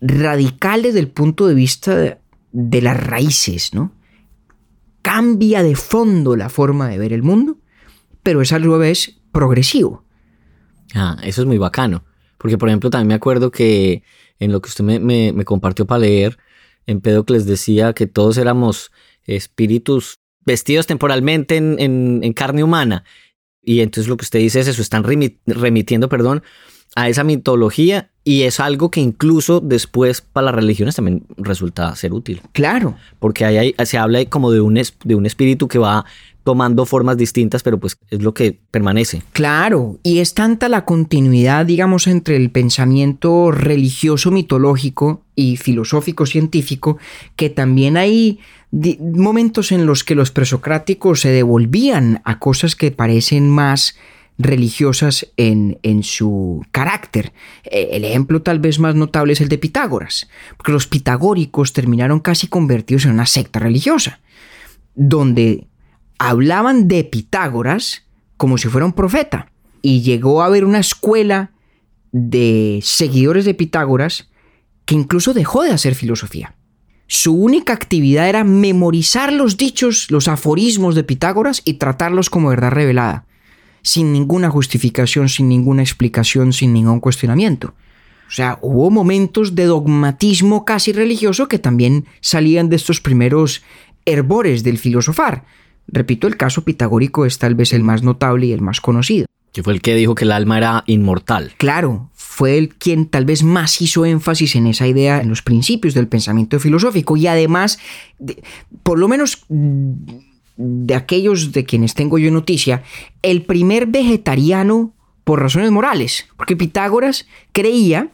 radical 0.00 0.82
desde 0.82 0.98
el 0.98 1.08
punto 1.08 1.46
de 1.46 1.54
vista 1.54 1.96
de, 1.96 2.80
las 2.82 2.96
raíces, 2.96 3.72
¿no? 3.72 3.92
Cambia 5.02 5.62
de 5.62 5.76
fondo 5.76 6.34
la 6.34 6.48
forma 6.48 6.88
de 6.88 6.98
ver 6.98 7.12
el 7.12 7.22
mundo, 7.22 7.58
pero 8.24 8.42
es 8.42 8.52
a 8.52 8.58
vez 8.58 9.20
progresivo. 9.30 10.04
Ah, 10.94 11.16
eso 11.22 11.42
es 11.42 11.46
muy 11.46 11.58
bacano. 11.58 12.04
Porque, 12.38 12.58
por 12.58 12.68
ejemplo, 12.68 12.90
también 12.90 13.08
me 13.08 13.14
acuerdo 13.14 13.50
que 13.50 14.02
en 14.38 14.52
lo 14.52 14.60
que 14.60 14.68
usted 14.68 14.84
me, 14.84 15.44
compartió 15.44 15.86
para 15.86 16.00
leer, 16.00 16.38
en 16.86 17.00
les 17.28 17.46
decía 17.46 17.92
que 17.92 18.06
todos 18.06 18.36
éramos 18.38 18.90
espíritus 19.24 20.18
vestidos 20.44 20.86
temporalmente 20.86 21.56
en, 21.56 22.32
carne 22.32 22.64
humana. 22.64 23.04
Y 23.62 23.80
entonces 23.80 24.08
lo 24.08 24.16
que 24.16 24.24
usted 24.24 24.40
dice 24.40 24.60
es 24.60 24.66
eso, 24.66 24.82
están 24.82 25.04
remitiendo, 25.46 26.08
perdón, 26.08 26.42
a 26.96 27.08
esa 27.08 27.24
mitología 27.24 28.10
y 28.24 28.42
es 28.42 28.60
algo 28.60 28.90
que 28.90 29.00
incluso 29.00 29.60
después 29.60 30.20
para 30.20 30.46
las 30.46 30.54
religiones 30.54 30.96
también 30.96 31.24
resulta 31.36 31.94
ser 31.96 32.12
útil. 32.12 32.42
Claro. 32.52 32.96
Porque 33.18 33.44
ahí 33.44 33.74
se 33.84 33.98
habla 33.98 34.24
como 34.26 34.50
de 34.50 34.60
un, 34.60 34.74
de 34.74 35.14
un 35.14 35.26
espíritu 35.26 35.68
que 35.68 35.78
va 35.78 36.04
tomando 36.44 36.86
formas 36.86 37.16
distintas, 37.16 37.62
pero 37.62 37.78
pues 37.78 37.96
es 38.10 38.22
lo 38.22 38.34
que 38.34 38.58
permanece. 38.70 39.22
Claro, 39.32 39.98
y 40.02 40.18
es 40.18 40.34
tanta 40.34 40.68
la 40.68 40.84
continuidad, 40.84 41.66
digamos, 41.66 42.06
entre 42.06 42.36
el 42.36 42.50
pensamiento 42.50 43.50
religioso 43.50 44.30
mitológico 44.30 45.22
y 45.34 45.56
filosófico 45.56 46.26
científico, 46.26 46.98
que 47.36 47.50
también 47.50 47.96
hay 47.96 48.40
momentos 49.00 49.70
en 49.72 49.86
los 49.86 50.02
que 50.02 50.14
los 50.14 50.30
presocráticos 50.30 51.20
se 51.20 51.30
devolvían 51.30 52.22
a 52.24 52.38
cosas 52.38 52.74
que 52.74 52.90
parecen 52.90 53.48
más 53.48 53.96
religiosas 54.38 55.28
en, 55.36 55.78
en, 55.82 56.02
su 56.02 56.64
carácter. 56.70 57.32
E, 57.64 57.90
el 57.92 58.04
ejemplo 58.04 58.42
tal 58.42 58.58
vez 58.58 58.78
más 58.78 58.94
notable 58.94 59.34
es 59.34 59.40
el 59.40 59.48
de 59.48 59.58
Pitágoras, 59.58 60.28
porque 60.56 60.72
los 60.72 60.86
pitagóricos 60.86 61.72
terminaron 61.72 62.20
casi 62.20 62.46
convertidos 62.46 63.04
en 63.04 63.12
una 63.12 63.26
secta 63.26 63.58
religiosa, 63.58 64.20
donde 64.94 65.66
hablaban 66.28 66.86
de 66.86 67.02
Pitágoras 67.02 68.04
como 68.36 68.56
si 68.56 68.68
fuera 68.68 68.86
un 68.86 68.92
profeta. 68.92 69.50
Y 69.82 70.02
llegó 70.02 70.42
a 70.42 70.46
haber 70.46 70.64
una 70.64 70.78
escuela 70.78 71.50
de 72.12 72.78
seguidores 72.82 73.44
de 73.44 73.54
Pitágoras 73.54 74.28
que 74.84 74.94
incluso 74.94 75.34
dejó 75.34 75.62
de 75.62 75.72
hacer 75.72 75.96
filosofía. 75.96 76.54
Su 77.08 77.34
única 77.34 77.72
actividad 77.72 78.28
era 78.28 78.44
memorizar 78.44 79.32
los 79.32 79.56
dichos, 79.56 80.10
los 80.10 80.28
aforismos 80.28 80.94
de 80.94 81.02
Pitágoras 81.02 81.60
y 81.64 81.74
tratarlos 81.74 82.30
como 82.30 82.50
verdad 82.50 82.70
revelada, 82.70 83.26
sin 83.82 84.12
ninguna 84.12 84.48
justificación, 84.48 85.28
sin 85.28 85.48
ninguna 85.48 85.82
explicación, 85.82 86.52
sin 86.52 86.72
ningún 86.72 87.00
cuestionamiento. 87.00 87.74
O 88.28 88.30
sea, 88.30 88.60
hubo 88.62 88.90
momentos 88.90 89.56
de 89.56 89.64
dogmatismo 89.64 90.64
casi 90.64 90.92
religioso 90.92 91.48
que 91.48 91.58
también 91.58 92.06
salían 92.20 92.68
de 92.68 92.76
estos 92.76 93.00
primeros 93.00 93.62
herbores 94.04 94.62
del 94.62 94.78
filosofar. 94.78 95.44
Repito, 95.86 96.26
el 96.26 96.36
caso 96.36 96.64
pitagórico 96.64 97.26
es 97.26 97.38
tal 97.38 97.54
vez 97.54 97.72
el 97.72 97.82
más 97.82 98.02
notable 98.02 98.46
y 98.46 98.52
el 98.52 98.60
más 98.60 98.80
conocido. 98.80 99.26
Que 99.52 99.62
fue 99.62 99.74
el 99.74 99.82
que 99.82 99.94
dijo 99.94 100.14
que 100.14 100.24
el 100.24 100.32
alma 100.32 100.56
era 100.56 100.84
inmortal. 100.86 101.52
Claro, 101.58 102.10
fue 102.14 102.56
el 102.56 102.70
quien 102.70 103.06
tal 103.06 103.26
vez 103.26 103.42
más 103.42 103.82
hizo 103.82 104.06
énfasis 104.06 104.56
en 104.56 104.66
esa 104.66 104.86
idea, 104.86 105.20
en 105.20 105.28
los 105.28 105.42
principios 105.42 105.92
del 105.92 106.08
pensamiento 106.08 106.58
filosófico 106.58 107.16
y 107.16 107.26
además, 107.26 107.78
por 108.82 108.98
lo 108.98 109.08
menos 109.08 109.44
de 110.56 110.94
aquellos 110.94 111.52
de 111.52 111.64
quienes 111.64 111.94
tengo 111.94 112.18
yo 112.18 112.30
noticia, 112.30 112.82
el 113.20 113.42
primer 113.42 113.86
vegetariano 113.86 114.94
por 115.24 115.40
razones 115.40 115.70
morales, 115.70 116.26
porque 116.36 116.56
Pitágoras 116.56 117.26
creía 117.52 118.08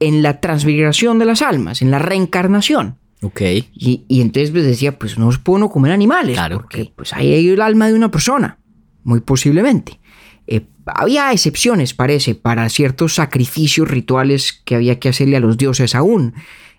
en 0.00 0.22
la 0.22 0.40
transmigración 0.40 1.18
de 1.18 1.24
las 1.24 1.42
almas, 1.42 1.82
en 1.82 1.90
la 1.90 1.98
reencarnación. 1.98 2.98
Ok. 3.24 3.40
Y, 3.72 4.04
entonces 4.08 4.50
pues, 4.50 4.64
decía, 4.64 4.98
pues 4.98 5.18
no 5.18 5.30
puedo 5.42 5.70
comer 5.70 5.92
animales, 5.92 6.36
claro, 6.36 6.58
porque 6.58 6.92
pues 6.94 7.14
ahí 7.14 7.32
hay 7.32 7.48
el 7.48 7.62
alma 7.62 7.88
de 7.88 7.94
una 7.94 8.10
persona, 8.10 8.58
muy 9.02 9.20
posiblemente. 9.20 9.98
Eh, 10.46 10.66
había 10.84 11.32
excepciones, 11.32 11.94
parece, 11.94 12.34
para 12.34 12.68
ciertos 12.68 13.14
sacrificios 13.14 13.88
rituales 13.88 14.52
que 14.52 14.74
había 14.74 14.98
que 14.98 15.08
hacerle 15.08 15.36
a 15.38 15.40
los 15.40 15.56
dioses 15.56 15.94
aún. 15.94 16.34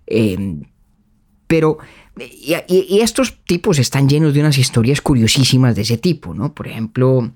Em, 0.05 0.65
pero, 1.47 1.79
y, 2.19 2.99
estos 2.99 3.43
tipos 3.45 3.79
están 3.79 4.07
llenos 4.07 4.35
de 4.35 4.41
unas 4.41 4.59
historias 4.59 5.01
curiosísimas 5.01 5.75
de 5.75 5.81
ese 5.81 5.97
tipo, 5.97 6.35
¿no? 6.35 6.53
Por 6.53 6.67
ejemplo, 6.67 7.31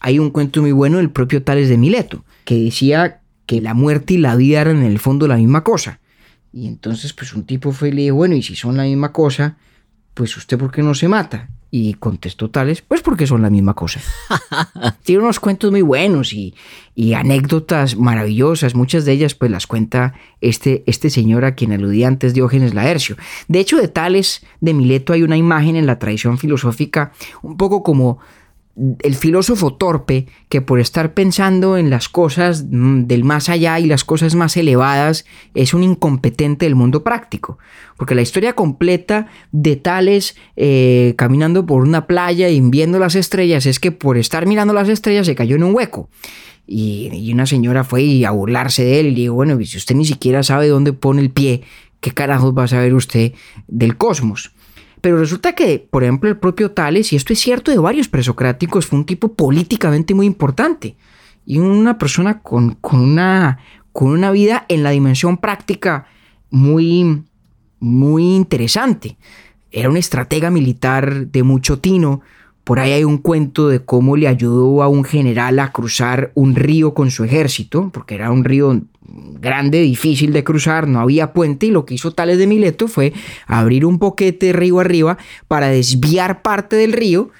hay 0.00 0.18
un 0.20 0.30
cuento 0.30 0.62
muy 0.62 0.72
bueno 0.72 0.98
del 0.98 1.10
propio 1.10 1.42
Tales 1.42 1.68
de 1.68 1.76
Mileto, 1.76 2.24
que 2.44 2.54
decía 2.54 3.22
que 3.46 3.60
la 3.60 3.74
muerte 3.74 4.14
y 4.14 4.18
la 4.18 4.36
vida 4.36 4.60
eran 4.60 4.76
en 4.76 4.84
el 4.84 5.00
fondo 5.00 5.26
la 5.26 5.36
misma 5.36 5.64
cosa. 5.64 5.98
Y 6.56 6.68
entonces, 6.68 7.12
pues 7.12 7.34
un 7.34 7.44
tipo 7.44 7.70
fue 7.70 7.90
y 7.90 7.92
le 7.92 8.02
dijo, 8.04 8.16
bueno, 8.16 8.34
y 8.34 8.42
si 8.42 8.56
son 8.56 8.78
la 8.78 8.84
misma 8.84 9.12
cosa, 9.12 9.58
pues 10.14 10.34
usted 10.38 10.56
por 10.56 10.72
qué 10.72 10.82
no 10.82 10.94
se 10.94 11.06
mata? 11.06 11.50
Y 11.70 11.92
contestó 11.92 12.48
Tales, 12.48 12.80
pues 12.80 13.02
porque 13.02 13.26
son 13.26 13.42
la 13.42 13.50
misma 13.50 13.74
cosa. 13.74 14.00
Tiene 15.02 15.22
unos 15.22 15.38
cuentos 15.38 15.70
muy 15.70 15.82
buenos 15.82 16.32
y, 16.32 16.54
anécdotas 17.14 17.98
maravillosas. 17.98 18.74
Muchas 18.74 19.04
de 19.04 19.12
ellas 19.12 19.34
pues 19.34 19.50
las 19.50 19.66
cuenta 19.66 20.14
este, 20.40 20.82
este 20.86 21.10
señor 21.10 21.44
a 21.44 21.54
quien 21.54 21.72
aludía 21.72 22.08
antes 22.08 22.32
Diógenes 22.32 22.72
Laercio. 22.72 23.18
De 23.48 23.60
hecho, 23.60 23.76
de 23.76 23.88
Tales 23.88 24.42
de 24.62 24.72
Mileto 24.72 25.12
hay 25.12 25.24
una 25.24 25.36
imagen 25.36 25.76
en 25.76 25.84
la 25.84 25.98
tradición 25.98 26.38
filosófica 26.38 27.12
un 27.42 27.58
poco 27.58 27.82
como 27.82 28.18
el 28.98 29.14
filósofo 29.14 29.74
torpe 29.74 30.26
que 30.50 30.60
por 30.60 30.80
estar 30.80 31.14
pensando 31.14 31.78
en 31.78 31.88
las 31.88 32.08
cosas 32.08 32.66
mm, 32.68 33.04
del 33.06 33.24
más 33.24 33.48
allá 33.48 33.80
y 33.80 33.86
las 33.86 34.04
cosas 34.04 34.34
más 34.34 34.56
elevadas 34.56 35.24
es 35.54 35.72
un 35.72 35.82
incompetente 35.82 36.66
del 36.66 36.74
mundo 36.74 37.02
práctico. 37.02 37.58
Porque 37.96 38.14
la 38.14 38.20
historia 38.20 38.52
completa 38.52 39.28
de 39.50 39.76
Tales 39.76 40.36
eh, 40.56 41.14
caminando 41.16 41.64
por 41.64 41.82
una 41.82 42.06
playa 42.06 42.50
y 42.50 42.60
viendo 42.60 42.98
las 42.98 43.14
estrellas 43.14 43.64
es 43.64 43.80
que 43.80 43.92
por 43.92 44.18
estar 44.18 44.46
mirando 44.46 44.74
las 44.74 44.90
estrellas 44.90 45.26
se 45.26 45.34
cayó 45.34 45.56
en 45.56 45.64
un 45.64 45.74
hueco. 45.74 46.10
Y, 46.66 47.32
una 47.32 47.46
señora 47.46 47.84
fue 47.84 48.26
a 48.26 48.32
burlarse 48.32 48.84
de 48.84 49.00
él 49.00 49.06
y 49.06 49.10
le 49.10 49.20
dijo, 49.22 49.34
bueno, 49.34 49.56
si 49.64 49.76
usted 49.76 49.94
ni 49.94 50.04
siquiera 50.04 50.42
sabe 50.42 50.68
dónde 50.68 50.92
pone 50.92 51.22
el 51.22 51.30
pie, 51.30 51.62
¿qué 52.00 52.10
carajos 52.10 52.54
va 52.56 52.64
a 52.64 52.68
saber 52.68 52.92
usted 52.92 53.32
del 53.68 53.96
cosmos? 53.96 54.52
Pero 55.00 55.18
resulta 55.18 55.54
que, 55.54 55.86
por 55.90 56.02
ejemplo, 56.02 56.28
el 56.28 56.38
propio 56.38 56.72
Tales, 56.72 57.12
y 57.12 57.16
esto 57.16 57.32
es 57.32 57.38
cierto 57.38 57.70
de 57.70 57.78
varios 57.78 58.08
presocráticos, 58.08 58.86
fue 58.86 58.98
un 58.98 59.06
tipo 59.06 59.34
políticamente 59.34 60.14
muy 60.14 60.26
importante 60.26 60.96
y 61.44 61.58
una 61.58 61.96
persona 61.96 62.40
con, 62.42 62.78
una, 62.82 63.58
con 63.92 64.08
una 64.08 64.30
vida 64.32 64.66
en 64.68 64.82
la 64.82 64.90
dimensión 64.90 65.36
práctica 65.38 66.06
muy, 66.50 67.22
muy 67.78 68.34
interesante. 68.34 69.16
Era 69.70 69.88
un 69.88 69.96
estratega 69.96 70.50
militar 70.50 71.28
de 71.28 71.42
mucho 71.42 71.78
tino. 71.78 72.22
Por 72.66 72.80
ahí 72.80 72.90
hay 72.90 73.04
un 73.04 73.18
cuento 73.18 73.68
de 73.68 73.84
cómo 73.84 74.16
le 74.16 74.26
ayudó 74.26 74.82
a 74.82 74.88
un 74.88 75.04
general 75.04 75.60
a 75.60 75.70
cruzar 75.70 76.32
un 76.34 76.56
río 76.56 76.94
con 76.94 77.12
su 77.12 77.22
ejército, 77.22 77.90
porque 77.94 78.16
era 78.16 78.32
un 78.32 78.42
río 78.42 78.82
grande, 79.40 79.82
difícil 79.82 80.32
de 80.32 80.42
cruzar, 80.42 80.88
no 80.88 80.98
había 80.98 81.32
puente 81.32 81.66
y 81.66 81.70
lo 81.70 81.86
que 81.86 81.94
hizo 81.94 82.10
Tales 82.10 82.38
de 82.38 82.48
Mileto 82.48 82.88
fue 82.88 83.12
abrir 83.46 83.86
un 83.86 84.00
poquete 84.00 84.52
río 84.52 84.80
arriba 84.80 85.16
para 85.46 85.68
desviar 85.68 86.42
parte 86.42 86.74
del 86.74 86.92
río, 86.92 87.30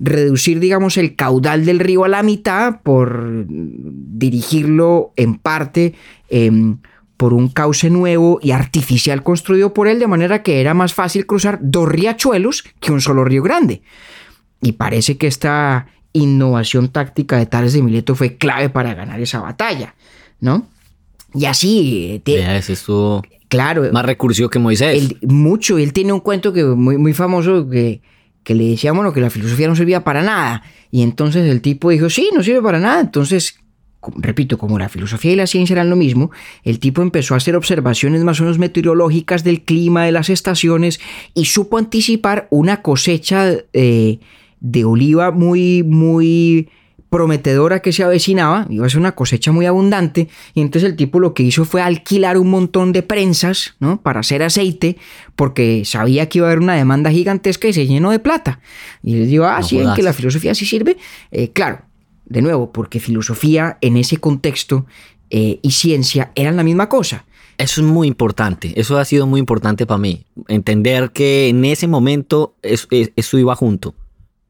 reducir, 0.00 0.58
digamos, 0.58 0.96
el 0.96 1.14
caudal 1.14 1.64
del 1.64 1.78
río 1.78 2.02
a 2.02 2.08
la 2.08 2.24
mitad 2.24 2.80
por 2.82 3.46
dirigirlo 3.46 5.12
en 5.14 5.36
parte 5.36 5.94
em, 6.28 6.78
por 7.16 7.34
un 7.34 7.50
cauce 7.50 7.88
nuevo 7.88 8.40
y 8.42 8.50
artificial 8.50 9.22
construido 9.22 9.72
por 9.72 9.86
él, 9.86 10.00
de 10.00 10.08
manera 10.08 10.42
que 10.42 10.60
era 10.60 10.74
más 10.74 10.92
fácil 10.92 11.24
cruzar 11.24 11.60
dos 11.62 11.88
riachuelos 11.88 12.64
que 12.80 12.90
un 12.90 13.00
solo 13.00 13.24
río 13.24 13.44
grande. 13.44 13.82
Y 14.62 14.72
parece 14.72 15.18
que 15.18 15.26
esta 15.26 15.88
innovación 16.14 16.88
táctica 16.88 17.36
de 17.36 17.46
Tales 17.46 17.72
de 17.72 17.82
Mileto 17.82 18.14
fue 18.14 18.36
clave 18.36 18.70
para 18.70 18.94
ganar 18.94 19.20
esa 19.20 19.40
batalla, 19.40 19.94
¿no? 20.40 20.66
Y 21.34 21.46
así. 21.46 22.22
Vea, 22.24 22.56
ese 22.56 22.74
estuvo 22.74 23.22
claro, 23.48 23.90
más 23.92 24.06
recursivo 24.06 24.48
que 24.48 24.58
Moisés. 24.58 25.14
mucho. 25.22 25.78
Él 25.78 25.92
tiene 25.92 26.12
un 26.12 26.20
cuento 26.20 26.52
que 26.52 26.64
muy, 26.64 26.96
muy 26.96 27.12
famoso 27.12 27.68
que, 27.68 28.02
que 28.44 28.54
le 28.54 28.70
decía, 28.70 28.92
bueno, 28.92 29.12
que 29.12 29.20
la 29.20 29.30
filosofía 29.30 29.68
no 29.68 29.76
servía 29.76 30.04
para 30.04 30.22
nada. 30.22 30.62
Y 30.90 31.02
entonces 31.02 31.50
el 31.50 31.60
tipo 31.60 31.90
dijo, 31.90 32.08
sí, 32.10 32.30
no 32.34 32.42
sirve 32.42 32.62
para 32.62 32.78
nada. 32.78 33.00
Entonces, 33.00 33.58
repito, 34.16 34.58
como 34.58 34.78
la 34.78 34.88
filosofía 34.88 35.32
y 35.32 35.36
la 35.36 35.46
ciencia 35.46 35.74
eran 35.74 35.90
lo 35.90 35.96
mismo, 35.96 36.30
el 36.64 36.78
tipo 36.78 37.02
empezó 37.02 37.34
a 37.34 37.38
hacer 37.38 37.56
observaciones 37.56 38.22
más 38.24 38.40
o 38.40 38.44
menos 38.44 38.58
meteorológicas 38.58 39.44
del 39.44 39.62
clima, 39.62 40.04
de 40.04 40.12
las 40.12 40.28
estaciones, 40.28 41.00
y 41.34 41.46
supo 41.46 41.78
anticipar 41.78 42.48
una 42.50 42.82
cosecha 42.82 43.52
eh, 43.72 44.18
de 44.62 44.84
oliva 44.84 45.32
muy, 45.32 45.82
muy 45.82 46.68
prometedora 47.10 47.80
que 47.80 47.92
se 47.92 48.02
avecinaba, 48.02 48.66
iba 48.70 48.86
a 48.86 48.88
ser 48.88 49.00
una 49.00 49.12
cosecha 49.12 49.52
muy 49.52 49.66
abundante, 49.66 50.28
y 50.54 50.62
entonces 50.62 50.88
el 50.88 50.96
tipo 50.96 51.20
lo 51.20 51.34
que 51.34 51.42
hizo 51.42 51.66
fue 51.66 51.82
alquilar 51.82 52.38
un 52.38 52.48
montón 52.48 52.92
de 52.92 53.02
prensas, 53.02 53.74
¿no? 53.80 54.00
Para 54.00 54.20
hacer 54.20 54.42
aceite, 54.42 54.96
porque 55.36 55.82
sabía 55.84 56.30
que 56.30 56.38
iba 56.38 56.46
a 56.46 56.50
haber 56.50 56.62
una 56.62 56.74
demanda 56.74 57.10
gigantesca 57.10 57.68
y 57.68 57.74
se 57.74 57.86
llenó 57.86 58.12
de 58.12 58.18
plata. 58.18 58.60
Y 59.02 59.16
les 59.16 59.28
digo, 59.28 59.44
ah, 59.44 59.62
sí, 59.62 59.78
que 59.94 60.02
la 60.02 60.14
filosofía 60.14 60.54
sí 60.54 60.64
sirve. 60.64 60.96
Eh, 61.32 61.50
claro, 61.50 61.82
de 62.24 62.40
nuevo, 62.40 62.72
porque 62.72 62.98
filosofía 62.98 63.76
en 63.82 63.98
ese 63.98 64.16
contexto 64.16 64.86
eh, 65.28 65.58
y 65.60 65.72
ciencia 65.72 66.32
eran 66.34 66.56
la 66.56 66.62
misma 66.62 66.88
cosa. 66.88 67.26
Eso 67.58 67.82
es 67.82 67.86
muy 67.86 68.08
importante, 68.08 68.72
eso 68.80 68.96
ha 68.96 69.04
sido 69.04 69.26
muy 69.26 69.38
importante 69.38 69.84
para 69.84 69.98
mí, 69.98 70.24
entender 70.48 71.10
que 71.10 71.48
en 71.48 71.66
ese 71.66 71.86
momento 71.86 72.56
eso 72.62 73.38
iba 73.38 73.54
junto 73.54 73.94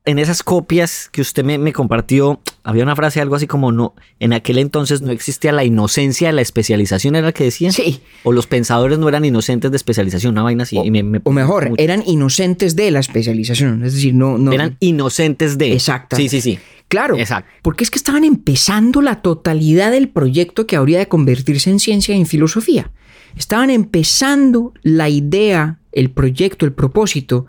en 0.05 0.19
esas 0.19 0.43
copias 0.43 1.09
que 1.13 1.21
usted 1.21 1.45
me, 1.45 1.73
compartió, 1.73 2.41
había 2.65 2.83
una 2.83 2.97
frase 2.97 3.21
algo 3.21 3.37
así 3.37 3.47
como 3.47 3.71
no, 3.71 3.95
en 4.19 4.33
aquel 4.33 4.59
entonces 4.59 5.01
no 5.01 5.13
existía 5.13 5.53
la 5.53 5.65
inocencia 5.65 6.29
de 6.29 6.33
la 6.33 6.43
especialización, 6.43 7.15
¿era 7.15 7.27
la 7.27 7.33
que 7.33 7.45
decían? 7.45 7.73
Sí. 7.73 8.01
O 8.25 8.33
los 8.33 8.49
pensadores 8.49 8.99
no 8.99 9.09
eran 9.09 9.25
inocentes 9.25 9.71
de 9.71 9.77
especialización, 9.77 10.33
una 10.33 10.43
vaina 10.43 10.65
así. 10.65 10.77
O, 11.23 11.33
mejor, 11.33 11.71
eran 11.77 12.03
inocentes 12.05 12.75
de 12.75 12.91
la 12.91 12.99
especialización, 12.99 13.85
es 13.85 13.95
decir, 13.95 14.15
no... 14.15 14.39
no 14.39 14.53
eran 14.53 14.77
inocentes 14.81 15.57
de... 15.57 15.73
Exacto. 15.73 16.17
Sí, 16.17 16.29
sí, 16.29 16.41
sí. 16.41 16.59
Claro, 16.89 17.17
Exacto. 17.17 17.49
porque 17.63 17.85
es 17.85 17.91
que 17.91 17.97
estaban 17.97 18.25
empezando 18.25 19.01
la 19.01 19.23
totalidad 19.23 19.93
del 19.93 20.11
proyecto 20.11 20.67
que 20.67 20.77
habría 20.77 20.99
de 20.99 21.09
convertirse 21.09 21.71
en 21.71 21.79
ciencia 21.79 22.15
y 22.15 22.21
en 22.21 22.27
filosofía. 22.27 22.91
Estaban 23.35 23.71
empezando 23.71 24.75
la 24.83 25.09
idea, 25.09 25.79
el 25.93 26.11
proyecto, 26.11 26.67
el 26.67 26.75
propósito 26.75 27.47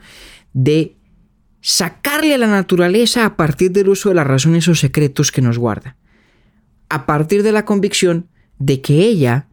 de 0.54 0.96
sacarle 1.64 2.34
a 2.34 2.38
la 2.38 2.48
naturaleza 2.48 3.26
a 3.26 3.38
partir 3.38 3.72
del 3.72 3.88
uso 3.88 4.10
de 4.10 4.16
las 4.16 4.28
razones 4.28 4.68
o 4.68 4.76
secretos 4.76 5.32
que 5.32 5.42
nos 5.42 5.58
guarda. 5.58 5.96
A 6.90 7.06
partir 7.06 7.42
de 7.42 7.54
la 7.54 7.64
convicción 7.64 8.28
de 8.60 8.82
que 8.82 9.06
ella 9.06 9.48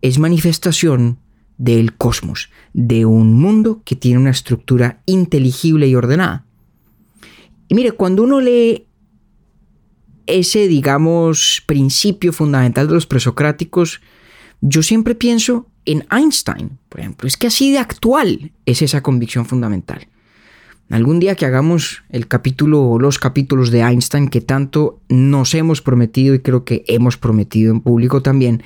es 0.00 0.18
manifestación 0.18 1.18
del 1.58 1.94
cosmos, 1.96 2.50
de 2.72 3.04
un 3.04 3.34
mundo 3.34 3.82
que 3.84 3.94
tiene 3.94 4.18
una 4.18 4.30
estructura 4.30 5.02
inteligible 5.04 5.86
y 5.86 5.94
ordenada. 5.94 6.46
Y 7.68 7.74
mire, 7.74 7.92
cuando 7.92 8.22
uno 8.22 8.40
lee 8.40 8.86
ese, 10.26 10.66
digamos, 10.66 11.62
principio 11.66 12.32
fundamental 12.32 12.88
de 12.88 12.94
los 12.94 13.06
presocráticos, 13.06 14.00
yo 14.62 14.82
siempre 14.82 15.14
pienso 15.14 15.68
en 15.84 16.06
Einstein, 16.10 16.78
por 16.88 17.00
ejemplo. 17.00 17.28
Es 17.28 17.36
que 17.36 17.48
así 17.48 17.70
de 17.70 17.78
actual 17.78 18.52
es 18.64 18.80
esa 18.80 19.02
convicción 19.02 19.44
fundamental. 19.44 20.08
Algún 20.90 21.18
día 21.18 21.34
que 21.34 21.46
hagamos 21.46 22.02
el 22.10 22.28
capítulo 22.28 22.82
o 22.82 22.98
los 22.98 23.18
capítulos 23.18 23.70
de 23.70 23.80
Einstein 23.80 24.28
que 24.28 24.40
tanto 24.40 25.00
nos 25.08 25.54
hemos 25.54 25.80
prometido 25.80 26.34
y 26.34 26.40
creo 26.40 26.64
que 26.64 26.84
hemos 26.88 27.16
prometido 27.16 27.72
en 27.72 27.80
público 27.80 28.22
también, 28.22 28.62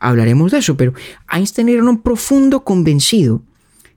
hablaremos 0.00 0.50
de 0.50 0.58
eso. 0.58 0.76
Pero 0.76 0.94
Einstein 1.30 1.68
era 1.68 1.84
un 1.84 2.00
profundo 2.00 2.64
convencido 2.64 3.42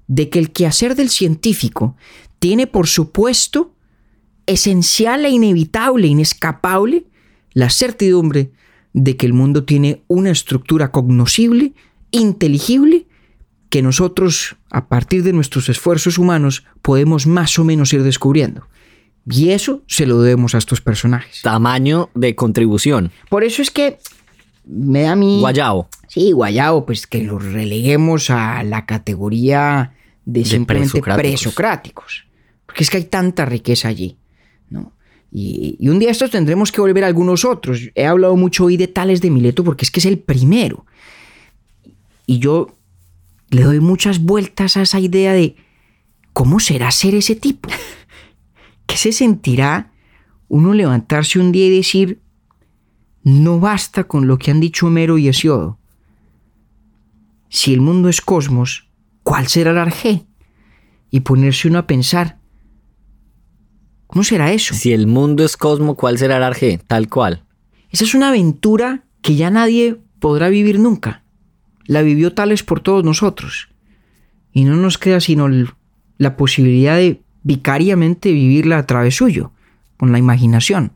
de 0.08 0.30
que 0.30 0.40
el 0.40 0.52
quehacer 0.52 0.96
del 0.96 1.10
científico 1.10 1.96
tiene 2.40 2.68
por 2.68 2.88
supuesto 2.88 3.74
esencial 4.46 5.26
e 5.26 5.30
inevitable, 5.30 6.08
inescapable, 6.08 7.06
la 7.54 7.70
certidumbre 7.70 8.52
de 8.94 9.16
que 9.16 9.26
el 9.26 9.34
mundo 9.34 9.64
tiene 9.64 10.04
una 10.08 10.32
estructura 10.32 10.92
cognoscible, 10.92 11.74
inteligible, 12.12 13.06
que 13.72 13.82
nosotros, 13.82 14.58
a 14.70 14.90
partir 14.90 15.24
de 15.24 15.32
nuestros 15.32 15.70
esfuerzos 15.70 16.18
humanos, 16.18 16.66
podemos 16.82 17.26
más 17.26 17.58
o 17.58 17.64
menos 17.64 17.94
ir 17.94 18.04
descubriendo. 18.04 18.68
Y 19.26 19.52
eso 19.52 19.82
se 19.88 20.06
lo 20.06 20.22
debemos 20.22 20.54
a 20.54 20.58
estos 20.58 20.82
personajes. 20.82 21.42
Tamaño 21.42 22.10
de 22.14 22.36
contribución. 22.36 23.12
Por 23.30 23.46
eso 23.46 23.62
es 23.62 23.72
que 23.72 23.98
me 24.66 25.04
da 25.04 25.14
a 25.14 25.16
mí... 25.16 25.40
Guayao. 25.40 25.88
Sí, 26.10 26.34
guayao, 26.34 26.86
pues 26.86 27.08
que 27.08 27.24
lo 27.24 27.40
releguemos 27.40 28.30
a 28.30 28.62
la 28.64 28.86
categoría 28.86 29.94
de, 30.26 30.44
simplemente 30.44 31.02
presocráticos. 31.02 32.26
Porque 32.66 32.84
es 32.84 32.90
que 32.90 32.98
hay 32.98 33.06
tanta 33.06 33.46
riqueza 33.46 33.88
allí. 33.88 34.18
¿no? 34.70 34.92
Y, 35.32 35.78
un 35.88 35.98
día 35.98 36.12
estos 36.12 36.30
tendremos 36.30 36.74
que 36.74 36.82
volver 36.82 37.06
a 37.06 37.08
algunos 37.08 37.46
otros. 37.46 37.90
He 37.96 38.06
hablado 38.06 38.36
mucho 38.36 38.66
hoy 38.66 38.76
de 38.76 38.90
Tales 38.90 39.22
de 39.22 39.30
Mileto 39.30 39.64
porque 39.64 39.86
es 39.86 39.92
que 39.92 40.02
es 40.02 40.06
el 40.06 40.20
primero. 40.20 40.86
Y 42.26 42.40
yo 42.40 42.76
le 43.52 43.64
doy 43.64 43.80
muchas 43.80 44.20
vueltas 44.20 44.78
a 44.78 44.82
esa 44.82 45.00
idea 45.00 45.34
de 45.34 45.56
cómo 46.34 46.60
será 46.60 46.90
ser 46.92 47.14
ese 47.14 47.36
tipo. 47.36 47.70
¿Qué 48.88 48.98
se 48.98 49.12
sentirá 49.12 49.92
uno 50.48 50.74
levantarse 50.74 51.40
un 51.40 51.52
día 51.52 51.68
y 51.68 51.78
decir, 51.78 52.22
no 53.24 53.60
basta 53.60 54.06
con 54.06 54.26
lo 54.26 54.38
que 54.38 54.50
han 54.50 54.60
dicho 54.60 54.88
Homero 54.88 55.18
y 55.18 55.28
Hesiodo? 55.28 55.78
Si 57.50 57.74
el 57.74 57.82
mundo 57.82 58.10
es 58.10 58.22
cosmos, 58.22 58.90
¿cuál 59.24 59.48
será 59.48 59.72
el 59.72 59.78
arjé? 59.78 60.26
Y 61.12 61.20
ponerse 61.20 61.68
uno 61.68 61.80
a 61.80 61.88
pensar, 61.88 62.42
¿Cómo 64.12 64.26
será 64.26 64.52
eso? 64.52 64.74
Si 64.74 64.92
el 64.92 65.08
mundo 65.08 65.46
es 65.46 65.56
cosmo, 65.56 65.96
¿cuál 65.96 66.18
será 66.18 66.36
el 66.36 66.44
arjé? 66.44 66.82
Tal 66.86 67.08
cual. 67.08 67.46
Esa 67.92 68.04
es 68.04 68.14
una 68.14 68.28
aventura 68.28 69.06
que 69.22 69.38
ya 69.38 69.50
nadie 69.50 70.02
podrá 70.20 70.50
vivir 70.50 70.80
nunca. 70.80 71.24
La 71.86 72.02
vivió 72.02 72.34
Tales 72.34 72.64
por 72.64 72.80
todos 72.80 73.04
nosotros. 73.04 73.70
Y 74.54 74.64
no 74.64 74.76
nos 74.76 74.98
queda 74.98 75.20
sino 75.20 75.48
la 76.18 76.38
posibilidad 76.38 76.96
de 76.96 77.22
vicariamente 77.44 78.32
vivirla 78.32 78.78
a 78.78 78.86
través 78.86 79.16
suyo, 79.16 79.52
con 79.98 80.12
la 80.12 80.20
imaginación. 80.20 80.94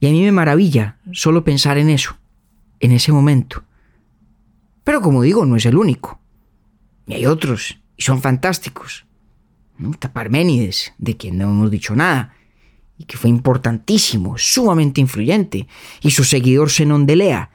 Y 0.00 0.08
a 0.08 0.10
mí 0.10 0.22
me 0.22 0.32
maravilla 0.32 0.98
solo 1.12 1.44
pensar 1.44 1.78
en 1.78 1.88
eso, 1.88 2.16
en 2.80 2.92
ese 2.92 3.12
momento. 3.12 3.64
Pero 4.84 5.00
como 5.00 5.22
digo, 5.22 5.46
no 5.46 5.56
es 5.56 5.66
el 5.66 5.76
único. 5.76 6.20
Y 7.06 7.14
hay 7.14 7.26
otros, 7.26 7.78
y 7.96 8.02
son 8.02 8.20
fantásticos. 8.20 9.06
Parménides, 10.12 10.92
de 10.98 11.16
quien 11.16 11.38
no 11.38 11.44
hemos 11.44 11.70
dicho 11.70 11.94
nada, 11.96 12.34
y 12.98 13.04
que 13.04 13.16
fue 13.16 13.30
importantísimo, 13.30 14.38
sumamente 14.38 15.00
influyente, 15.00 15.66
y 16.02 16.10
su 16.10 16.24
seguidor 16.24 16.70
Zenón 16.70 17.06
de 17.06 17.16
Lea, 17.16 17.50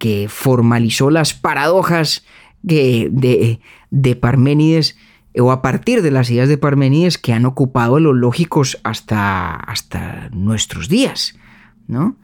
que, 0.00 0.26
formalizó 0.28 1.10
las 1.10 1.34
paradojas 1.34 2.24
de, 2.62 3.08
de, 3.12 3.60
de 3.90 4.16
Parménides, 4.16 4.96
o 5.38 5.52
a 5.52 5.62
partir 5.62 6.02
de 6.02 6.10
las 6.10 6.28
ideas 6.30 6.48
de 6.48 6.58
Parménides 6.58 7.18
que 7.18 7.32
han 7.32 7.46
ocupado 7.46 8.00
los 8.00 8.16
lógicos 8.16 8.80
hasta, 8.82 9.54
hasta 9.54 10.28
nuestros 10.32 10.88
días, 10.88 11.36
¿no? 11.86 12.16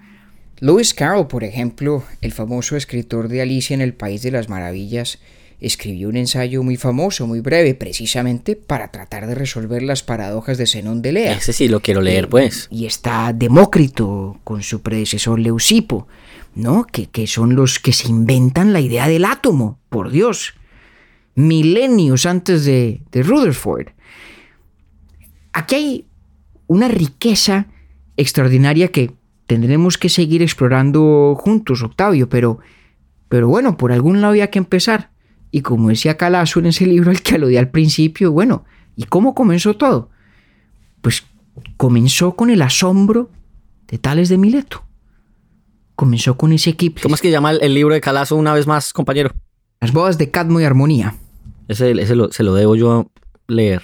Lewis 0.59 0.95
Carroll, 0.95 1.29
por 1.29 1.45
ejemplo, 1.45 2.03
el 2.22 2.33
famoso 2.33 2.77
escritor 2.77 3.29
de 3.29 3.43
Alicia 3.43 3.74
en 3.74 3.83
el 3.83 3.93
País 3.93 4.22
de 4.22 4.31
las 4.31 4.49
Maravillas, 4.49 5.18
escribió 5.61 6.09
un 6.09 6.16
ensayo 6.16 6.62
muy 6.62 6.77
famoso, 6.77 7.27
muy 7.27 7.41
breve, 7.41 7.74
precisamente 7.74 8.57
para 8.57 8.91
tratar 8.91 9.27
de 9.27 9.35
resolver 9.35 9.83
las 9.83 10.03
paradojas 10.03 10.59
de 10.59 10.66
Zenón 10.66 11.03
de 11.03 11.12
Lea. 11.12 11.33
Ese 11.33 11.53
sí 11.53 11.68
lo 11.68 11.81
quiero 11.81 12.01
leer, 12.01 12.29
pues. 12.29 12.68
Y 12.70 12.87
está 12.87 13.33
Demócrito 13.35 14.39
con 14.45 14.62
su 14.62 14.83
predecesor 14.83 15.39
Leucipo, 15.39 16.09
¿no? 16.57 16.85
Que, 16.85 17.07
que 17.07 17.27
son 17.27 17.55
los 17.55 17.79
que 17.79 17.93
se 17.93 18.09
inventan 18.09 18.73
la 18.73 18.81
idea 18.81 19.07
del 19.07 19.25
átomo, 19.25 19.79
por 19.89 20.11
Dios. 20.11 20.55
Milenios 21.35 22.27
antes 22.27 22.65
de, 22.65 23.03
de 23.13 23.23
Rutherford. 23.23 23.89
Aquí 25.53 25.75
hay 25.75 26.07
una 26.67 26.89
riqueza 26.89 27.67
extraordinaria 28.17 28.89
que 28.89 29.13
tendremos 29.47 29.99
que 29.99 30.09
seguir 30.09 30.43
explorando 30.43 31.37
juntos, 31.39 31.83
Octavio, 31.83 32.29
pero, 32.29 32.59
pero 33.29 33.49
bueno, 33.49 33.77
por 33.77 33.93
algún 33.93 34.21
lado 34.21 34.33
había 34.33 34.51
que 34.51 34.59
empezar. 34.59 35.11
Y 35.51 35.61
como 35.61 35.91
decía 35.91 36.17
Calazo 36.17 36.59
en 36.59 36.67
ese 36.67 36.87
libro 36.87 37.11
al 37.11 37.23
que 37.23 37.35
aludí 37.35 37.57
al 37.59 37.71
principio, 37.71 38.33
bueno, 38.33 38.65
¿y 38.97 39.05
cómo 39.05 39.35
comenzó 39.35 39.77
todo? 39.77 40.11
Pues 41.03 41.25
comenzó 41.77 42.35
con 42.35 42.49
el 42.51 42.63
asombro 42.63 43.31
de 43.89 43.99
Tales 43.99 44.31
de 44.31 44.39
Mileto. 44.39 44.86
Comenzó 45.97 46.36
con 46.36 46.53
ese 46.53 46.70
equipo. 46.70 47.01
¿Cómo 47.03 47.14
es 47.14 47.20
que 47.20 47.30
llama 47.30 47.53
el, 47.53 47.74
libro 47.74 47.94
de 47.94 48.01
Calazo 48.01 48.36
una 48.36 48.55
vez 48.55 48.66
más, 48.66 48.92
compañero? 48.92 49.32
Las 49.80 49.92
bodas 49.92 50.18
de 50.18 50.30
Cadmo 50.30 50.61
y 50.61 50.64
Armonía. 50.64 51.16
Ese, 51.68 52.07
se 52.07 52.42
lo 52.42 52.55
debo 52.55 52.76
yo 52.76 53.11
leer. 53.49 53.82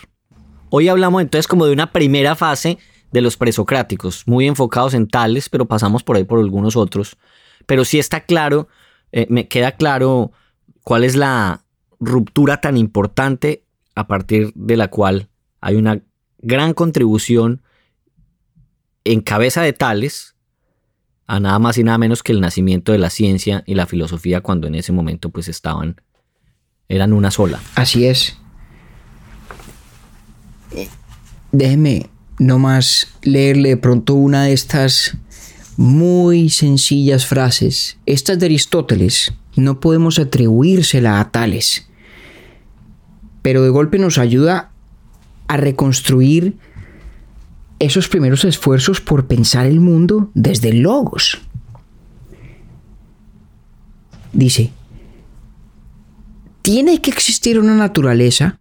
Hoy 0.70 0.88
hablamos 0.88 1.22
entonces 1.22 1.48
como 1.48 1.66
de 1.66 1.72
una 1.72 1.92
primera 1.92 2.36
fase 2.36 2.78
de 3.10 3.20
los 3.20 3.36
presocráticos, 3.36 4.22
muy 4.26 4.46
enfocados 4.46 4.94
en 4.94 5.08
tales, 5.08 5.48
pero 5.48 5.66
pasamos 5.66 6.02
por 6.02 6.16
ahí 6.16 6.24
por 6.24 6.38
algunos 6.38 6.76
otros. 6.76 7.16
Pero 7.66 7.84
sí 7.84 7.98
está 7.98 8.20
claro, 8.20 8.68
eh, 9.10 9.26
me 9.28 9.48
queda 9.48 9.72
claro 9.72 10.32
cuál 10.82 11.04
es 11.04 11.16
la, 11.16 11.62
ruptura 12.02 12.60
tan 12.60 12.76
importante 12.76 13.64
a 13.94 14.08
partir 14.08 14.52
de 14.56 14.76
la 14.76 14.88
cual 14.88 15.28
hay 15.60 15.76
una 15.76 16.02
gran 16.38 16.74
contribución 16.74 17.62
en 19.04 19.20
cabeza 19.20 19.62
de 19.62 19.72
tales 19.72 20.31
a 21.26 21.40
nada 21.40 21.58
más 21.58 21.78
y 21.78 21.84
nada 21.84 21.98
menos 21.98 22.22
que 22.22 22.32
el 22.32 22.40
nacimiento 22.40 22.92
de 22.92 22.98
la 22.98 23.10
ciencia 23.10 23.62
y 23.66 23.74
la 23.74 23.86
filosofía 23.86 24.40
cuando 24.40 24.66
en 24.66 24.74
ese 24.74 24.92
momento 24.92 25.30
pues 25.30 25.48
estaban 25.48 26.00
eran 26.88 27.12
una 27.12 27.30
sola. 27.30 27.60
Así 27.74 28.06
es. 28.06 28.36
Déjeme 31.52 32.10
nomás 32.38 33.08
leerle 33.22 33.70
de 33.70 33.76
pronto 33.76 34.14
una 34.14 34.44
de 34.44 34.52
estas 34.52 35.16
muy 35.76 36.50
sencillas 36.50 37.26
frases. 37.26 37.98
Estas 38.06 38.38
de 38.38 38.46
Aristóteles 38.46 39.32
no 39.56 39.80
podemos 39.80 40.18
atribuírsela 40.18 41.20
a 41.20 41.30
tales 41.30 41.86
pero 43.42 43.62
de 43.62 43.68
golpe 43.68 43.98
nos 43.98 44.18
ayuda 44.18 44.70
a 45.48 45.56
reconstruir 45.56 46.56
esos 47.82 48.08
primeros 48.08 48.44
esfuerzos 48.44 49.00
por 49.00 49.26
pensar 49.26 49.66
el 49.66 49.80
mundo 49.80 50.30
desde 50.34 50.72
logos. 50.72 51.40
Dice, 54.32 54.72
tiene 56.62 57.02
que 57.02 57.10
existir 57.10 57.58
una 57.58 57.74
naturaleza, 57.74 58.60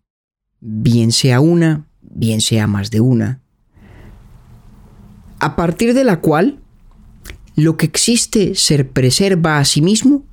bien 0.60 1.12
sea 1.12 1.40
una, 1.40 1.86
bien 2.02 2.42
sea 2.42 2.66
más 2.66 2.90
de 2.90 3.00
una, 3.00 3.42
a 5.40 5.56
partir 5.56 5.94
de 5.94 6.04
la 6.04 6.20
cual 6.20 6.60
lo 7.56 7.78
que 7.78 7.86
existe 7.86 8.56
se 8.56 8.84
preserva 8.86 9.60
a 9.60 9.66
sí 9.66 9.84
mismo 9.84 10.24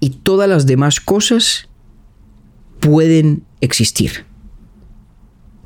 y 0.00 0.10
todas 0.10 0.50
las 0.50 0.66
demás 0.66 1.00
cosas 1.00 1.68
pueden 2.78 3.42
existir. 3.62 4.26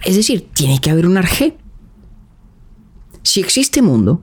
Es 0.03 0.16
decir, 0.16 0.48
tiene 0.55 0.80
que 0.80 0.90
haber 0.90 1.07
un 1.07 1.16
arjé. 1.16 1.57
si 3.22 3.40
existe 3.40 3.82
mundo, 3.82 4.22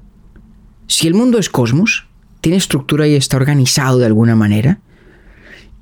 si 0.88 1.08
el 1.08 1.14
mundo 1.14 1.38
es 1.38 1.50
cosmos, 1.50 2.08
tiene 2.42 2.58
estructura 2.58 3.08
y 3.08 3.16
está 3.16 3.38
organizado 3.38 4.00
de 4.00 4.06
alguna 4.06 4.36
manera, 4.36 4.80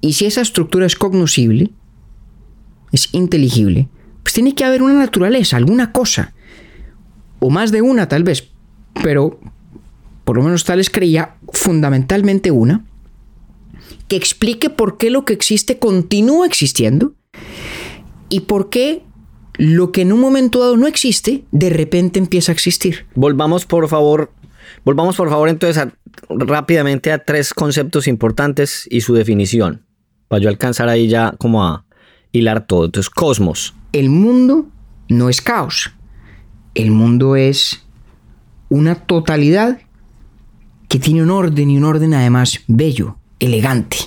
y 0.01 0.13
si 0.13 0.25
esa 0.25 0.41
estructura 0.41 0.85
es 0.85 0.95
cognoscible, 0.95 1.71
es 2.91 3.13
inteligible, 3.13 3.87
pues 4.21 4.33
tiene 4.33 4.53
que 4.53 4.65
haber 4.65 4.83
una 4.83 4.93
naturaleza, 4.93 5.57
alguna 5.57 5.91
cosa, 5.91 6.33
o 7.39 7.49
más 7.49 7.71
de 7.71 7.81
una 7.81 8.07
tal 8.07 8.23
vez, 8.23 8.49
pero 9.01 9.39
por 10.23 10.37
lo 10.37 10.43
menos 10.43 10.65
Tales 10.65 10.89
creía 10.89 11.35
fundamentalmente 11.53 12.51
una, 12.51 12.83
que 14.07 14.15
explique 14.15 14.69
por 14.69 14.97
qué 14.97 15.09
lo 15.09 15.25
que 15.25 15.33
existe 15.33 15.79
continúa 15.79 16.45
existiendo 16.45 17.13
y 18.29 18.41
por 18.41 18.69
qué 18.69 19.03
lo 19.57 19.91
que 19.91 20.01
en 20.01 20.13
un 20.13 20.19
momento 20.19 20.59
dado 20.59 20.77
no 20.77 20.87
existe, 20.87 21.43
de 21.51 21.69
repente 21.69 22.19
empieza 22.19 22.51
a 22.51 22.53
existir. 22.53 23.05
Volvamos 23.15 23.65
por 23.65 23.87
favor, 23.87 24.31
volvamos 24.83 25.15
por 25.15 25.29
favor 25.29 25.49
entonces 25.49 25.87
rápidamente 26.29 27.11
a 27.11 27.19
tres 27.19 27.53
conceptos 27.53 28.07
importantes 28.07 28.87
y 28.89 29.01
su 29.01 29.13
definición, 29.13 29.85
para 30.27 30.41
yo 30.41 30.49
alcanzar 30.49 30.89
ahí 30.89 31.07
ya 31.07 31.35
como 31.37 31.63
a 31.63 31.85
hilar 32.31 32.65
todo. 32.65 32.85
Entonces, 32.85 33.09
cosmos. 33.09 33.73
El 33.91 34.09
mundo 34.09 34.67
no 35.09 35.29
es 35.29 35.41
caos. 35.41 35.91
El 36.73 36.91
mundo 36.91 37.35
es 37.35 37.85
una 38.69 38.95
totalidad 38.95 39.79
que 40.89 40.99
tiene 40.99 41.23
un 41.23 41.31
orden 41.31 41.69
y 41.69 41.77
un 41.77 41.85
orden 41.85 42.13
además 42.13 42.61
bello, 42.67 43.17
elegante 43.39 43.97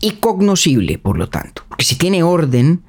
y 0.00 0.12
cognoscible, 0.12 0.98
por 0.98 1.18
lo 1.18 1.28
tanto. 1.28 1.62
Porque 1.68 1.84
si 1.84 1.96
tiene 1.96 2.22
orden, 2.22 2.82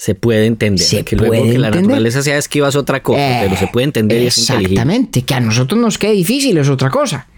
se 0.00 0.14
puede 0.14 0.46
entender. 0.46 0.82
Se 0.82 1.04
que 1.04 1.14
luego 1.14 1.44
que 1.44 1.58
la 1.58 1.70
naturaleza 1.70 2.22
sea 2.22 2.38
esquiva 2.38 2.70
es 2.70 2.74
otra 2.74 3.02
cosa, 3.02 3.40
pero 3.42 3.54
se 3.54 3.66
puede 3.66 3.84
entender 3.84 4.22
Exactamente, 4.22 5.20
que 5.20 5.34
a 5.34 5.40
nosotros 5.40 5.78
nos 5.78 5.98
quede 5.98 6.12
difícil 6.12 6.56
es 6.56 6.70
otra 6.70 6.88
cosa. 6.88 7.28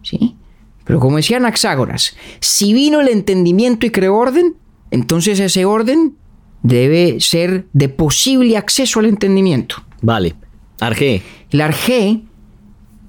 ¿Sí? 0.00 0.36
Pero 0.84 1.00
como 1.00 1.16
decía 1.16 1.38
Anaxágoras, 1.38 2.16
si 2.38 2.72
vino 2.72 3.00
el 3.00 3.08
entendimiento 3.08 3.84
y 3.84 3.90
creó 3.90 4.14
orden, 4.14 4.54
entonces 4.92 5.40
ese 5.40 5.64
orden 5.64 6.14
debe 6.62 7.16
ser 7.18 7.66
de 7.72 7.88
posible 7.88 8.56
acceso 8.56 9.00
al 9.00 9.06
entendimiento. 9.06 9.82
Vale. 10.02 10.36
Arge. 10.78 11.20
El 11.50 11.60
arge 11.62 12.20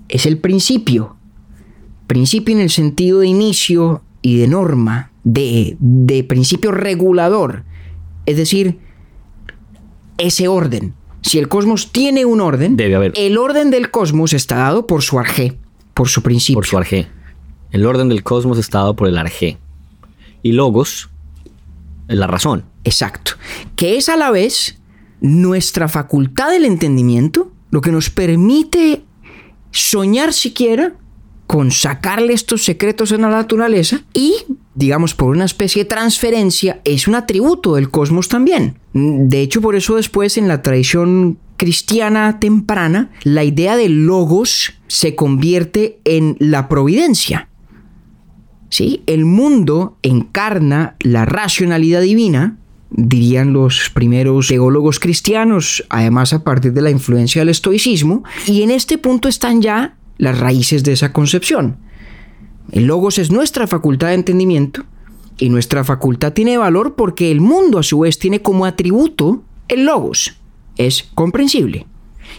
es 0.10 0.26
el 0.26 0.40
principio. 0.40 1.16
Principio 2.08 2.56
en 2.56 2.62
el 2.62 2.72
sentido 2.72 3.20
de 3.20 3.28
inicio 3.28 4.02
y 4.24 4.38
de 4.38 4.48
norma, 4.48 5.12
de, 5.24 5.78
de 5.80 6.24
principio 6.24 6.72
regulador. 6.72 7.66
Es 8.26 8.38
decir, 8.38 8.80
ese 10.18 10.48
orden. 10.48 10.94
Si 11.22 11.40
el 11.40 11.48
cosmos 11.48 11.92
tiene 11.92 12.26
un 12.26 12.42
orden, 12.42 12.76
Debe 12.76 12.96
haber. 12.96 13.14
el 13.16 13.38
orden 13.38 13.72
del 13.72 13.92
cosmos 13.92 14.34
está 14.34 14.58
dado 14.58 14.88
por 14.88 15.02
su 15.04 15.20
arjé, 15.20 15.58
por 15.94 16.10
su 16.10 16.22
principio. 16.22 16.56
Por 16.56 16.66
su 16.66 16.78
arjé. 16.78 17.08
El 17.72 17.86
orden 17.86 18.10
del 18.10 18.24
cosmos 18.24 18.58
está 18.58 18.80
dado 18.80 18.96
por 18.96 19.08
el 19.08 19.18
arjé. 19.18 19.58
Y 20.42 20.52
logos 20.52 21.10
la 22.08 22.28
razón. 22.28 22.66
Exacto. 22.84 23.34
Que 23.76 23.98
es 23.98 24.10
a 24.10 24.18
la 24.18 24.32
vez 24.32 24.80
nuestra 25.22 25.88
facultad 25.88 26.52
del 26.52 26.66
entendimiento, 26.66 27.52
lo 27.72 27.82
que 27.82 27.92
nos 27.92 28.10
permite 28.10 29.04
soñar 29.72 30.34
siquiera 30.34 30.94
con 31.48 31.72
sacarle 31.72 32.34
estos 32.34 32.64
secretos 32.64 33.12
en 33.12 33.22
la 33.22 33.30
naturaleza 33.30 34.04
y, 34.14 34.34
digamos, 34.76 35.14
por 35.14 35.30
una 35.30 35.46
especie 35.46 35.84
de 35.84 35.90
transferencia, 35.90 36.82
es 36.84 37.08
un 37.08 37.16
atributo 37.16 37.76
del 37.76 37.90
cosmos 37.90 38.28
también. 38.28 38.78
De 38.94 39.42
hecho, 39.42 39.62
por 39.62 39.76
eso 39.76 39.96
después 39.96 40.38
en 40.38 40.48
la 40.48 40.62
tradición 40.62 41.38
cristiana 41.58 42.40
temprana, 42.40 43.12
la 43.24 43.44
idea 43.44 43.78
de 43.78 43.90
logos 43.90 44.74
se 44.88 45.16
convierte 45.16 46.00
en 46.04 46.36
la 46.40 46.68
providencia. 46.68 47.50
¿Sí? 48.70 49.04
El 49.06 49.26
mundo 49.26 49.98
encarna 50.02 50.96
la 51.00 51.26
racionalidad 51.26 52.02
divina, 52.02 52.58
dirían 52.90 53.54
los 53.54 53.92
primeros 53.92 54.48
teólogos 54.48 55.00
cristianos, 55.00 55.84
además 55.90 56.34
a 56.34 56.44
partir 56.44 56.74
de 56.74 56.82
la 56.82 56.90
influencia 56.90 57.42
del 57.42 57.50
estoicismo, 57.50 58.24
y 58.48 58.64
en 58.64 58.72
este 58.72 58.98
punto 58.98 59.28
están 59.28 59.62
ya 59.62 59.96
las 60.18 60.40
raíces 60.40 60.84
de 60.84 60.94
esa 60.94 61.14
concepción. 61.14 61.78
El 62.74 62.86
logos 62.86 63.20
es 63.20 63.32
nuestra 63.32 63.68
facultad 63.68 64.08
de 64.08 64.16
entendimiento 64.16 64.84
y 65.38 65.50
nuestra 65.50 65.84
facultad 65.84 66.34
tiene 66.34 66.58
valor 66.58 66.96
porque 66.96 67.32
el 67.32 67.40
mundo 67.40 67.78
a 67.78 67.84
su 67.84 68.00
vez 68.00 68.18
tiene 68.18 68.42
como 68.42 68.66
atributo 68.66 69.44
el 69.68 69.86
logos. 69.86 70.38
Es 70.76 71.04
comprensible. 71.14 71.86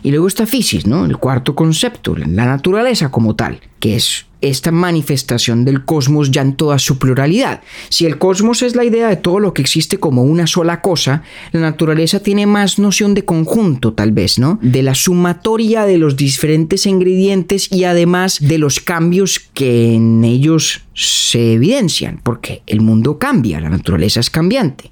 Y 0.02 0.10
luego 0.10 0.26
está 0.26 0.44
Fisis, 0.44 0.88
¿no? 0.88 1.04
El 1.04 1.18
cuarto 1.18 1.54
concepto, 1.54 2.16
la 2.16 2.46
naturaleza 2.46 3.12
como 3.12 3.36
tal, 3.36 3.60
que 3.78 3.94
es 3.94 4.26
esta 4.48 4.70
manifestación 4.70 5.64
del 5.64 5.84
cosmos 5.84 6.30
ya 6.30 6.42
en 6.42 6.54
toda 6.54 6.78
su 6.78 6.98
pluralidad. 6.98 7.62
Si 7.88 8.06
el 8.06 8.18
cosmos 8.18 8.62
es 8.62 8.76
la 8.76 8.84
idea 8.84 9.08
de 9.08 9.16
todo 9.16 9.40
lo 9.40 9.54
que 9.54 9.62
existe 9.62 9.98
como 9.98 10.22
una 10.22 10.46
sola 10.46 10.80
cosa, 10.80 11.22
la 11.52 11.60
naturaleza 11.60 12.20
tiene 12.20 12.46
más 12.46 12.78
noción 12.78 13.14
de 13.14 13.24
conjunto, 13.24 13.94
tal 13.94 14.12
vez, 14.12 14.38
¿no? 14.38 14.58
De 14.62 14.82
la 14.82 14.94
sumatoria 14.94 15.86
de 15.86 15.98
los 15.98 16.16
diferentes 16.16 16.86
ingredientes 16.86 17.70
y 17.72 17.84
además 17.84 18.38
de 18.40 18.58
los 18.58 18.80
cambios 18.80 19.38
que 19.38 19.94
en 19.94 20.24
ellos 20.24 20.82
se 20.94 21.54
evidencian, 21.54 22.20
porque 22.22 22.62
el 22.66 22.80
mundo 22.80 23.18
cambia, 23.18 23.60
la 23.60 23.70
naturaleza 23.70 24.20
es 24.20 24.30
cambiante. 24.30 24.90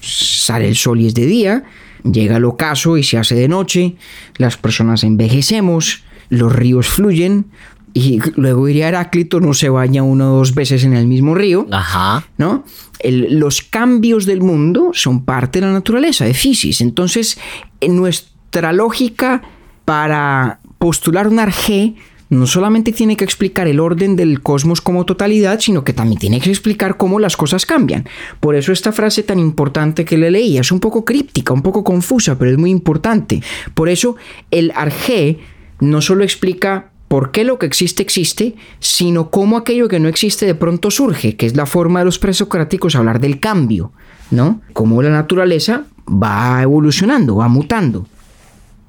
Sale 0.00 0.68
el 0.68 0.76
sol 0.76 1.00
y 1.00 1.06
es 1.06 1.14
de 1.14 1.26
día, 1.26 1.64
llega 2.10 2.36
el 2.36 2.44
ocaso 2.44 2.96
y 2.96 3.02
se 3.02 3.18
hace 3.18 3.34
de 3.34 3.48
noche, 3.48 3.96
las 4.36 4.56
personas 4.56 5.04
envejecemos, 5.04 6.04
los 6.28 6.52
ríos 6.52 6.86
fluyen, 6.86 7.46
y 7.94 8.18
luego 8.34 8.66
diría 8.66 8.88
Heráclito, 8.88 9.38
no 9.38 9.54
se 9.54 9.68
baña 9.68 10.02
uno 10.02 10.34
o 10.34 10.38
dos 10.38 10.54
veces 10.54 10.82
en 10.82 10.94
el 10.94 11.06
mismo 11.06 11.34
río. 11.34 11.66
Ajá. 11.70 12.26
¿No? 12.36 12.64
los 13.06 13.60
cambios 13.60 14.24
del 14.24 14.40
mundo 14.40 14.92
son 14.94 15.26
parte 15.26 15.60
de 15.60 15.66
la 15.66 15.72
naturaleza, 15.72 16.24
de 16.24 16.32
Fisis. 16.32 16.80
Entonces, 16.80 17.38
en 17.80 17.96
nuestra 17.96 18.72
lógica 18.72 19.42
para 19.84 20.60
postular 20.78 21.28
un 21.28 21.38
arjé, 21.38 21.96
no 22.30 22.46
solamente 22.46 22.92
tiene 22.92 23.16
que 23.16 23.24
explicar 23.24 23.68
el 23.68 23.78
orden 23.78 24.16
del 24.16 24.40
cosmos 24.40 24.80
como 24.80 25.04
totalidad, 25.04 25.60
sino 25.60 25.84
que 25.84 25.92
también 25.92 26.18
tiene 26.18 26.40
que 26.40 26.48
explicar 26.48 26.96
cómo 26.96 27.20
las 27.20 27.36
cosas 27.36 27.66
cambian. 27.66 28.08
Por 28.40 28.54
eso 28.54 28.72
esta 28.72 28.90
frase 28.90 29.22
tan 29.22 29.38
importante 29.38 30.06
que 30.06 30.16
le 30.16 30.30
leí 30.30 30.56
es 30.56 30.72
un 30.72 30.80
poco 30.80 31.04
críptica, 31.04 31.52
un 31.52 31.62
poco 31.62 31.84
confusa, 31.84 32.38
pero 32.38 32.50
es 32.50 32.58
muy 32.58 32.70
importante. 32.70 33.42
Por 33.74 33.90
eso 33.90 34.16
el 34.50 34.72
arjé 34.74 35.40
no 35.80 36.00
solo 36.00 36.24
explica 36.24 36.90
por 37.14 37.30
qué 37.30 37.44
lo 37.44 37.60
que 37.60 37.66
existe 37.66 38.02
existe, 38.02 38.56
sino 38.80 39.30
cómo 39.30 39.56
aquello 39.56 39.86
que 39.86 40.00
no 40.00 40.08
existe 40.08 40.46
de 40.46 40.56
pronto 40.56 40.90
surge, 40.90 41.36
que 41.36 41.46
es 41.46 41.54
la 41.54 41.64
forma 41.64 42.00
de 42.00 42.06
los 42.06 42.18
presocráticos 42.18 42.96
hablar 42.96 43.20
del 43.20 43.38
cambio, 43.38 43.92
¿no? 44.32 44.62
Cómo 44.72 45.00
la 45.00 45.10
naturaleza 45.10 45.84
va 46.08 46.60
evolucionando, 46.60 47.36
va 47.36 47.46
mutando. 47.46 48.08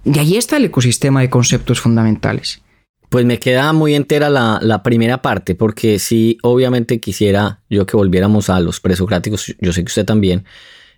Y 0.05 0.17
ahí 0.17 0.38
está 0.38 0.57
el 0.57 0.65
ecosistema 0.65 1.21
de 1.21 1.30
conceptos 1.30 1.80
fundamentales. 1.80 2.63
Pues 3.09 3.26
me 3.26 3.38
queda 3.38 3.71
muy 3.73 3.93
entera 3.93 4.32
la, 4.32 4.82
primera 4.82 5.21
parte, 5.21 5.53
porque 5.53 5.99
sí, 5.99 6.39
obviamente 6.41 6.99
quisiera 6.99 7.61
yo 7.69 7.86
que 7.86 7.95
volviéramos 7.95 8.49
a 8.49 8.59
los 8.59 8.80
presocráticos, 8.80 9.55
yo 9.61 9.71
sé 9.71 9.84
que 9.84 9.89
usted 9.89 10.05
también, 10.05 10.45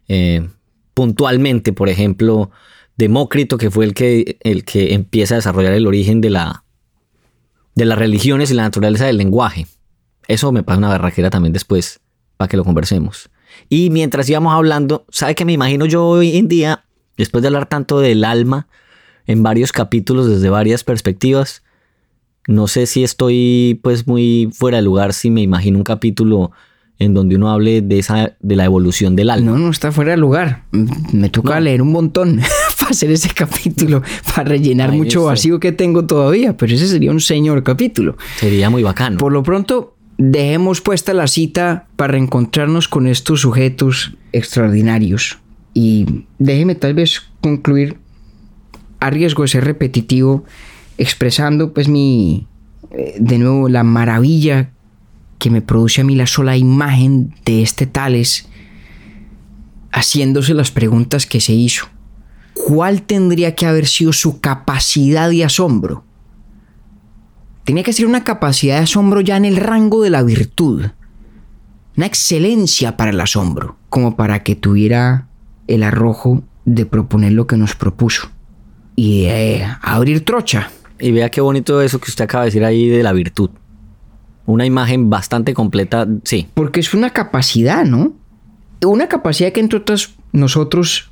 eh, 0.07 0.47
puntualmente, 0.93 1.73
por 1.73 1.89
ejemplo, 1.89 2.51
Demócrito, 2.95 3.57
que 3.57 3.69
fue 3.69 3.83
el 3.83 3.93
que, 3.93 4.37
el 4.39 4.63
que 4.63 4.93
empieza 4.93 5.35
a 5.35 5.39
desarrollar 5.39 5.73
el 5.73 5.87
origen 5.87 6.21
de 6.21 6.29
la, 6.29 6.63
de 7.77 7.85
las 7.85 7.99
religiones 7.99 8.49
y 8.49 8.55
la 8.55 8.63
naturaleza 8.63 9.05
del 9.05 9.17
lenguaje. 9.17 9.67
Eso 10.27 10.51
me 10.51 10.63
pasa 10.63 10.79
una 10.79 10.89
barraquera 10.89 11.29
también 11.29 11.53
después, 11.53 11.99
para 12.35 12.49
que 12.49 12.57
lo 12.57 12.63
conversemos. 12.63 13.29
Y 13.69 13.91
mientras 13.91 14.27
íbamos 14.27 14.55
hablando, 14.55 15.05
¿sabe 15.09 15.35
que 15.35 15.45
me 15.45 15.53
imagino 15.53 15.85
yo 15.85 16.03
hoy 16.03 16.37
en 16.37 16.47
día, 16.47 16.85
después 17.17 17.43
de 17.43 17.49
hablar 17.49 17.67
tanto 17.69 17.99
del 17.99 18.23
alma, 18.23 18.67
en 19.27 19.43
varios 19.43 19.71
capítulos 19.71 20.27
desde 20.27 20.49
varias 20.49 20.83
perspectivas, 20.83 21.61
no 22.47 22.67
sé 22.67 22.87
si 22.87 23.03
estoy 23.03 23.79
pues 23.83 24.07
muy 24.07 24.49
fuera 24.53 24.77
de 24.77 24.83
lugar 24.83 25.13
si 25.13 25.29
me 25.29 25.41
imagino 25.41 25.77
un 25.77 25.83
capítulo 25.83 26.51
en 26.97 27.13
donde 27.13 27.35
uno 27.35 27.51
hable 27.51 27.83
de 27.83 27.99
esa 27.99 28.35
de 28.39 28.55
la 28.55 28.65
evolución 28.65 29.15
del 29.15 29.29
alma. 29.29 29.51
No, 29.51 29.57
no 29.59 29.69
está 29.69 29.91
fuera 29.91 30.11
de 30.11 30.17
lugar. 30.17 30.63
Me 30.71 31.29
toca 31.29 31.59
leer 31.59 31.83
un 31.83 31.91
montón 31.91 32.41
para 32.79 32.91
hacer 32.91 33.11
ese 33.11 33.29
capítulo, 33.29 34.01
para 34.27 34.49
rellenar 34.49 34.91
mucho 34.91 35.25
vacío 35.25 35.59
que 35.59 35.71
tengo 35.71 36.05
todavía, 36.05 36.55
pero 36.55 36.73
ese 36.73 36.87
sería 36.87 37.11
un 37.11 37.21
señor 37.21 37.63
capítulo. 37.63 38.17
Sería 38.37 38.69
muy 38.69 38.83
bacano. 38.83 39.17
Por 39.17 39.31
lo 39.31 39.43
pronto, 39.43 39.95
dejemos 40.17 40.81
puesta 40.81 41.13
la 41.13 41.27
cita 41.27 41.87
para 41.95 42.13
reencontrarnos 42.13 42.87
con 42.87 43.07
estos 43.07 43.41
sujetos 43.41 44.13
extraordinarios. 44.31 45.39
Y 45.73 46.25
déjeme 46.39 46.75
tal 46.75 46.93
vez 46.93 47.21
concluir, 47.41 47.97
a 48.99 49.09
riesgo 49.09 49.43
de 49.43 49.49
ser 49.49 49.63
repetitivo, 49.63 50.43
expresando 50.97 51.73
pues 51.73 51.87
mi, 51.87 52.47
eh, 52.91 53.15
de 53.19 53.37
nuevo, 53.37 53.69
la 53.69 53.83
maravilla 53.83 54.71
que 55.37 55.51
me 55.51 55.61
produce 55.61 56.01
a 56.01 56.03
mí 56.03 56.15
la 56.15 56.25
sola 56.25 56.57
imagen 56.57 57.35
de 57.45 57.61
este 57.61 57.85
Tales 57.85 58.49
haciéndose 59.91 60.55
las 60.55 60.71
preguntas 60.71 61.27
que 61.27 61.39
se 61.39 61.53
hizo. 61.53 61.87
¿Cuál 62.65 63.03
tendría 63.03 63.55
que 63.55 63.65
haber 63.65 63.87
sido 63.87 64.13
su 64.13 64.39
capacidad 64.39 65.29
de 65.29 65.45
asombro? 65.45 66.03
Tenía 67.63 67.83
que 67.83 67.93
ser 67.93 68.05
una 68.05 68.23
capacidad 68.23 68.77
de 68.77 68.83
asombro 68.83 69.21
ya 69.21 69.37
en 69.37 69.45
el 69.45 69.57
rango 69.57 70.01
de 70.01 70.09
la 70.09 70.23
virtud. 70.23 70.85
Una 71.97 72.05
excelencia 72.05 72.95
para 72.95 73.11
el 73.11 73.19
asombro, 73.19 73.77
como 73.89 74.15
para 74.15 74.43
que 74.43 74.55
tuviera 74.55 75.27
el 75.67 75.83
arrojo 75.83 76.43
de 76.65 76.85
proponer 76.85 77.33
lo 77.33 77.47
que 77.47 77.57
nos 77.57 77.75
propuso. 77.75 78.29
Y 78.95 79.23
de 79.23 79.67
abrir 79.81 80.23
trocha. 80.23 80.71
Y 80.99 81.11
vea 81.11 81.29
qué 81.29 81.41
bonito 81.41 81.81
eso 81.81 81.99
que 81.99 82.09
usted 82.09 82.23
acaba 82.23 82.43
de 82.43 82.47
decir 82.47 82.63
ahí 82.63 82.87
de 82.87 83.03
la 83.03 83.13
virtud. 83.13 83.49
Una 84.45 84.65
imagen 84.65 85.09
bastante 85.09 85.53
completa, 85.53 86.07
sí. 86.23 86.47
Porque 86.53 86.79
es 86.79 86.93
una 86.93 87.09
capacidad, 87.09 87.83
¿no? 87.83 88.13
Una 88.81 89.07
capacidad 89.07 89.51
que 89.51 89.59
entre 89.59 89.79
otras 89.79 90.15
nosotros, 90.31 91.11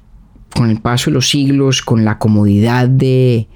con 0.54 0.70
el 0.70 0.80
paso 0.80 1.10
de 1.10 1.16
los 1.16 1.30
siglos, 1.30 1.82
con 1.82 2.06
la 2.06 2.18
comodidad 2.18 2.88
de, 2.88 3.48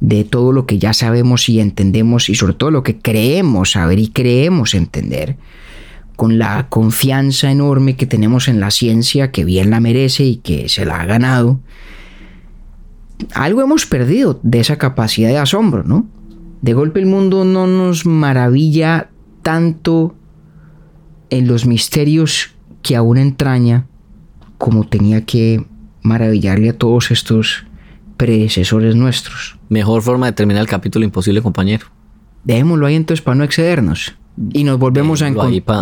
de 0.00 0.24
todo 0.24 0.52
lo 0.52 0.66
que 0.66 0.78
ya 0.78 0.92
sabemos 0.92 1.48
y 1.48 1.60
entendemos 1.60 2.28
y 2.28 2.34
sobre 2.34 2.54
todo 2.54 2.70
lo 2.70 2.82
que 2.82 2.98
creemos 2.98 3.72
saber 3.72 3.98
y 3.98 4.08
creemos 4.08 4.74
entender, 4.74 5.36
con 6.16 6.38
la 6.38 6.68
confianza 6.68 7.50
enorme 7.50 7.96
que 7.96 8.06
tenemos 8.06 8.48
en 8.48 8.60
la 8.60 8.70
ciencia, 8.70 9.30
que 9.30 9.44
bien 9.44 9.70
la 9.70 9.80
merece 9.80 10.24
y 10.24 10.36
que 10.36 10.68
se 10.68 10.84
la 10.84 11.00
ha 11.00 11.06
ganado, 11.06 11.60
algo 13.34 13.62
hemos 13.62 13.86
perdido 13.86 14.40
de 14.42 14.60
esa 14.60 14.76
capacidad 14.76 15.28
de 15.28 15.38
asombro, 15.38 15.82
¿no? 15.84 16.06
De 16.62 16.72
golpe 16.72 17.00
el 17.00 17.06
mundo 17.06 17.44
no 17.44 17.66
nos 17.66 18.04
maravilla 18.06 19.10
tanto 19.42 20.14
en 21.30 21.46
los 21.46 21.66
misterios 21.66 22.50
que 22.82 22.96
aún 22.96 23.18
entraña 23.18 23.86
como 24.56 24.84
tenía 24.84 25.24
que 25.24 25.64
maravillarle 26.02 26.70
a 26.70 26.78
todos 26.78 27.10
estos 27.10 27.64
predecesores 28.16 28.96
nuestros. 28.96 29.58
Mejor 29.68 30.02
forma 30.02 30.26
de 30.26 30.32
terminar 30.32 30.62
el 30.62 30.68
capítulo 30.68 31.04
imposible, 31.04 31.40
compañero. 31.42 31.86
Dejémoslo 32.44 32.86
ahí 32.86 32.94
entonces 32.94 33.22
para 33.22 33.36
no 33.36 33.44
excedernos. 33.44 34.14
Y 34.52 34.64
nos 34.64 34.78
volvemos, 34.78 35.22
a, 35.22 35.30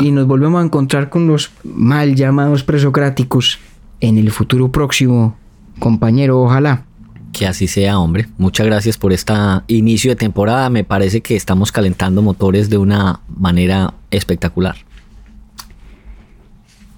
y 0.01 0.11
nos 0.13 0.27
volvemos 0.27 0.63
a 0.63 0.65
encontrar 0.65 1.11
con 1.11 1.27
los 1.27 1.51
mal 1.63 2.15
llamados 2.15 2.63
presocráticos 2.63 3.59
en 4.01 4.17
el 4.17 4.31
futuro 4.31 4.73
próximo, 4.73 5.37
compañero, 5.79 6.41
ojalá. 6.41 6.85
Que 7.33 7.47
así 7.47 7.67
sea, 7.67 7.99
hombre. 7.99 8.29
Muchas 8.39 8.67
gracias 8.67 8.97
por 8.97 9.13
este 9.13 9.35
inicio 9.67 10.11
de 10.11 10.17
temporada. 10.17 10.71
Me 10.71 10.85
parece 10.85 11.21
que 11.21 11.37
estamos 11.37 11.71
calentando 11.71 12.23
motores 12.23 12.71
de 12.71 12.79
una 12.79 13.21
manera 13.29 13.93
espectacular. 14.11 14.77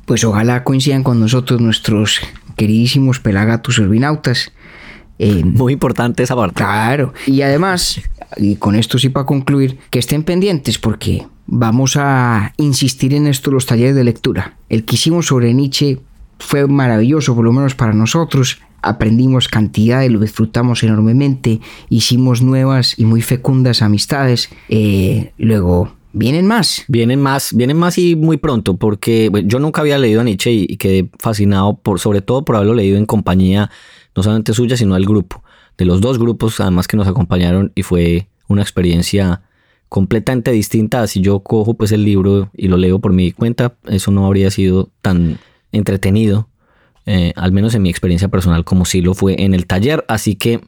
Pues 0.07 0.23
ojalá 0.23 0.63
coincidan 0.63 1.03
con 1.03 1.19
nosotros 1.19 1.61
nuestros 1.61 2.21
queridísimos 2.59 3.21
pelagatos 3.21 3.79
urbinautas 3.79 4.53
muy 5.45 5.73
importante 5.73 6.23
esa 6.23 6.37
parte. 6.37 6.57
Claro. 6.57 7.13
Y 7.27 7.43
además, 7.43 8.01
y 8.37 8.57
con 8.57 8.75
esto 8.75 8.99
sí 8.99 9.09
para 9.09 9.27
concluir, 9.27 9.79
que 9.91 9.99
estén 9.99 10.23
pendientes 10.23 10.79
porque 10.79 11.27
vamos 11.47 11.97
a 11.97 12.53
insistir 12.57 13.15
en 13.15 13.27
esto 13.27 13.51
los 13.51 13.67
talleres 13.67 13.97
de 13.97 14.05
lectura. 14.05 14.57
El 14.69 14.85
que 14.85 14.95
hicimos 14.95 15.27
sobre 15.27 15.55
Nietzsche 15.55 15.99
fue 16.39 16.67
maravilloso, 16.69 17.35
por 17.35 17.45
lo 17.45 17.53
menos 17.53 17.75
para 17.75 17.93
nosotros. 17.93 18.61
Aprendimos 18.81 19.49
cantidad 19.49 20.03
y 20.03 20.09
lo 20.09 20.21
disfrutamos 20.21 20.85
enormemente. 20.85 21.61
Hicimos 21.89 22.43
nuevas 22.43 22.97
y 22.97 23.05
muy 23.07 23.23
fecundas 23.23 23.83
amistades. 23.83 24.51
Eh, 24.69 25.33
luego, 25.37 25.93
Vienen 26.13 26.47
más. 26.47 26.85
Vienen 26.89 27.21
más, 27.21 27.55
vienen 27.55 27.77
más 27.77 27.99
y 27.99 28.17
muy 28.17 28.39
pronto, 28.39 28.77
porque 28.77 29.31
yo 29.45 29.59
nunca 29.59 29.83
había 29.83 29.99
leído 29.99 30.21
a 30.21 30.25
Nietzsche 30.25 30.53
y, 30.53 30.77
quedé 30.77 31.11
fascinado 31.19 31.77
por, 31.77 32.01
sobre 32.01 32.23
todo 32.23 32.45
por 32.45 32.57
haberlo 32.57 32.75
leído 32.75 32.97
en 32.97 33.07
compañía 33.07 33.71
no 34.17 34.23
solamente 34.23 34.55
suya, 34.55 34.77
sino 34.77 34.95
del 34.95 35.07
grupo, 35.07 35.45
de 35.77 35.85
los 35.85 36.01
dos 36.01 36.19
grupos 36.19 36.59
además 36.61 36.89
que 36.89 36.97
nos 36.97 37.07
acompañaron 37.07 37.71
y 37.77 37.83
fue 37.83 38.29
una 38.49 38.63
experiencia 38.63 39.43
completamente 39.89 40.51
distinta. 40.51 41.07
Si 41.07 41.21
yo 41.21 41.41
cojo 41.41 41.75
pues 41.75 41.93
el 41.93 42.05
libro 42.05 42.51
y 42.55 42.69
lo 42.69 42.79
leo 42.79 42.99
por 42.99 43.13
mi 43.13 43.33
cuenta, 43.33 43.77
eso 43.87 44.11
no 44.11 44.27
habría 44.27 44.51
sido 44.51 44.91
tan 45.03 45.39
entretenido, 45.71 46.49
eh, 47.07 47.33
al 47.37 47.53
menos 47.53 47.75
en 47.75 47.83
mi 47.83 47.91
experiencia 47.91 48.29
personal, 48.29 48.65
como 48.65 48.87
si 48.87 49.03
lo 49.03 49.15
fue 49.15 49.43
en 49.43 49.55
el 49.55 49.67
taller. 49.67 50.05
Así 50.09 50.35
que 50.35 50.61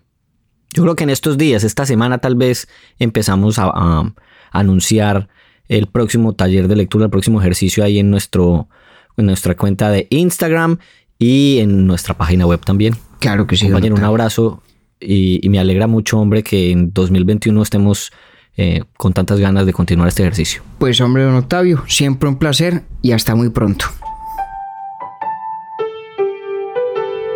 yo 0.72 0.82
creo 0.82 0.94
que 0.94 1.04
en 1.04 1.10
estos 1.10 1.36
días, 1.36 1.64
esta 1.64 1.86
semana 1.86 2.18
tal 2.18 2.36
vez 2.36 2.68
empezamos 2.98 3.58
a 3.58 4.12
anunciar 4.50 5.28
el 5.68 5.86
próximo 5.86 6.34
taller 6.34 6.68
de 6.68 6.76
lectura, 6.76 7.04
el 7.04 7.10
próximo 7.10 7.40
ejercicio 7.40 7.84
ahí 7.84 7.98
en, 7.98 8.10
nuestro, 8.10 8.68
en 9.16 9.26
nuestra 9.26 9.56
cuenta 9.56 9.90
de 9.90 10.08
Instagram 10.10 10.78
y 11.18 11.58
en 11.60 11.86
nuestra 11.86 12.14
página 12.14 12.46
web 12.46 12.60
también. 12.60 12.96
Claro 13.20 13.46
que 13.46 13.56
sí. 13.56 13.66
Compañero, 13.66 13.94
un 13.94 14.04
abrazo 14.04 14.62
y, 14.98 15.46
me 15.48 15.58
alegra 15.58 15.86
mucho, 15.86 16.18
hombre, 16.18 16.42
que 16.42 16.72
en 16.72 16.92
2021 16.92 17.62
estemos 17.62 18.12
eh, 18.56 18.82
con 18.96 19.12
tantas 19.12 19.38
ganas 19.38 19.64
de 19.66 19.72
continuar 19.72 20.08
este 20.08 20.22
ejercicio. 20.22 20.62
Pues, 20.78 21.00
hombre, 21.00 21.22
don 21.22 21.34
Octavio, 21.36 21.84
siempre 21.86 22.28
un 22.28 22.36
placer 22.36 22.82
y 23.00 23.12
hasta 23.12 23.34
muy 23.34 23.50
pronto. 23.50 23.86